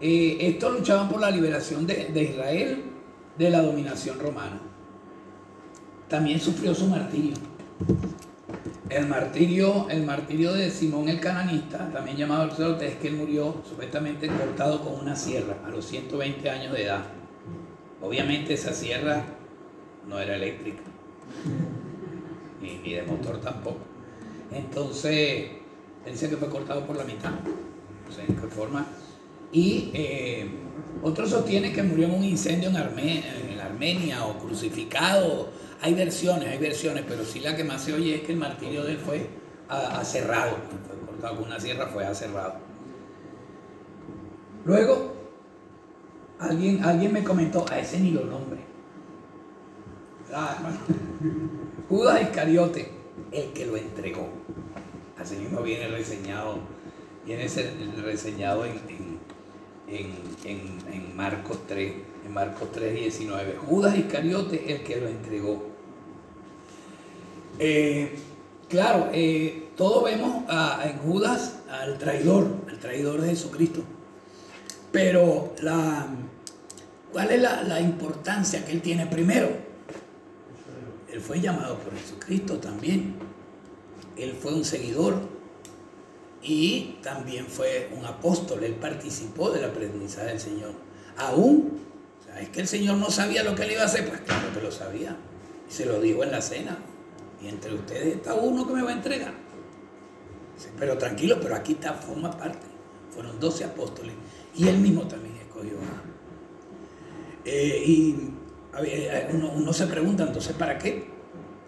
eh, 0.00 0.38
estos 0.40 0.78
luchaban 0.78 1.10
por 1.10 1.20
la 1.20 1.30
liberación 1.30 1.86
de, 1.86 2.06
de 2.06 2.22
Israel 2.22 2.84
de 3.36 3.50
la 3.50 3.60
dominación 3.60 4.18
romana. 4.18 4.58
También 6.08 6.40
sufrió 6.40 6.74
su 6.74 6.86
martirio. 6.86 7.34
El 8.88 9.08
martirio, 9.08 9.88
el 9.90 10.04
martirio 10.04 10.52
de 10.52 10.70
Simón 10.70 11.08
el 11.08 11.18
Cananista, 11.18 11.90
también 11.92 12.16
llamado 12.16 12.44
el 12.44 12.52
celote, 12.52 12.86
es 12.86 12.94
que 12.96 13.08
él 13.08 13.16
murió 13.16 13.62
supuestamente 13.68 14.28
cortado 14.28 14.82
con 14.82 15.00
una 15.00 15.16
sierra 15.16 15.56
a 15.64 15.70
los 15.70 15.86
120 15.86 16.48
años 16.48 16.72
de 16.72 16.84
edad. 16.84 17.04
Obviamente 18.00 18.54
esa 18.54 18.72
sierra 18.72 19.24
no 20.06 20.20
era 20.20 20.36
eléctrica, 20.36 20.82
ni, 22.62 22.92
de 22.92 23.02
motor 23.02 23.40
tampoco. 23.40 23.80
Entonces, 24.52 25.50
él 26.04 26.12
dice 26.12 26.30
que 26.30 26.36
fue 26.36 26.48
cortado 26.48 26.86
por 26.86 26.96
la 26.96 27.04
mitad. 27.04 27.32
No 27.32 28.14
sé 28.14 28.22
en 28.28 28.36
qué 28.36 28.46
forma. 28.46 28.86
Y 29.50 29.90
eh, 29.94 30.48
otro 31.02 31.26
sostiene 31.26 31.72
que 31.72 31.82
murió 31.82 32.06
en 32.06 32.14
un 32.14 32.24
incendio 32.24 32.68
en, 32.68 32.76
en 32.76 33.60
Armenia 33.60 34.24
o 34.24 34.38
crucificado 34.38 35.48
hay 35.80 35.94
versiones, 35.94 36.48
hay 36.48 36.58
versiones, 36.58 37.04
pero 37.06 37.24
sí 37.24 37.40
la 37.40 37.56
que 37.56 37.64
más 37.64 37.82
se 37.82 37.92
oye 37.92 38.16
es 38.16 38.22
que 38.22 38.32
el 38.32 38.38
martirio 38.38 38.84
de 38.84 38.92
él 38.92 38.98
fue 38.98 39.26
aserrado, 39.68 40.56
fue 40.86 41.06
cortado 41.06 41.36
con 41.36 41.60
sierra, 41.60 41.86
fue 41.88 42.04
aserrado. 42.04 42.54
Luego, 44.64 45.16
Alguien, 46.38 46.84
alguien 46.84 47.12
me 47.12 47.24
comentó, 47.24 47.64
a 47.70 47.78
ese 47.78 47.98
ni 47.98 48.10
lo 48.10 48.24
nombre. 48.24 48.60
Ah. 50.32 50.58
Judas 51.88 52.22
Iscariote, 52.22 52.90
el 53.32 53.52
que 53.52 53.64
lo 53.64 53.76
entregó. 53.76 54.28
Así 55.18 55.36
mismo 55.36 55.62
viene 55.62 55.88
reseñado, 55.88 56.58
viene 57.24 57.48
reseñado 58.02 58.66
en, 58.66 58.80
en, 59.88 60.14
en, 60.44 60.92
en 60.92 61.16
Marcos 61.16 61.60
3, 61.66 61.92
en 62.26 62.32
Marcos 62.32 62.72
3, 62.72 62.94
19. 62.94 63.56
Judas 63.66 63.96
Iscariote, 63.96 64.72
el 64.72 64.82
que 64.82 64.96
lo 65.00 65.08
entregó. 65.08 65.66
Eh, 67.58 68.16
claro, 68.68 69.08
eh, 69.12 69.68
todos 69.76 70.04
vemos 70.04 70.44
a, 70.48 70.82
en 70.84 70.98
Judas 70.98 71.60
al 71.70 71.98
traidor, 71.98 72.48
al 72.68 72.78
traidor 72.78 73.20
de 73.20 73.28
Jesucristo. 73.28 73.82
Pero 74.92 75.54
la, 75.62 76.06
¿cuál 77.12 77.30
es 77.30 77.40
la, 77.40 77.80
importancia 77.80 78.64
que 78.64 78.72
él 78.72 78.82
tiene 78.82 79.06
primero? 79.06 79.48
Él 81.12 81.20
fue 81.20 81.40
llamado 81.40 81.78
por 81.78 81.96
Jesucristo 81.96 82.58
también. 82.58 83.14
Él 84.16 84.32
fue 84.40 84.54
un 84.54 84.64
seguidor 84.64 85.20
y 86.42 86.96
también 87.02 87.46
fue 87.46 87.90
un 87.96 88.04
apóstol. 88.04 88.64
Él 88.64 88.74
participó 88.74 89.50
de 89.50 89.60
la 89.60 89.68
aprendizaje 89.68 90.28
del 90.28 90.40
Señor. 90.40 90.72
Aún, 91.16 91.85
es 92.40 92.48
que 92.50 92.60
el 92.60 92.68
Señor 92.68 92.96
no 92.96 93.10
sabía 93.10 93.42
lo 93.42 93.54
que 93.54 93.62
él 93.62 93.72
iba 93.72 93.82
a 93.82 93.86
hacer, 93.86 94.08
pues 94.08 94.20
claro 94.20 94.52
que 94.52 94.60
lo 94.60 94.70
sabía. 94.70 95.16
Y 95.68 95.72
se 95.72 95.86
lo 95.86 96.00
dijo 96.00 96.22
en 96.22 96.30
la 96.30 96.40
cena. 96.40 96.78
Y 97.42 97.48
entre 97.48 97.74
ustedes 97.74 98.16
está 98.16 98.34
uno 98.34 98.66
que 98.66 98.74
me 98.74 98.82
va 98.82 98.90
a 98.90 98.94
entregar. 98.94 99.34
Pero 100.78 100.96
tranquilo, 100.96 101.38
pero 101.40 101.54
aquí 101.54 101.72
está, 101.72 101.94
forma 101.94 102.30
parte. 102.30 102.66
Fueron 103.10 103.38
12 103.38 103.64
apóstoles. 103.64 104.14
Y 104.54 104.68
él 104.68 104.78
mismo 104.78 105.02
también 105.02 105.36
escogió 105.36 105.72
a. 105.78 106.16
Eh, 107.44 107.82
y 107.86 108.30
eh, 108.84 109.28
uno, 109.32 109.52
uno 109.54 109.72
se 109.72 109.86
pregunta, 109.86 110.24
entonces, 110.24 110.54
¿para 110.54 110.78
qué? 110.78 111.06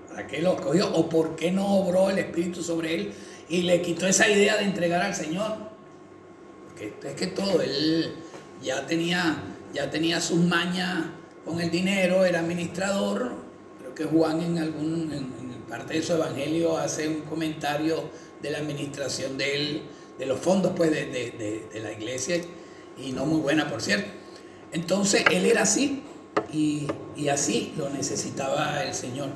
¿Para 0.08 0.26
qué 0.26 0.42
lo 0.42 0.54
escogió? 0.54 0.92
¿O 0.94 1.08
por 1.08 1.36
qué 1.36 1.52
no 1.52 1.66
obró 1.78 2.10
el 2.10 2.18
Espíritu 2.18 2.62
sobre 2.62 2.94
él 2.94 3.12
y 3.48 3.62
le 3.62 3.80
quitó 3.82 4.06
esa 4.06 4.28
idea 4.28 4.56
de 4.56 4.64
entregar 4.64 5.02
al 5.02 5.14
Señor? 5.14 5.68
Porque 6.66 6.94
es 7.04 7.14
que 7.14 7.28
todo, 7.28 7.60
él 7.60 8.16
ya 8.62 8.86
tenía, 8.86 9.36
ya 9.72 9.90
tenía 9.90 10.20
sus 10.20 10.38
mañas 10.38 11.04
con 11.44 11.60
el 11.60 11.70
dinero, 11.70 12.24
era 12.24 12.40
administrador. 12.40 13.32
Creo 13.80 13.94
que 13.94 14.04
Juan 14.04 14.40
en 14.42 14.58
algún, 14.58 15.32
parte 15.68 15.94
de 15.94 16.02
su 16.02 16.14
evangelio 16.14 16.78
hace 16.78 17.08
un 17.08 17.20
comentario 17.22 18.02
de 18.42 18.50
la 18.50 18.58
administración 18.58 19.36
de 19.36 19.56
él, 19.56 19.82
de 20.18 20.26
los 20.26 20.38
fondos 20.38 20.72
pues 20.76 20.90
de, 20.90 21.06
de- 21.06 21.80
la 21.80 21.92
iglesia, 21.92 22.40
y 22.96 23.12
no 23.12 23.26
muy 23.26 23.40
buena 23.40 23.68
por 23.68 23.80
cierto. 23.82 24.08
Entonces 24.72 25.24
él 25.30 25.46
era 25.46 25.62
así, 25.62 26.02
y, 26.52 26.86
y 27.16 27.28
así 27.28 27.74
lo 27.76 27.88
necesitaba 27.90 28.82
el 28.84 28.94
Señor. 28.94 29.28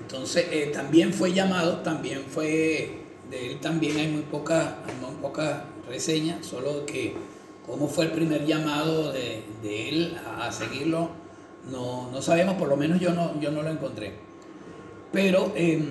Entonces 0.00 0.46
eh, 0.50 0.70
también 0.72 1.12
fue 1.12 1.32
llamado, 1.32 1.78
también 1.80 2.24
fue, 2.28 2.98
de 3.30 3.52
él 3.52 3.60
también 3.60 3.96
hay 3.96 4.08
muy 4.08 4.22
poca, 4.22 4.78
hay 4.86 4.94
muy 5.00 5.14
poca 5.22 5.66
reseña, 5.88 6.42
solo 6.42 6.84
que 6.86 7.14
cómo 7.66 7.88
fue 7.88 8.06
el 8.06 8.12
primer 8.12 8.46
llamado 8.46 9.12
de, 9.12 9.42
él 9.62 10.16
a, 10.38 10.52
seguirlo, 10.52 11.10
no, 11.70 12.10
no 12.10 12.20
sabemos, 12.20 12.56
por 12.56 12.68
lo 12.68 12.76
menos 12.76 13.00
yo 13.00 13.12
no, 13.12 13.40
yo 13.40 13.50
no 13.50 13.62
lo 13.62 13.70
encontré. 13.70 14.12
Pero 15.12 15.52
eh, 15.56 15.82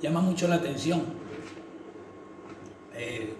llama 0.00 0.20
mucho 0.20 0.46
la 0.48 0.56
atención. 0.56 1.02
Eh, 2.94 3.34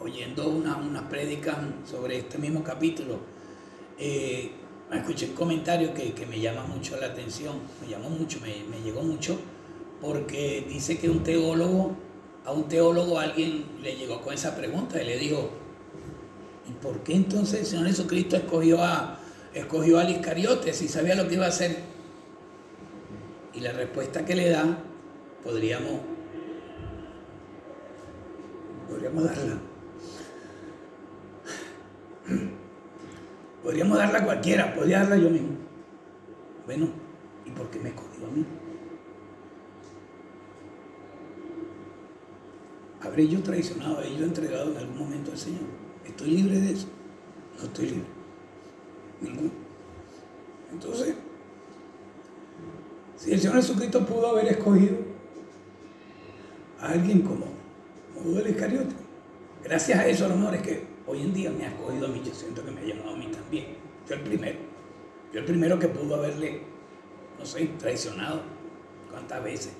oyendo 0.00 0.48
una, 0.48 0.76
una 0.76 1.08
prédica 1.08 1.58
sobre 1.88 2.18
este 2.18 2.38
mismo 2.38 2.62
capítulo, 2.62 3.18
eh, 3.98 4.50
escuché 4.92 5.26
un 5.26 5.34
comentario 5.34 5.94
que, 5.94 6.12
que 6.12 6.26
me 6.26 6.40
llama 6.40 6.64
mucho 6.64 6.96
la 6.96 7.06
atención, 7.06 7.56
me 7.80 7.88
llamó 7.88 8.10
mucho, 8.10 8.38
me, 8.40 8.64
me 8.70 8.82
llegó 8.84 9.02
mucho, 9.02 9.38
porque 10.00 10.66
dice 10.68 10.98
que 10.98 11.08
un 11.08 11.22
teólogo, 11.22 11.96
a 12.44 12.52
un 12.52 12.68
teólogo 12.68 13.18
alguien 13.18 13.64
le 13.82 13.96
llegó 13.96 14.20
con 14.20 14.34
esa 14.34 14.54
pregunta 14.56 15.00
y 15.02 15.06
le 15.06 15.18
dijo, 15.18 15.50
¿y 16.68 16.72
por 16.72 17.02
qué 17.02 17.14
entonces 17.14 17.60
el 17.60 17.66
Señor 17.66 17.86
Jesucristo 17.86 18.36
escogió 18.36 18.82
a, 18.82 19.18
escogió 19.52 19.98
al 19.98 20.10
Iscariote 20.10 20.72
si 20.72 20.88
sabía 20.88 21.14
lo 21.14 21.28
que 21.28 21.34
iba 21.34 21.46
a 21.46 21.48
hacer? 21.48 21.78
Y 23.52 23.60
la 23.60 23.72
respuesta 23.72 24.24
que 24.24 24.34
le 24.34 24.50
da, 24.50 24.78
podríamos, 25.42 26.00
podríamos 28.88 29.24
darla. 29.24 29.58
Podríamos 33.62 33.96
darla 33.96 34.18
a 34.18 34.24
cualquiera, 34.24 34.74
podría 34.74 35.00
darla 35.00 35.16
yo 35.16 35.30
mismo. 35.30 35.56
Bueno, 36.66 36.88
¿y 37.46 37.50
por 37.50 37.70
qué 37.70 37.78
me 37.78 37.90
escogió 37.90 38.26
a 38.26 38.30
mí? 38.30 38.44
¿Habré 43.00 43.28
yo 43.28 43.42
traicionado, 43.42 43.96
habré 43.96 44.16
yo 44.16 44.24
entregado 44.24 44.70
en 44.70 44.78
algún 44.78 44.98
momento 44.98 45.30
al 45.30 45.38
Señor? 45.38 45.83
¿Estoy 46.04 46.30
libre 46.30 46.60
de 46.60 46.72
eso? 46.72 46.86
No 47.58 47.64
estoy 47.64 47.86
libre. 47.86 48.06
Ninguno. 49.20 49.50
Entonces, 50.72 51.14
si 53.16 53.32
el 53.32 53.40
Señor 53.40 53.56
Jesucristo 53.56 54.04
pudo 54.04 54.28
haber 54.28 54.48
escogido 54.48 54.96
a 56.80 56.90
alguien 56.90 57.22
como 57.22 57.46
Judas 58.22 58.44
el 58.44 58.50
Iscariote, 58.50 58.94
gracias 59.62 59.98
a 59.98 60.06
eso 60.06 60.26
a 60.26 60.28
lo 60.28 60.52
es 60.52 60.62
que 60.62 60.84
hoy 61.06 61.22
en 61.22 61.32
día 61.32 61.50
me 61.50 61.64
ha 61.64 61.68
escogido 61.68 62.06
a 62.06 62.08
mí, 62.08 62.22
yo 62.24 62.34
siento 62.34 62.64
que 62.64 62.70
me 62.70 62.80
ha 62.80 62.84
llamado 62.84 63.14
a 63.14 63.16
mí 63.16 63.28
también. 63.28 63.66
Yo 64.08 64.16
el 64.16 64.20
primero. 64.22 64.58
Yo 65.32 65.40
el 65.40 65.46
primero 65.46 65.78
que 65.78 65.88
pudo 65.88 66.16
haberle, 66.16 66.60
no 67.38 67.46
sé, 67.46 67.66
traicionado. 67.78 68.42
¿Cuántas 69.10 69.42
veces? 69.42 69.72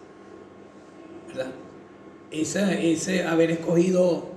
¿Verdad? 1.28 1.52
Ese, 2.30 2.92
ese 2.92 3.24
haber 3.24 3.50
escogido 3.50 4.28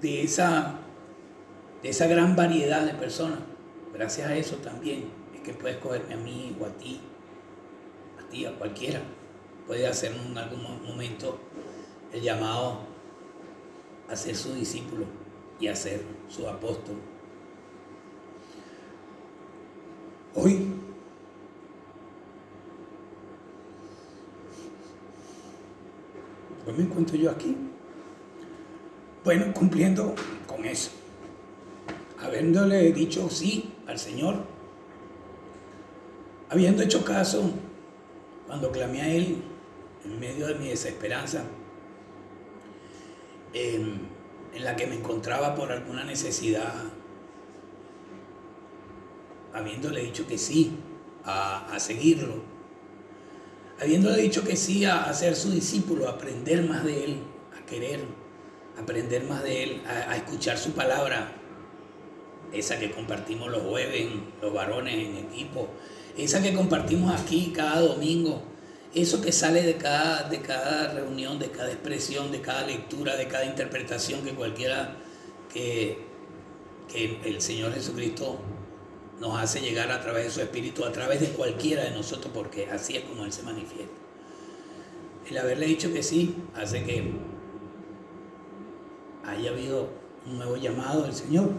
de 0.00 0.22
esa, 0.22 0.80
de 1.84 1.90
esa 1.90 2.06
gran 2.06 2.34
variedad 2.34 2.84
de 2.86 2.94
personas, 2.94 3.40
gracias 3.92 4.26
a 4.28 4.34
eso 4.34 4.56
también 4.56 5.04
es 5.34 5.42
que 5.42 5.52
puede 5.52 5.74
escogerme 5.74 6.14
a 6.14 6.16
mí 6.16 6.56
o 6.58 6.64
a 6.64 6.70
ti, 6.70 6.98
a 8.18 8.26
ti, 8.30 8.46
a 8.46 8.52
cualquiera. 8.56 9.02
Puede 9.66 9.86
hacer 9.86 10.12
en 10.12 10.36
algún 10.38 10.62
mo- 10.62 10.78
momento 10.82 11.38
el 12.10 12.22
llamado 12.22 12.78
a 14.08 14.16
ser 14.16 14.34
su 14.34 14.54
discípulo 14.54 15.04
y 15.60 15.68
a 15.68 15.76
ser 15.76 16.02
su 16.30 16.48
apóstol. 16.48 16.96
Hoy 20.34 20.72
Hoy 26.66 26.72
me 26.74 26.84
encuentro 26.84 27.16
yo 27.16 27.30
aquí. 27.30 27.56
Bueno, 29.22 29.52
cumpliendo 29.52 30.14
con 30.46 30.64
eso. 30.64 30.90
Habiéndole 32.24 32.90
dicho 32.92 33.28
sí 33.28 33.70
al 33.86 33.98
Señor. 33.98 34.36
Habiendo 36.48 36.82
hecho 36.82 37.04
caso 37.04 37.50
cuando 38.46 38.72
clamé 38.72 39.02
a 39.02 39.08
Él 39.08 39.42
en 40.06 40.18
medio 40.18 40.46
de 40.46 40.54
mi 40.54 40.68
desesperanza, 40.68 41.44
em, 43.52 43.98
en 44.54 44.64
la 44.64 44.74
que 44.74 44.86
me 44.86 44.94
encontraba 44.94 45.54
por 45.54 45.70
alguna 45.70 46.04
necesidad, 46.04 46.72
habiéndole 49.52 50.02
dicho 50.02 50.26
que 50.26 50.38
sí 50.38 50.78
a, 51.24 51.78
seguirlo, 51.78 52.42
habiéndole 53.80 54.22
dicho 54.22 54.44
que 54.44 54.56
sí 54.56 54.86
a, 54.86 55.12
ser 55.12 55.36
su 55.36 55.50
discípulo, 55.50 56.08
a 56.08 56.12
aprender 56.12 56.66
más 56.66 56.84
de 56.84 57.04
Él, 57.04 57.18
a 57.60 57.66
querer 57.66 58.00
aprender 58.80 59.24
más 59.24 59.42
de 59.42 59.62
Él, 59.62 59.82
a 59.86 60.16
escuchar 60.16 60.56
su 60.58 60.72
palabra, 60.72 61.43
esa 62.54 62.78
que 62.78 62.90
compartimos 62.90 63.50
los 63.50 63.62
jueves, 63.62 64.06
los 64.40 64.52
varones 64.52 64.94
en 64.94 65.16
equipo, 65.16 65.68
esa 66.16 66.42
que 66.42 66.54
compartimos 66.54 67.18
aquí 67.20 67.52
cada 67.54 67.80
domingo, 67.80 68.42
eso 68.94 69.20
que 69.20 69.32
sale 69.32 69.62
de 69.62 69.76
cada, 69.76 70.28
de 70.28 70.40
cada 70.40 70.92
reunión, 70.92 71.38
de 71.38 71.50
cada 71.50 71.72
expresión, 71.72 72.30
de 72.30 72.40
cada 72.40 72.66
lectura, 72.66 73.16
de 73.16 73.26
cada 73.26 73.44
interpretación 73.44 74.22
que 74.22 74.34
cualquiera 74.34 74.96
que, 75.52 75.98
que 76.92 77.20
el 77.24 77.40
Señor 77.40 77.74
Jesucristo 77.74 78.38
nos 79.20 79.38
hace 79.38 79.60
llegar 79.60 79.90
a 79.90 80.00
través 80.00 80.24
de 80.24 80.30
su 80.30 80.40
Espíritu, 80.40 80.84
a 80.84 80.92
través 80.92 81.20
de 81.20 81.28
cualquiera 81.28 81.84
de 81.84 81.90
nosotros, 81.90 82.30
porque 82.32 82.68
así 82.70 82.96
es 82.96 83.04
como 83.04 83.24
Él 83.24 83.32
se 83.32 83.42
manifiesta. 83.42 83.94
El 85.28 85.38
haberle 85.38 85.66
dicho 85.66 85.92
que 85.92 86.02
sí 86.02 86.34
hace 86.54 86.84
que 86.84 87.12
haya 89.24 89.50
habido 89.50 89.88
un 90.26 90.36
nuevo 90.36 90.56
llamado 90.56 91.02
del 91.02 91.14
Señor. 91.14 91.50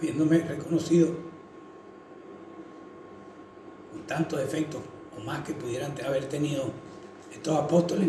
Habiéndome 0.00 0.38
reconocido 0.38 1.08
con 3.92 4.06
tantos 4.06 4.40
defectos 4.40 4.80
o 5.14 5.20
más 5.20 5.44
que 5.44 5.52
pudieran 5.52 5.94
haber 6.02 6.26
tenido 6.26 6.70
estos 7.30 7.54
apóstoles, 7.54 8.08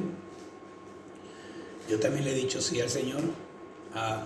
yo 1.89 1.99
también 1.99 2.23
le 2.23 2.31
he 2.31 2.35
dicho 2.35 2.61
sí 2.61 2.79
al 2.79 2.89
Señor, 2.89 3.19
a, 3.93 4.23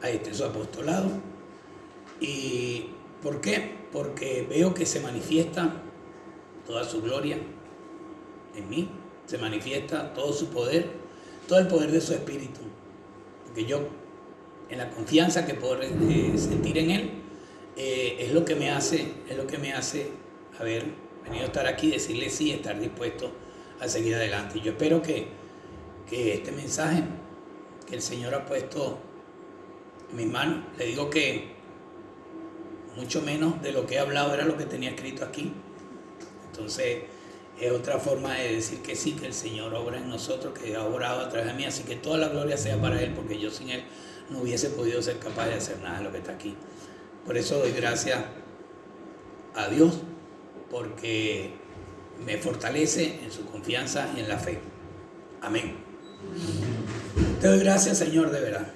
a 0.00 0.10
este 0.10 0.32
su 0.32 0.44
apostolado. 0.44 1.10
¿Y 2.20 2.90
por 3.20 3.40
qué? 3.40 3.74
Porque 3.92 4.46
veo 4.48 4.72
que 4.72 4.86
se 4.86 5.00
manifiesta 5.00 5.82
toda 6.66 6.84
su 6.84 7.02
gloria 7.02 7.38
en 8.54 8.68
mí, 8.68 8.88
se 9.26 9.38
manifiesta 9.38 10.14
todo 10.14 10.32
su 10.32 10.50
poder, 10.50 10.90
todo 11.48 11.58
el 11.58 11.66
poder 11.66 11.90
de 11.90 12.00
su 12.00 12.14
espíritu. 12.14 12.60
Porque 13.44 13.64
yo, 13.64 13.80
en 14.68 14.78
la 14.78 14.90
confianza 14.90 15.46
que 15.46 15.54
puedo 15.54 15.80
eh, 15.82 16.32
sentir 16.36 16.78
en 16.78 16.90
Él, 16.90 17.10
eh, 17.76 18.16
es 18.20 18.32
lo 18.32 18.44
que 18.44 18.54
me 18.54 18.70
hace, 18.70 19.12
es 19.28 19.36
lo 19.36 19.46
que 19.46 19.58
me 19.58 19.72
hace 19.72 20.10
haber 20.58 20.86
venido 21.24 21.44
a 21.44 21.46
estar 21.46 21.66
aquí, 21.66 21.90
decirle 21.90 22.30
sí, 22.30 22.50
estar 22.50 22.78
dispuesto 22.78 23.32
a 23.80 23.88
seguir 23.88 24.14
adelante. 24.14 24.58
Y 24.58 24.62
yo 24.62 24.72
espero 24.72 25.02
que, 25.02 25.28
que 26.08 26.34
este 26.34 26.52
mensaje 26.52 27.02
que 27.86 27.94
el 27.94 28.02
Señor 28.02 28.34
ha 28.34 28.44
puesto 28.46 28.98
en 30.10 30.16
mis 30.16 30.26
manos, 30.26 30.64
le 30.78 30.86
digo 30.86 31.10
que 31.10 31.56
mucho 32.96 33.20
menos 33.22 33.60
de 33.62 33.72
lo 33.72 33.86
que 33.86 33.96
he 33.96 33.98
hablado 33.98 34.34
era 34.34 34.44
lo 34.44 34.56
que 34.56 34.64
tenía 34.64 34.90
escrito 34.90 35.24
aquí. 35.24 35.52
Entonces, 36.50 37.02
es 37.60 37.72
otra 37.72 37.98
forma 37.98 38.34
de 38.34 38.54
decir 38.54 38.80
que 38.80 38.96
sí, 38.96 39.12
que 39.12 39.26
el 39.26 39.34
Señor 39.34 39.74
obra 39.74 39.98
en 39.98 40.08
nosotros, 40.08 40.58
que 40.58 40.74
ha 40.74 40.82
obrado 40.82 41.20
a 41.20 41.28
través 41.28 41.48
de 41.48 41.54
mí, 41.54 41.64
así 41.64 41.84
que 41.84 41.96
toda 41.96 42.18
la 42.18 42.28
gloria 42.28 42.56
sea 42.56 42.80
para 42.80 43.00
Él, 43.00 43.12
porque 43.14 43.38
yo 43.38 43.50
sin 43.50 43.70
Él 43.70 43.84
no 44.30 44.40
hubiese 44.40 44.70
podido 44.70 45.02
ser 45.02 45.18
capaz 45.18 45.46
de 45.46 45.54
hacer 45.54 45.78
nada 45.80 45.98
de 45.98 46.04
lo 46.04 46.12
que 46.12 46.18
está 46.18 46.32
aquí. 46.32 46.56
Por 47.24 47.36
eso 47.36 47.58
doy 47.58 47.72
gracias 47.72 48.18
a 49.54 49.68
Dios, 49.68 50.00
porque 50.70 51.50
me 52.24 52.38
fortalece 52.38 53.20
en 53.22 53.30
su 53.30 53.46
confianza 53.46 54.08
y 54.16 54.20
en 54.20 54.28
la 54.28 54.38
fe. 54.38 54.58
Amén. 55.40 55.76
Te 57.40 57.48
doy 57.48 57.58
gracias, 57.58 57.98
Señor, 57.98 58.30
de 58.30 58.40
verdad. 58.40 58.72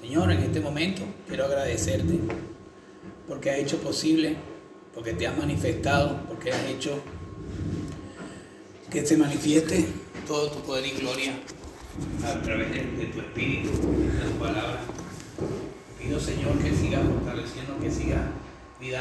Señor, 0.00 0.30
en 0.30 0.42
este 0.42 0.60
momento 0.60 1.02
quiero 1.26 1.46
agradecerte 1.46 2.18
porque 3.26 3.50
has 3.50 3.58
hecho 3.58 3.78
posible, 3.78 4.36
porque 4.94 5.14
te 5.14 5.26
has 5.26 5.36
manifestado, 5.36 6.20
porque 6.28 6.52
has 6.52 6.64
hecho 6.64 7.00
que 8.90 9.04
se 9.04 9.16
manifieste 9.16 9.86
todo 10.26 10.50
tu 10.50 10.60
poder 10.60 10.86
y 10.86 10.90
gloria 10.92 11.32
a 12.24 12.42
través 12.42 12.72
de, 12.72 13.06
tu 13.06 13.20
espíritu, 13.20 13.70
de 13.70 14.30
tu 14.30 14.38
palabra. 14.38 14.80
Pido, 15.98 16.20
Señor, 16.20 16.58
que 16.58 16.74
siga 16.74 17.00
fortaleciendo, 17.00 17.78
que 17.80 17.90
siga 17.90 18.30